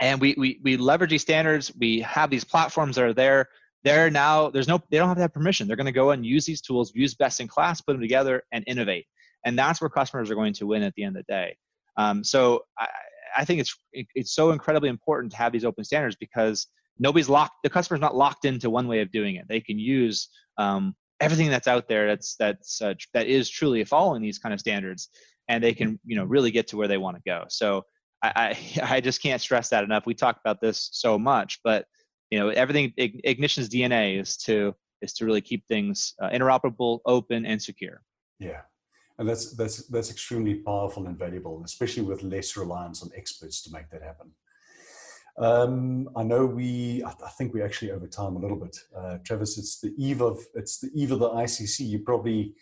And 0.00 0.20
we, 0.20 0.34
we, 0.38 0.60
we 0.64 0.76
leverage 0.78 1.10
these 1.10 1.22
standards. 1.22 1.70
We 1.78 2.00
have 2.00 2.30
these 2.30 2.44
platforms 2.44 2.96
that 2.96 3.04
are 3.04 3.12
there. 3.12 3.48
They're 3.84 4.10
now, 4.10 4.48
there's 4.50 4.68
no, 4.68 4.82
they 4.90 4.96
don't 4.96 5.08
have 5.08 5.18
to 5.18 5.22
have 5.22 5.34
permission. 5.34 5.66
They're 5.66 5.76
going 5.76 5.86
to 5.86 5.92
go 5.92 6.10
and 6.10 6.24
use 6.24 6.46
these 6.46 6.62
tools, 6.62 6.92
use 6.94 7.14
best 7.14 7.40
in 7.40 7.48
class, 7.48 7.80
put 7.80 7.92
them 7.92 8.00
together 8.00 8.42
and 8.52 8.64
innovate. 8.66 9.06
And 9.44 9.58
that's 9.58 9.80
where 9.80 9.90
customers 9.90 10.30
are 10.30 10.34
going 10.34 10.54
to 10.54 10.66
win 10.66 10.82
at 10.82 10.94
the 10.94 11.04
end 11.04 11.16
of 11.16 11.24
the 11.26 11.32
day. 11.32 11.56
Um, 11.96 12.24
so 12.24 12.64
I, 12.78 12.88
I 13.36 13.44
think 13.44 13.60
it's, 13.60 13.76
it's 13.92 14.34
so 14.34 14.52
incredibly 14.52 14.88
important 14.88 15.32
to 15.32 15.38
have 15.38 15.52
these 15.52 15.64
open 15.64 15.84
standards 15.84 16.16
because 16.18 16.66
nobody's 17.00 17.28
locked, 17.28 17.54
the 17.64 17.70
customer's 17.70 18.00
not 18.00 18.14
locked 18.14 18.44
into 18.44 18.70
one 18.70 18.86
way 18.86 19.00
of 19.00 19.10
doing 19.10 19.34
it. 19.34 19.46
They 19.48 19.60
can 19.60 19.78
use 19.78 20.28
um, 20.58 20.94
everything 21.20 21.50
that's 21.50 21.66
out 21.66 21.88
there 21.88 22.06
that's, 22.06 22.36
that's, 22.38 22.80
uh, 22.80 22.94
that 23.14 23.26
is 23.26 23.50
truly 23.50 23.82
following 23.84 24.22
these 24.22 24.38
kind 24.38 24.52
of 24.52 24.60
standards 24.60 25.08
and 25.48 25.64
they 25.64 25.74
can, 25.74 25.98
you 26.04 26.14
know, 26.14 26.24
really 26.24 26.52
get 26.52 26.68
to 26.68 26.76
where 26.76 26.86
they 26.86 26.98
want 26.98 27.16
to 27.16 27.22
go. 27.26 27.44
So 27.48 27.84
I, 28.22 28.56
I, 28.82 29.00
just 29.00 29.22
can't 29.22 29.40
stress 29.40 29.68
that 29.70 29.82
enough. 29.82 30.06
We 30.06 30.14
talk 30.14 30.38
about 30.44 30.60
this 30.60 30.88
so 30.92 31.18
much, 31.18 31.58
but 31.64 31.86
you 32.30 32.38
know, 32.38 32.48
everything 32.50 32.92
Ignition's 32.96 33.68
DNA 33.68 34.20
is 34.20 34.36
to 34.38 34.74
is 35.02 35.12
to 35.14 35.24
really 35.24 35.40
keep 35.40 35.66
things 35.66 36.14
uh, 36.22 36.30
interoperable, 36.30 37.00
open, 37.06 37.44
and 37.44 37.60
secure. 37.60 38.02
Yeah, 38.38 38.60
and 39.18 39.28
that's 39.28 39.52
that's 39.56 39.86
that's 39.88 40.10
extremely 40.10 40.56
powerful 40.56 41.06
and 41.06 41.18
valuable, 41.18 41.62
especially 41.64 42.04
with 42.04 42.22
less 42.22 42.56
reliance 42.56 43.02
on 43.02 43.10
experts 43.16 43.62
to 43.62 43.72
make 43.72 43.90
that 43.90 44.02
happen. 44.02 44.30
Um, 45.40 46.10
I 46.16 46.22
know 46.22 46.44
we, 46.44 47.02
I, 47.02 47.10
I 47.24 47.30
think 47.30 47.54
we 47.54 47.62
actually 47.62 47.92
over 47.92 48.06
time 48.06 48.36
a 48.36 48.38
little 48.38 48.58
bit. 48.58 48.76
Uh, 48.94 49.16
Travis, 49.24 49.56
it's 49.56 49.80
the 49.80 49.94
eve 49.96 50.20
of 50.20 50.38
it's 50.54 50.80
the 50.80 50.90
eve 50.94 51.12
of 51.12 51.18
the 51.18 51.30
ICC. 51.30 51.90
You're 51.90 52.00
probably 52.00 52.52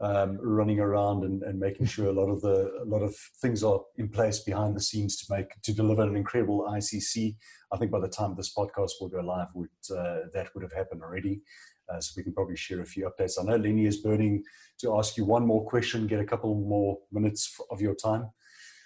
um, 0.00 0.36
running 0.42 0.80
around 0.80 1.24
and, 1.24 1.42
and, 1.44 1.58
making 1.58 1.86
sure 1.86 2.08
a 2.08 2.12
lot 2.12 2.28
of 2.28 2.42
the 2.42 2.70
a 2.82 2.84
lot 2.84 3.02
of 3.02 3.16
things 3.40 3.64
are 3.64 3.80
in 3.96 4.08
place 4.10 4.40
behind 4.40 4.76
the 4.76 4.80
scenes 4.80 5.16
to 5.18 5.34
make 5.34 5.60
to 5.62 5.72
deliver 5.72 6.02
an 6.02 6.16
incredible 6.16 6.66
ICC. 6.68 7.36
I 7.72 7.78
think 7.78 7.92
by 7.92 8.00
the 8.00 8.08
time 8.08 8.34
this 8.36 8.52
podcast 8.52 8.90
will 9.00 9.08
go 9.08 9.20
live, 9.20 9.48
would 9.54 9.68
uh, 9.90 10.26
that 10.34 10.48
would 10.54 10.62
have 10.64 10.72
happened 10.72 11.02
already. 11.02 11.40
Uh, 11.88 12.00
so 12.00 12.12
we 12.16 12.24
can 12.24 12.34
probably 12.34 12.56
share 12.56 12.80
a 12.80 12.84
few 12.84 13.08
updates. 13.08 13.34
I 13.40 13.44
know 13.44 13.56
Lenny 13.56 13.86
is 13.86 13.98
burning 13.98 14.42
to 14.80 14.98
ask 14.98 15.16
you 15.16 15.24
one 15.24 15.46
more 15.46 15.64
question, 15.64 16.08
get 16.08 16.18
a 16.18 16.24
couple 16.24 16.56
more 16.56 16.98
minutes 17.12 17.56
of 17.70 17.80
your 17.80 17.94
time. 17.94 18.30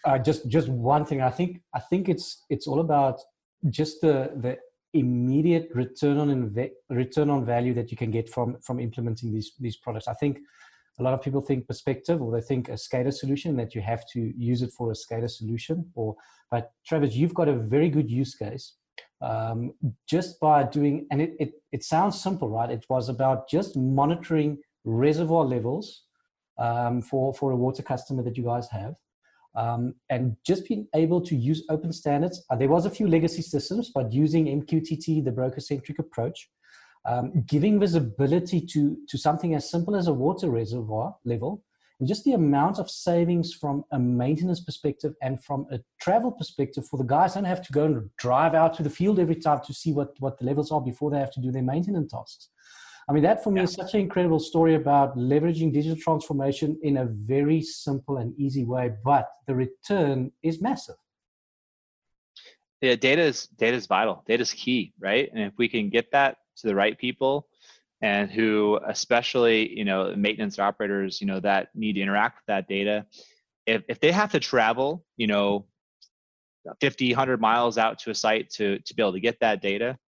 Uh, 0.05 0.19
just 0.19 0.49
just 0.49 0.69
one 0.69 1.05
thing. 1.05 1.21
I 1.21 1.31
think 1.31 1.63
I 1.75 1.81
think 1.81 2.09
it's 2.09 2.45
it's 2.49 2.67
all 2.67 2.81
about 2.81 3.21
just 3.69 4.01
the 4.01 4.33
the 4.37 4.59
immediate 4.93 5.69
return 5.75 6.19
on 6.19 6.29
inve- 6.29 6.73
return 6.89 7.31
on 7.31 7.45
value 7.45 7.75
that 7.75 7.91
you 7.91 7.97
can 7.97 8.11
get 8.11 8.29
from 8.29 8.57
from 8.61 8.81
implementing 8.81 9.33
these 9.33 9.53
these 9.59 9.77
products. 9.77 10.09
I 10.09 10.15
think 10.15 10.39
a 11.01 11.03
lot 11.03 11.15
of 11.15 11.23
people 11.23 11.41
think 11.41 11.67
perspective 11.67 12.21
or 12.21 12.31
they 12.31 12.41
think 12.41 12.69
a 12.69 12.73
SCADA 12.73 13.13
solution 13.13 13.57
that 13.57 13.75
you 13.75 13.81
have 13.81 14.05
to 14.13 14.33
use 14.37 14.63
it 14.63 14.71
for 14.71 14.91
a 14.91 14.95
SCADA 14.95 15.31
solution. 15.31 15.91
Or, 15.95 16.15
but 16.51 16.73
Travis, 16.87 17.15
you've 17.15 17.35
got 17.35 17.49
a 17.49 17.57
very 17.57 17.89
good 17.89 18.11
use 18.11 18.35
case 18.35 18.75
um, 19.23 19.73
just 20.07 20.39
by 20.41 20.63
doing, 20.65 21.07
and 21.11 21.23
it, 21.23 21.35
it, 21.41 21.53
it 21.73 21.85
sounds 21.85 22.21
simple, 22.21 22.49
right? 22.49 22.71
It 22.71 22.85
was 22.89 23.09
about 23.09 23.49
just 23.49 23.77
monitoring 23.77 24.59
reservoir 24.85 25.45
levels 25.45 26.05
um, 26.59 27.01
for, 27.01 27.33
for 27.35 27.51
a 27.53 27.57
water 27.57 27.83
customer 27.83 28.23
that 28.23 28.37
you 28.37 28.45
guys 28.45 28.69
have. 28.71 28.95
Um, 29.57 29.95
and 30.09 30.37
just 30.47 30.69
being 30.69 30.87
able 30.95 31.21
to 31.23 31.35
use 31.35 31.65
open 31.69 31.93
standards. 31.93 32.45
Uh, 32.51 32.57
there 32.57 32.69
was 32.69 32.87
a 32.87 32.91
few 32.91 33.09
legacy 33.09 33.43
systems, 33.43 33.91
but 33.93 34.13
using 34.13 34.47
MQTT, 34.47 35.25
the 35.25 35.33
broker-centric 35.33 35.99
approach, 35.99 36.49
um, 37.05 37.43
giving 37.47 37.81
visibility 37.81 38.61
to, 38.61 38.97
to 39.09 39.19
something 39.19 39.55
as 39.55 39.71
simple 39.71 39.97
as 39.97 40.07
a 40.07 40.13
water 40.13 40.51
reservoir 40.51 41.17
level 41.25 41.65
and 42.01 42.09
just 42.09 42.25
the 42.25 42.33
amount 42.33 42.79
of 42.79 42.91
savings 42.91 43.53
from 43.53 43.85
a 43.93 43.99
maintenance 43.99 44.61
perspective 44.61 45.15
and 45.23 45.43
from 45.45 45.67
a 45.71 45.79
travel 46.01 46.33
perspective 46.33 46.87
for 46.87 46.97
the 46.97 47.05
guys 47.05 47.35
don't 47.35 47.45
have 47.45 47.63
to 47.63 47.73
go 47.73 47.85
and 47.85 48.11
drive 48.17 48.55
out 48.55 48.75
to 48.75 48.83
the 48.83 48.91
field 48.91 49.19
every 49.19 49.37
time 49.37 49.61
to 49.67 49.75
see 49.75 49.93
what, 49.93 50.15
what 50.19 50.39
the 50.39 50.45
levels 50.47 50.73
are 50.73 50.81
before 50.81 51.11
they 51.11 51.19
have 51.19 51.31
to 51.31 51.41
do 51.41 51.53
their 51.53 51.63
maintenance 51.63 52.11
tasks. 52.11 52.49
I 53.11 53.13
mean, 53.13 53.25
that 53.25 53.43
for 53.43 53.51
me 53.51 53.61
yeah. 53.61 53.65
is 53.65 53.73
such 53.73 53.95
an 53.95 54.01
incredible 54.01 54.39
story 54.39 54.77
about 54.77 55.19
leveraging 55.19 55.73
digital 55.73 55.97
transformation 55.97 56.79
in 56.85 56.99
a 56.99 57.07
very 57.07 57.61
simple 57.61 58.19
and 58.19 58.39
easy 58.39 58.65
way, 58.65 58.93
but 59.05 59.29
the 59.49 59.55
return 59.57 60.31
is 60.45 60.63
massive. 60.63 60.95
Yeah, 62.81 62.95
data 62.95 63.23
is 63.23 63.49
data 63.49 63.77
is 63.77 63.89
vital. 63.89 64.23
Data 64.29 64.43
is 64.43 64.53
key, 64.53 64.95
right? 65.01 65.29
And 65.33 65.43
if 65.43 65.55
we 65.59 65.69
can 65.69 65.91
get 65.91 66.13
that 66.13 66.37
to 66.59 66.69
the 66.69 66.75
right 66.75 66.97
people 66.97 67.49
and 68.01 68.31
who 68.31 68.79
especially 68.87 69.77
you 69.77 69.85
know 69.85 70.15
maintenance 70.17 70.59
operators 70.59 71.21
you 71.21 71.27
know 71.27 71.41
that 71.41 71.69
need 71.75 71.95
to 71.95 72.01
interact 72.01 72.39
with 72.39 72.47
that 72.47 72.69
data 72.69 73.05
if, 73.67 73.83
if 73.89 74.01
they 74.01 74.11
have 74.11 74.33
to 74.33 74.41
travel 74.41 75.05
you 75.17 75.27
know 75.27 75.67
50 76.81 77.11
100 77.11 77.41
miles 77.41 77.77
out 77.77 77.99
to 77.99 78.11
a 78.11 78.15
site 78.15 78.49
to 78.51 78.79
to 78.81 78.95
be 78.95 79.03
able 79.03 79.13
to 79.13 79.21
get 79.21 79.39
that 79.41 79.61
data 79.61 79.99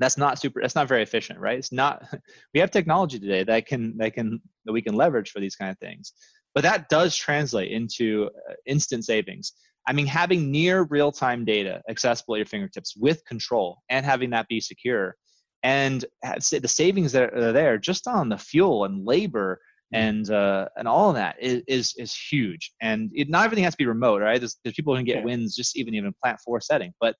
that's 0.00 0.18
not 0.18 0.38
super 0.38 0.60
that's 0.60 0.74
not 0.74 0.88
very 0.88 1.02
efficient 1.02 1.38
right 1.38 1.58
it's 1.58 1.72
not 1.72 2.04
we 2.54 2.60
have 2.60 2.70
technology 2.70 3.18
today 3.18 3.44
that 3.44 3.66
can 3.66 3.96
that 3.96 4.14
can 4.14 4.40
that 4.64 4.72
we 4.72 4.82
can 4.82 4.94
leverage 4.94 5.30
for 5.30 5.40
these 5.40 5.56
kind 5.56 5.70
of 5.70 5.78
things 5.78 6.12
but 6.54 6.62
that 6.62 6.88
does 6.88 7.16
translate 7.16 7.70
into 7.70 8.28
uh, 8.50 8.54
instant 8.66 9.04
savings 9.04 9.52
i 9.86 9.92
mean 9.92 10.06
having 10.06 10.50
near 10.50 10.82
real 10.84 11.12
time 11.12 11.44
data 11.44 11.80
accessible 11.88 12.34
at 12.34 12.38
your 12.38 12.46
fingertips 12.46 12.94
with 12.96 13.24
control 13.24 13.82
and 13.88 14.04
having 14.04 14.30
that 14.30 14.48
be 14.48 14.60
secure 14.60 15.16
and 15.64 16.04
the 16.22 16.68
savings 16.68 17.10
that 17.12 17.32
are 17.32 17.52
there 17.52 17.78
just 17.78 18.06
on 18.06 18.28
the 18.28 18.36
fuel 18.36 18.84
and 18.84 19.04
labor 19.06 19.58
mm. 19.94 19.98
and 19.98 20.30
uh, 20.30 20.68
and 20.76 20.86
all 20.86 21.08
of 21.08 21.16
that 21.16 21.36
is 21.40 21.62
is, 21.66 21.94
is 21.96 22.14
huge. 22.14 22.72
And 22.82 23.10
it, 23.14 23.30
not 23.30 23.46
everything 23.46 23.64
has 23.64 23.72
to 23.72 23.78
be 23.78 23.86
remote, 23.86 24.20
right? 24.20 24.38
There's, 24.38 24.58
there's 24.62 24.76
people 24.76 24.94
who 24.94 24.98
can 24.98 25.06
get 25.06 25.18
yeah. 25.18 25.24
wins 25.24 25.56
just 25.56 25.76
even 25.76 25.94
even 25.94 26.14
plant 26.22 26.38
four 26.44 26.60
setting, 26.60 26.92
but 27.00 27.16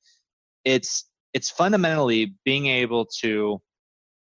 it's 0.64 1.06
it's 1.34 1.50
fundamentally 1.50 2.34
being 2.44 2.66
able 2.66 3.04
to 3.20 3.60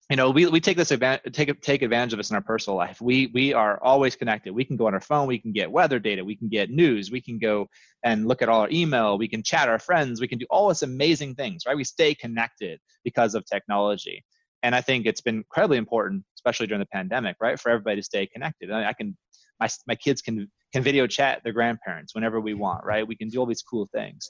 you 0.09 0.15
know 0.15 0.29
we, 0.29 0.45
we 0.47 0.59
take 0.59 0.77
this 0.77 0.91
advantage 0.91 1.33
take 1.33 1.61
take 1.61 1.81
advantage 1.81 2.13
of 2.13 2.17
this 2.17 2.29
in 2.29 2.35
our 2.35 2.41
personal 2.41 2.77
life. 2.77 3.01
We 3.01 3.27
we 3.33 3.53
are 3.53 3.81
always 3.83 4.15
connected. 4.15 4.53
We 4.53 4.63
can 4.63 4.77
go 4.77 4.87
on 4.87 4.93
our 4.93 5.01
phone 5.01 5.27
we 5.27 5.39
can 5.39 5.51
get 5.51 5.71
weather 5.71 5.99
data 5.99 6.23
we 6.23 6.35
can 6.35 6.47
get 6.47 6.69
news 6.69 7.11
we 7.11 7.21
can 7.21 7.39
go 7.39 7.67
and 8.03 8.27
look 8.27 8.41
at 8.41 8.49
all 8.49 8.61
our 8.61 8.69
email 8.71 9.17
we 9.17 9.27
can 9.27 9.43
chat 9.43 9.67
our 9.67 9.79
friends 9.79 10.21
we 10.21 10.27
can 10.27 10.39
do 10.39 10.45
all 10.49 10.69
this 10.69 10.83
amazing 10.83 11.35
things 11.35 11.63
right? 11.67 11.75
We 11.75 11.83
stay 11.83 12.15
connected 12.15 12.79
because 13.03 13.35
of 13.35 13.45
technology. 13.45 14.23
And 14.61 14.75
i 14.75 14.81
think 14.81 15.05
it's 15.05 15.21
been 15.21 15.37
incredibly 15.37 15.77
important 15.77 16.23
especially 16.35 16.67
during 16.67 16.79
the 16.79 16.87
pandemic 16.87 17.35
right 17.41 17.59
for 17.59 17.69
everybody 17.69 17.97
to 17.97 18.03
stay 18.03 18.27
connected. 18.27 18.71
I, 18.71 18.89
I 18.89 18.93
can 18.93 19.17
my, 19.59 19.67
my 19.87 19.95
kids 19.95 20.21
can 20.21 20.49
can 20.73 20.83
video 20.83 21.07
chat 21.07 21.41
their 21.43 21.53
grandparents 21.53 22.13
whenever 22.15 22.39
we 22.39 22.53
want, 22.53 22.85
right? 22.85 23.07
We 23.07 23.15
can 23.15 23.29
do 23.29 23.39
all 23.39 23.45
these 23.45 23.63
cool 23.63 23.87
things. 23.91 24.29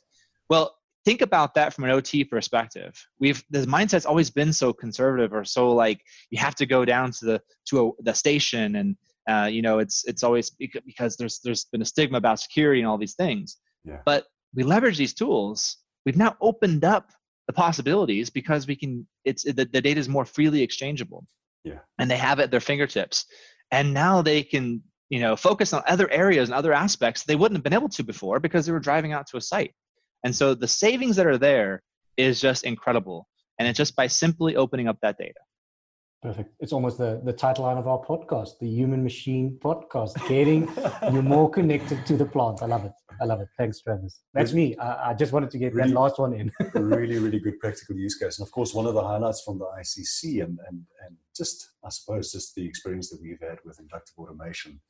Well, 0.49 0.75
think 1.05 1.21
about 1.21 1.53
that 1.55 1.73
from 1.73 1.85
an 1.85 1.91
OT 1.91 2.23
perspective. 2.23 2.93
We've 3.19 3.43
the 3.49 3.59
mindset's 3.59 4.05
always 4.05 4.29
been 4.29 4.53
so 4.53 4.73
conservative 4.73 5.33
or 5.33 5.43
so 5.43 5.71
like 5.71 6.01
you 6.29 6.39
have 6.39 6.55
to 6.55 6.65
go 6.65 6.85
down 6.85 7.11
to 7.11 7.25
the 7.25 7.41
to 7.69 7.87
a, 7.87 8.03
the 8.03 8.13
station 8.13 8.75
and 8.75 8.95
uh, 9.29 9.45
you 9.45 9.61
know 9.61 9.79
it's 9.79 10.03
it's 10.05 10.23
always 10.23 10.49
because 10.49 11.15
there's 11.17 11.39
there's 11.43 11.65
been 11.65 11.81
a 11.81 11.85
stigma 11.85 12.17
about 12.17 12.39
security 12.39 12.81
and 12.81 12.87
all 12.87 12.97
these 12.97 13.15
things. 13.15 13.57
Yeah. 13.85 13.99
But 14.05 14.25
we 14.53 14.63
leverage 14.63 14.97
these 14.97 15.13
tools. 15.13 15.77
We've 16.05 16.17
now 16.17 16.35
opened 16.41 16.83
up 16.83 17.11
the 17.47 17.53
possibilities 17.53 18.29
because 18.29 18.67
we 18.67 18.75
can. 18.75 19.07
It's 19.25 19.43
the, 19.43 19.65
the 19.65 19.81
data 19.81 19.99
is 19.99 20.09
more 20.09 20.25
freely 20.25 20.61
exchangeable. 20.61 21.25
Yeah. 21.63 21.79
And 21.97 22.09
they 22.09 22.17
have 22.17 22.39
it 22.39 22.43
at 22.43 22.51
their 22.51 22.59
fingertips, 22.59 23.25
and 23.71 23.93
now 23.93 24.21
they 24.21 24.43
can 24.43 24.81
you 25.09 25.19
know 25.19 25.35
focus 25.35 25.73
on 25.73 25.83
other 25.87 26.09
areas 26.11 26.49
and 26.49 26.55
other 26.55 26.73
aspects 26.73 27.23
they 27.23 27.35
wouldn't 27.35 27.57
have 27.57 27.63
been 27.63 27.73
able 27.73 27.89
to 27.89 28.03
before 28.03 28.39
because 28.39 28.65
they 28.65 28.71
were 28.71 28.79
driving 28.79 29.11
out 29.11 29.25
to 29.27 29.37
a 29.37 29.41
site 29.41 29.73
and 30.24 30.36
so 30.36 30.53
the 30.53 30.67
savings 30.67 31.15
that 31.15 31.26
are 31.26 31.38
there 31.38 31.82
is 32.17 32.41
just 32.41 32.63
incredible. 32.63 33.28
And 33.57 33.67
it's 33.67 33.78
just 33.78 33.95
by 33.95 34.07
simply 34.07 34.55
opening 34.55 34.88
up 34.88 34.97
that 35.01 35.17
data. 35.17 35.39
Perfect. 36.22 36.53
It's 36.59 36.74
almost 36.74 36.97
the, 36.97 37.22
the 37.24 37.32
title 37.32 37.63
line 37.63 37.78
of 37.78 37.88
our 37.88 37.99
podcast, 37.99 38.59
the 38.59 38.67
Human 38.67 39.01
Machine 39.03 39.57
Podcast, 39.63 40.15
getting 40.28 40.67
you 41.13 41.22
more 41.22 41.49
connected 41.49 42.05
to 42.07 42.17
the 42.17 42.26
plant. 42.26 42.61
I 42.61 42.65
love 42.65 42.84
it. 42.84 42.91
I 43.22 43.26
love 43.26 43.39
it. 43.39 43.47
Thanks, 43.57 43.80
Travis. 43.82 44.20
That's 44.34 44.51
me. 44.51 44.76
I, 44.78 45.11
I 45.11 45.13
just 45.13 45.32
wanted 45.32 45.49
to 45.51 45.57
get 45.57 45.74
really, 45.74 45.91
that 45.91 45.95
last 45.95 46.20
one 46.20 46.34
in. 46.34 46.51
really, 46.74 47.20
really 47.20 47.39
good 47.45 47.57
practical 47.59 47.95
use 47.95 48.15
case. 48.15 48.38
And 48.38 48.45
of 48.45 48.51
course, 48.51 48.74
one 48.74 48.86
of 48.86 48.95
the 48.95 49.01
highlights 49.01 49.43
from 49.43 49.59
the 49.59 49.67
ICC 49.80 50.43
and, 50.43 50.59
and, 50.67 50.84
and 51.05 51.15
just, 51.36 51.70
I 51.86 51.89
suppose, 51.89 52.34
just 52.34 52.53
the 52.53 52.65
experience 52.65 53.09
that 53.11 53.22
we've 53.22 53.39
had 53.41 53.59
with 53.63 53.80
inductive 53.80 54.15
automation 54.17 54.82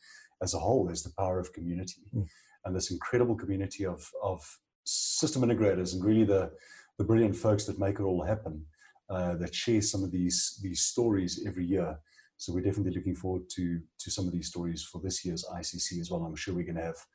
as 0.42 0.56
a 0.56 0.60
whole 0.60 0.90
is 0.90 1.04
the 1.04 1.14
power 1.16 1.40
of 1.40 1.54
community. 1.54 2.02
Mm. 2.16 2.26
And 2.66 2.76
this 2.76 2.90
incredible 2.90 3.36
community 3.36 3.86
of, 3.86 4.04
of 4.24 4.42
system 4.90 5.42
integrators 5.44 5.94
and 5.94 6.04
really 6.04 6.24
the, 6.24 6.52
the 6.98 7.04
brilliant 7.04 7.36
folks 7.36 7.66
that 7.66 7.80
make 7.80 8.00
it 8.00 8.04
all 8.04 8.24
happen 8.24 8.66
uh, 9.10 9.36
that 9.36 9.56
share 9.56 9.82
some 9.82 10.04
of 10.04 10.12
these 10.12 10.60
these 10.62 10.82
stories 10.82 11.44
every 11.48 11.66
year. 11.66 11.98
So 12.38 12.54
we're 12.54 12.62
definitely 12.62 12.94
looking 12.94 13.16
forward 13.16 13.50
to 13.56 13.82
to 14.00 14.12
some 14.12 14.28
of 14.28 14.34
these 14.34 14.48
stories 14.48 14.84
for 14.84 15.02
this 15.02 15.26
year's 15.26 15.46
ICC 15.52 16.00
as 16.00 16.12
well. 16.12 16.24
I'm 16.24 16.36
sure 16.36 16.54
we're 16.54 16.64
going 16.64 16.76
to 16.76 16.84
have 16.84 17.06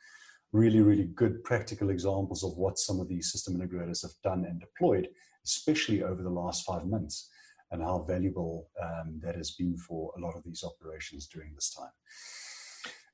really 0.53 0.81
really 0.81 1.05
good 1.05 1.43
practical 1.45 1.91
examples 1.91 2.43
of 2.43 2.57
what 2.57 2.79
some 2.79 3.01
of 3.01 3.09
these 3.09 3.31
system 3.31 3.55
integrators 3.57 4.03
have 4.03 4.13
done 4.23 4.45
and 4.45 4.61
deployed, 4.61 5.09
especially 5.45 6.03
over 6.03 6.23
the 6.23 6.31
last 6.31 6.65
five 6.65 6.85
months, 6.87 7.31
and 7.71 7.83
how 7.83 8.05
valuable 8.09 8.69
um, 8.83 9.21
that 9.23 9.37
has 9.37 9.53
been 9.53 9.77
for 9.77 10.13
a 10.17 10.21
lot 10.21 10.37
of 10.37 10.43
these 10.45 10.65
operations 10.65 11.27
during 11.29 11.55
this 11.55 11.73
time. 11.75 11.91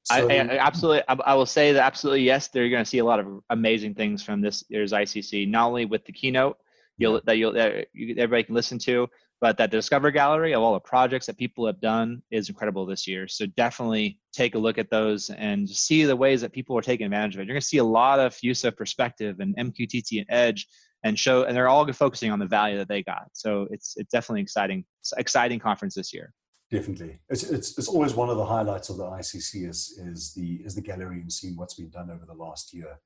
So, 0.04 0.28
I, 0.28 0.34
I, 0.34 0.58
absolutely, 0.58 1.02
I, 1.08 1.14
I, 1.26 1.34
will 1.34 1.46
say 1.46 1.72
that 1.72 1.84
absolutely 1.84 2.22
yes. 2.22 2.48
They're 2.48 2.70
going 2.70 2.82
to 2.82 2.88
see 2.88 2.98
a 2.98 3.04
lot 3.04 3.20
of 3.20 3.40
amazing 3.50 3.94
things 3.94 4.22
from 4.22 4.40
this 4.40 4.64
year's 4.68 4.92
ICC. 4.92 5.48
Not 5.48 5.68
only 5.68 5.84
with 5.84 6.04
the 6.06 6.12
keynote 6.12 6.56
you'll, 6.96 7.20
that 7.24 7.36
you'll 7.36 7.52
that 7.52 7.86
you, 7.92 8.14
everybody 8.16 8.44
can 8.44 8.54
listen 8.54 8.78
to, 8.80 9.08
but 9.40 9.56
that 9.56 9.70
Discover 9.70 10.10
Gallery 10.10 10.54
of 10.54 10.62
all 10.62 10.74
the 10.74 10.80
projects 10.80 11.26
that 11.26 11.38
people 11.38 11.66
have 11.66 11.80
done 11.80 12.22
is 12.30 12.48
incredible 12.48 12.86
this 12.86 13.06
year. 13.06 13.26
So 13.26 13.46
definitely 13.46 14.18
take 14.32 14.54
a 14.54 14.58
look 14.58 14.78
at 14.78 14.90
those 14.90 15.30
and 15.30 15.68
see 15.68 16.04
the 16.04 16.16
ways 16.16 16.42
that 16.42 16.52
people 16.52 16.76
are 16.76 16.82
taking 16.82 17.06
advantage 17.06 17.34
of 17.34 17.40
it. 17.40 17.46
You're 17.46 17.54
going 17.54 17.62
to 17.62 17.66
see 17.66 17.78
a 17.78 17.84
lot 17.84 18.20
of 18.20 18.36
use 18.42 18.64
of 18.64 18.76
perspective 18.76 19.40
and 19.40 19.56
MQTT 19.56 20.18
and 20.18 20.26
Edge 20.28 20.66
and 21.02 21.18
show, 21.18 21.44
and 21.44 21.56
they're 21.56 21.68
all 21.68 21.90
focusing 21.92 22.30
on 22.30 22.38
the 22.38 22.46
value 22.46 22.76
that 22.78 22.88
they 22.88 23.02
got. 23.02 23.28
So 23.32 23.66
it's 23.70 23.94
it's 23.96 24.10
definitely 24.10 24.42
exciting 24.42 24.84
exciting 25.16 25.58
conference 25.58 25.94
this 25.94 26.12
year. 26.12 26.32
Definitely, 26.70 27.18
it's, 27.28 27.42
it's 27.42 27.76
it's 27.76 27.88
always 27.88 28.14
one 28.14 28.28
of 28.28 28.36
the 28.36 28.44
highlights 28.44 28.90
of 28.90 28.96
the 28.96 29.04
ICC 29.04 29.68
is 29.68 29.98
is 30.06 30.32
the 30.34 30.60
is 30.64 30.76
the 30.76 30.80
gallery 30.80 31.20
and 31.20 31.32
seeing 31.32 31.56
what's 31.56 31.74
been 31.74 31.90
done 31.90 32.10
over 32.10 32.24
the 32.24 32.34
last 32.34 32.72
year, 32.72 33.00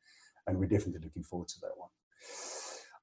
and 0.46 0.58
we're 0.58 0.66
definitely 0.66 1.00
looking 1.02 1.22
forward 1.22 1.48
to 1.48 1.60
that 1.62 1.70
one. 1.76 1.88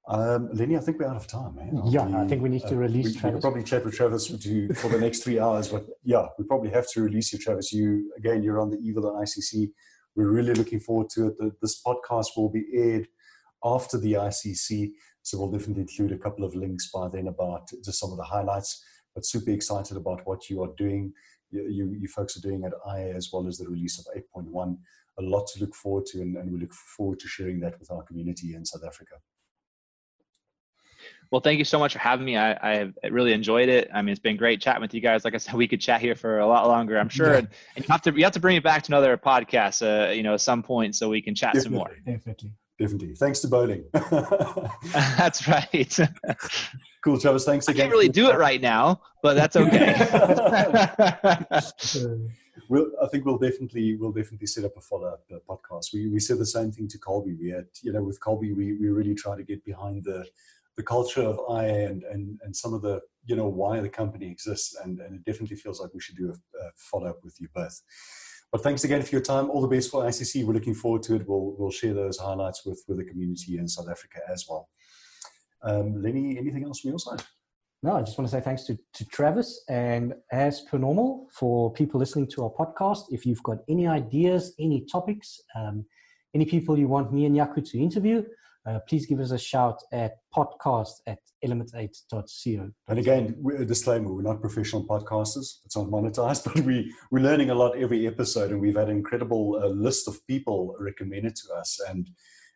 Um, 0.07 0.49
Lenny, 0.53 0.77
I 0.77 0.79
think 0.79 0.99
we're 0.99 1.07
out 1.07 1.15
of 1.15 1.25
time, 1.25 1.55
man. 1.55 1.81
Yeah, 1.85 2.03
I 2.15 2.27
think 2.27 2.43
we 2.43 2.49
need 2.49 2.61
to 2.63 2.75
uh, 2.75 2.77
release 2.77 3.07
we, 3.07 3.13
Travis. 3.13 3.23
We 3.23 3.31
could 3.31 3.41
probably 3.41 3.63
chat 3.63 3.85
with 3.85 3.95
Travis 3.95 4.27
to, 4.27 4.73
for 4.73 4.89
the 4.89 4.99
next 4.99 5.23
three 5.23 5.39
hours, 5.39 5.69
but 5.69 5.85
yeah, 6.03 6.27
we 6.37 6.45
probably 6.45 6.69
have 6.69 6.87
to 6.91 7.01
release 7.01 7.33
you, 7.33 7.39
Travis. 7.39 7.73
You 7.73 8.11
again, 8.15 8.43
you're 8.43 8.59
on 8.59 8.69
the 8.69 8.77
eve 8.77 8.97
of 8.97 9.03
the 9.03 9.11
ICC. 9.11 9.69
We're 10.15 10.29
really 10.29 10.53
looking 10.53 10.79
forward 10.79 11.09
to 11.11 11.27
it. 11.27 11.37
The, 11.39 11.51
this 11.61 11.81
podcast 11.83 12.27
will 12.37 12.49
be 12.49 12.65
aired 12.73 13.07
after 13.63 13.97
the 13.97 14.13
ICC, 14.13 14.91
so 15.23 15.39
we'll 15.39 15.51
definitely 15.51 15.83
include 15.83 16.11
a 16.11 16.19
couple 16.19 16.45
of 16.45 16.53
links 16.53 16.91
by 16.91 17.07
then 17.07 17.27
about 17.27 17.69
just 17.83 17.99
some 17.99 18.11
of 18.11 18.17
the 18.17 18.23
highlights 18.23 18.83
but 19.13 19.25
super 19.25 19.51
excited 19.51 19.97
about 19.97 20.21
what 20.25 20.49
you 20.49 20.61
are 20.63 20.71
doing. 20.77 21.13
You, 21.49 21.67
you, 21.69 21.97
you 21.99 22.07
folks 22.07 22.37
are 22.37 22.41
doing 22.41 22.63
at 22.63 22.73
IA 22.87 23.15
as 23.15 23.29
well 23.31 23.47
as 23.47 23.57
the 23.57 23.67
release 23.67 23.99
of 23.99 24.05
8.1. 24.35 24.77
A 25.19 25.21
lot 25.21 25.47
to 25.53 25.59
look 25.59 25.75
forward 25.75 26.05
to, 26.07 26.21
and, 26.21 26.37
and 26.37 26.51
we 26.51 26.59
look 26.59 26.73
forward 26.73 27.19
to 27.19 27.27
sharing 27.27 27.59
that 27.59 27.79
with 27.79 27.91
our 27.91 28.03
community 28.03 28.55
in 28.55 28.65
South 28.65 28.83
Africa. 28.85 29.15
Well, 31.31 31.41
thank 31.41 31.59
you 31.59 31.65
so 31.65 31.79
much 31.79 31.93
for 31.93 31.99
having 31.99 32.25
me. 32.25 32.37
I, 32.37 32.57
I 32.61 32.75
have 32.77 32.93
really 33.09 33.31
enjoyed 33.31 33.69
it. 33.69 33.89
I 33.93 34.01
mean, 34.01 34.11
it's 34.11 34.19
been 34.19 34.35
great 34.35 34.61
chatting 34.61 34.81
with 34.81 34.93
you 34.93 34.99
guys. 34.99 35.23
Like 35.23 35.33
I 35.33 35.37
said, 35.37 35.53
we 35.53 35.67
could 35.67 35.79
chat 35.79 36.01
here 36.01 36.15
for 36.15 36.39
a 36.39 36.47
lot 36.47 36.67
longer, 36.67 36.99
I'm 36.99 37.09
sure. 37.09 37.31
Yeah. 37.31 37.37
And, 37.39 37.47
and, 37.75 37.85
you 37.85 37.91
have 37.91 38.01
to 38.01 38.11
you 38.11 38.23
have 38.25 38.33
to 38.33 38.39
bring 38.39 38.57
it 38.57 38.63
back 38.63 38.83
to 38.83 38.89
another 38.91 39.15
podcast, 39.17 39.81
uh, 39.81 40.11
you 40.11 40.23
know, 40.23 40.33
at 40.33 40.41
some 40.41 40.61
point, 40.61 40.95
so 40.95 41.09
we 41.09 41.21
can 41.21 41.33
chat 41.33 41.53
Definitely. 41.53 41.63
some 41.63 41.73
more. 41.73 41.95
Definitely. 42.05 42.51
Definitely. 42.79 43.15
Thanks 43.15 43.39
to 43.41 43.47
bowling. 43.47 43.83
that's 44.93 45.47
right. 45.47 45.99
cool, 47.03 47.19
Travis. 47.19 47.45
Thanks 47.45 47.67
again. 47.67 47.79
I 47.79 47.83
can't 47.83 47.91
really 47.91 48.09
do 48.09 48.31
it 48.31 48.37
right 48.37 48.61
now, 48.61 49.01
but 49.21 49.35
that's 49.35 49.55
okay. 49.55 49.95
we'll, 52.69 52.91
I 53.01 53.07
think 53.07 53.25
we'll 53.25 53.37
definitely 53.37 53.95
we'll 53.97 54.11
definitely 54.11 54.47
set 54.47 54.65
up 54.65 54.75
a 54.77 54.81
follow 54.81 55.09
up 55.09 55.23
uh, 55.31 55.37
podcast. 55.47 55.93
We 55.93 56.07
we 56.07 56.19
said 56.19 56.39
the 56.39 56.45
same 56.45 56.71
thing 56.71 56.87
to 56.87 56.97
Colby. 56.97 57.35
We 57.39 57.49
had 57.49 57.67
you 57.83 57.93
know 57.93 58.03
with 58.03 58.19
Colby 58.19 58.53
we 58.53 58.73
we 58.73 58.89
really 58.89 59.15
try 59.15 59.35
to 59.35 59.43
get 59.43 59.63
behind 59.63 60.03
the 60.03 60.25
the 60.77 60.83
culture 60.83 61.21
of 61.21 61.39
IA 61.49 61.89
and 61.89 62.03
and 62.03 62.39
and 62.43 62.55
some 62.55 62.73
of 62.73 62.81
the 62.81 63.01
you 63.25 63.35
know 63.35 63.47
why 63.47 63.79
the 63.79 63.89
company 63.89 64.27
exists 64.27 64.75
and 64.83 64.99
and 64.99 65.15
it 65.15 65.25
definitely 65.25 65.57
feels 65.57 65.79
like 65.79 65.93
we 65.93 66.01
should 66.01 66.15
do 66.15 66.29
a, 66.29 66.59
a 66.59 66.71
follow 66.75 67.09
up 67.09 67.19
with 67.23 67.39
you 67.39 67.47
both. 67.53 67.81
But 68.51 68.63
thanks 68.63 68.83
again 68.83 69.01
for 69.01 69.11
your 69.11 69.21
time. 69.21 69.49
All 69.49 69.61
the 69.61 69.67
best 69.67 69.89
for 69.89 70.03
ICC. 70.03 70.43
We're 70.43 70.53
looking 70.53 70.73
forward 70.75 71.03
to 71.03 71.15
it. 71.15 71.27
We'll, 71.27 71.55
we'll 71.57 71.71
share 71.71 71.93
those 71.93 72.17
highlights 72.17 72.65
with, 72.65 72.83
with 72.87 72.97
the 72.97 73.05
community 73.05 73.57
in 73.57 73.67
South 73.67 73.89
Africa 73.89 74.19
as 74.29 74.45
well. 74.49 74.67
Um, 75.63 76.01
Lenny, 76.01 76.37
anything 76.37 76.65
else 76.65 76.81
from 76.81 76.89
your 76.89 76.99
side? 76.99 77.23
No, 77.83 77.95
I 77.95 78.01
just 78.01 78.17
want 78.17 78.29
to 78.29 78.35
say 78.35 78.41
thanks 78.41 78.65
to, 78.65 78.77
to 78.93 79.05
Travis. 79.05 79.63
And 79.69 80.13
as 80.31 80.61
per 80.61 80.77
normal, 80.77 81.29
for 81.31 81.71
people 81.71 81.99
listening 81.99 82.27
to 82.27 82.43
our 82.43 82.49
podcast, 82.49 83.05
if 83.09 83.25
you've 83.25 83.41
got 83.41 83.59
any 83.69 83.87
ideas, 83.87 84.53
any 84.59 84.85
topics, 84.91 85.39
um, 85.55 85.85
any 86.35 86.45
people 86.45 86.77
you 86.77 86.87
want 86.87 87.13
me 87.13 87.25
and 87.25 87.35
Jaco 87.35 87.67
to 87.71 87.79
interview, 87.79 88.23
uh, 88.67 88.79
please 88.87 89.05
give 89.05 89.19
us 89.19 89.31
a 89.31 89.37
shout 89.37 89.81
at 89.91 90.17
podcast 90.35 91.01
at 91.07 91.19
element8.co. 91.43 92.69
And 92.87 92.99
again, 92.99 93.43
a 93.57 93.65
disclaimer, 93.65 94.13
we're 94.13 94.21
not 94.21 94.41
professional 94.41 94.85
podcasters. 94.85 95.59
It's 95.65 95.75
not 95.75 95.87
monetized, 95.87 96.43
but 96.53 96.63
we, 96.63 96.93
we're 97.09 97.23
learning 97.23 97.49
a 97.49 97.55
lot 97.55 97.77
every 97.77 98.05
episode 98.07 98.51
and 98.51 98.61
we've 98.61 98.75
had 98.75 98.89
an 98.89 98.97
incredible 98.97 99.59
uh, 99.61 99.67
list 99.67 100.07
of 100.07 100.25
people 100.27 100.75
recommended 100.79 101.35
to 101.35 101.53
us. 101.55 101.79
And 101.89 102.09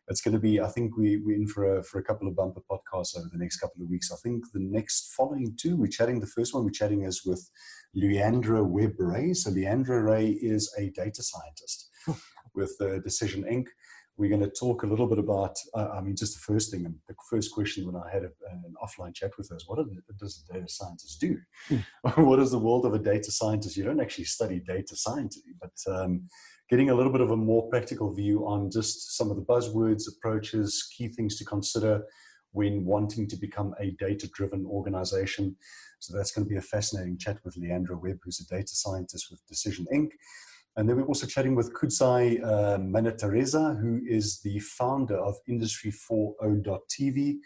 it's 0.07 0.21
going 0.21 0.33
to 0.33 0.39
be, 0.39 0.61
I 0.61 0.67
think 0.67 0.95
we, 0.95 1.17
we're 1.17 1.35
in 1.35 1.47
for 1.47 1.79
a, 1.79 1.83
for 1.83 1.97
a 1.97 2.03
couple 2.03 2.27
of 2.27 2.35
bumper 2.35 2.61
podcasts 2.69 3.17
over 3.17 3.27
the 3.31 3.39
next 3.39 3.57
couple 3.57 3.81
of 3.81 3.89
weeks. 3.89 4.11
I 4.11 4.17
think 4.23 4.43
the 4.53 4.59
next 4.59 5.13
following 5.15 5.57
two, 5.59 5.75
we're 5.75 5.87
chatting, 5.87 6.19
the 6.19 6.27
first 6.27 6.53
one 6.53 6.63
we're 6.63 6.69
chatting 6.69 7.03
is 7.03 7.25
with 7.25 7.49
Leandra 7.97 8.63
Webb 8.63 8.93
Ray. 8.99 9.33
So 9.33 9.49
Leandra 9.49 10.03
Ray 10.05 10.29
is 10.29 10.71
a 10.77 10.91
data 10.91 11.23
scientist 11.23 11.89
with 12.53 12.75
uh, 12.79 12.99
Decision 12.99 13.43
Inc 13.43 13.65
we're 14.17 14.29
going 14.29 14.41
to 14.41 14.49
talk 14.49 14.83
a 14.83 14.87
little 14.87 15.07
bit 15.07 15.19
about, 15.19 15.57
uh, 15.73 15.89
I 15.89 16.01
mean, 16.01 16.15
just 16.15 16.35
the 16.35 16.53
first 16.53 16.71
thing, 16.71 16.85
and 16.85 16.95
the 17.07 17.15
first 17.29 17.51
question 17.51 17.85
when 17.85 18.01
I 18.01 18.09
had 18.11 18.23
a, 18.23 18.29
an 18.49 18.73
offline 18.81 19.13
chat 19.13 19.31
with 19.37 19.49
her 19.49 19.57
is, 19.57 19.67
what 19.67 19.77
the, 19.77 20.13
does 20.17 20.45
a 20.49 20.53
data 20.53 20.69
scientist 20.69 21.19
do? 21.19 21.37
Hmm. 21.67 22.21
what 22.23 22.39
is 22.39 22.51
the 22.51 22.59
world 22.59 22.85
of 22.85 22.93
a 22.93 22.99
data 22.99 23.31
scientist? 23.31 23.75
You 23.75 23.83
don't 23.83 23.99
actually 23.99 24.25
study 24.25 24.61
data 24.65 24.95
science, 24.95 25.41
but 25.59 25.93
um, 25.93 26.29
getting 26.69 26.89
a 26.89 26.95
little 26.95 27.11
bit 27.11 27.21
of 27.21 27.31
a 27.31 27.37
more 27.37 27.67
practical 27.69 28.13
view 28.13 28.47
on 28.47 28.71
just 28.71 29.17
some 29.17 29.29
of 29.29 29.35
the 29.35 29.43
buzzwords, 29.43 30.03
approaches, 30.07 30.87
key 30.97 31.09
things 31.09 31.37
to 31.37 31.45
consider 31.45 32.03
when 32.51 32.85
wanting 32.85 33.27
to 33.27 33.35
become 33.35 33.75
a 33.81 33.91
data-driven 33.99 34.65
organization. 34.65 35.55
So 35.99 36.15
that's 36.15 36.31
going 36.31 36.45
to 36.45 36.49
be 36.49 36.57
a 36.57 36.61
fascinating 36.61 37.17
chat 37.17 37.37
with 37.43 37.57
Leandra 37.57 38.01
Webb, 38.01 38.19
who's 38.23 38.39
a 38.39 38.55
data 38.55 38.69
scientist 38.69 39.27
with 39.29 39.45
Decision 39.45 39.85
Inc., 39.93 40.11
and 40.77 40.89
then 40.89 40.97
we're 40.97 41.05
also 41.05 41.25
chatting 41.25 41.55
with 41.55 41.73
Kudzai 41.73 42.43
uh, 42.43 42.77
Manditereza, 42.77 43.79
who 43.79 44.01
is 44.05 44.41
the 44.41 44.59
founder 44.59 45.17
of 45.17 45.35
Industry40.tv, 45.49 47.37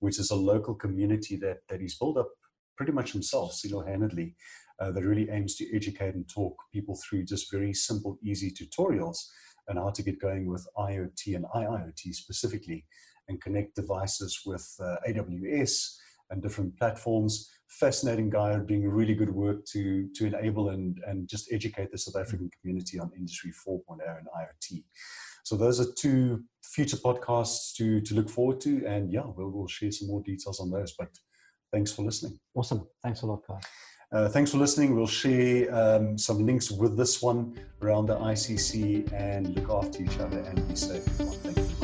which 0.00 0.18
is 0.18 0.30
a 0.30 0.36
local 0.36 0.74
community 0.74 1.36
that, 1.36 1.58
that 1.68 1.80
he's 1.80 1.96
built 1.96 2.18
up 2.18 2.28
pretty 2.76 2.92
much 2.92 3.12
himself, 3.12 3.54
single-handedly, 3.54 4.34
uh, 4.80 4.90
that 4.90 5.02
really 5.02 5.30
aims 5.30 5.56
to 5.56 5.74
educate 5.74 6.14
and 6.14 6.28
talk 6.28 6.54
people 6.72 6.98
through 7.08 7.24
just 7.24 7.50
very 7.50 7.72
simple, 7.72 8.18
easy 8.22 8.50
tutorials 8.50 9.18
and 9.68 9.78
how 9.78 9.90
to 9.90 10.02
get 10.02 10.20
going 10.20 10.46
with 10.46 10.66
IoT 10.76 11.36
and 11.36 11.46
IIoT 11.54 12.12
specifically, 12.12 12.84
and 13.28 13.40
connect 13.40 13.76
devices 13.76 14.40
with 14.44 14.68
uh, 14.80 14.96
AWS 15.08 15.94
and 16.30 16.42
different 16.42 16.76
platforms. 16.76 17.48
Fascinating 17.80 18.30
guy 18.30 18.56
doing 18.58 18.88
really 18.88 19.14
good 19.14 19.30
work 19.30 19.64
to, 19.66 20.08
to 20.14 20.26
enable 20.26 20.70
and, 20.70 20.98
and 21.06 21.28
just 21.28 21.52
educate 21.52 21.90
the 21.90 21.98
South 21.98 22.20
African 22.20 22.50
community 22.60 22.98
on 22.98 23.10
Industry 23.16 23.52
4.0 23.66 23.98
and 24.18 24.26
IoT. 24.26 24.84
So 25.44 25.56
those 25.56 25.80
are 25.80 25.92
two 25.98 26.44
future 26.62 26.96
podcasts 26.96 27.74
to, 27.76 28.00
to 28.00 28.14
look 28.14 28.30
forward 28.30 28.60
to. 28.62 28.84
And 28.86 29.12
yeah, 29.12 29.22
we'll, 29.24 29.50
we'll 29.50 29.66
share 29.66 29.90
some 29.90 30.08
more 30.08 30.22
details 30.22 30.60
on 30.60 30.70
those. 30.70 30.94
But 30.98 31.08
thanks 31.72 31.92
for 31.92 32.02
listening. 32.02 32.38
Awesome. 32.54 32.86
Thanks 33.02 33.22
a 33.22 33.26
lot, 33.26 33.42
guys. 33.46 33.62
Uh, 34.12 34.28
thanks 34.28 34.52
for 34.52 34.58
listening. 34.58 34.94
We'll 34.94 35.06
share 35.06 35.74
um, 35.74 36.16
some 36.16 36.46
links 36.46 36.70
with 36.70 36.96
this 36.96 37.20
one 37.20 37.58
around 37.82 38.06
the 38.06 38.16
ICC 38.16 39.12
and 39.12 39.54
look 39.56 39.70
after 39.70 40.02
each 40.02 40.18
other 40.18 40.38
and 40.38 40.68
be 40.68 40.76
safe. 40.76 41.02
Thank 41.02 41.56
you 41.58 41.83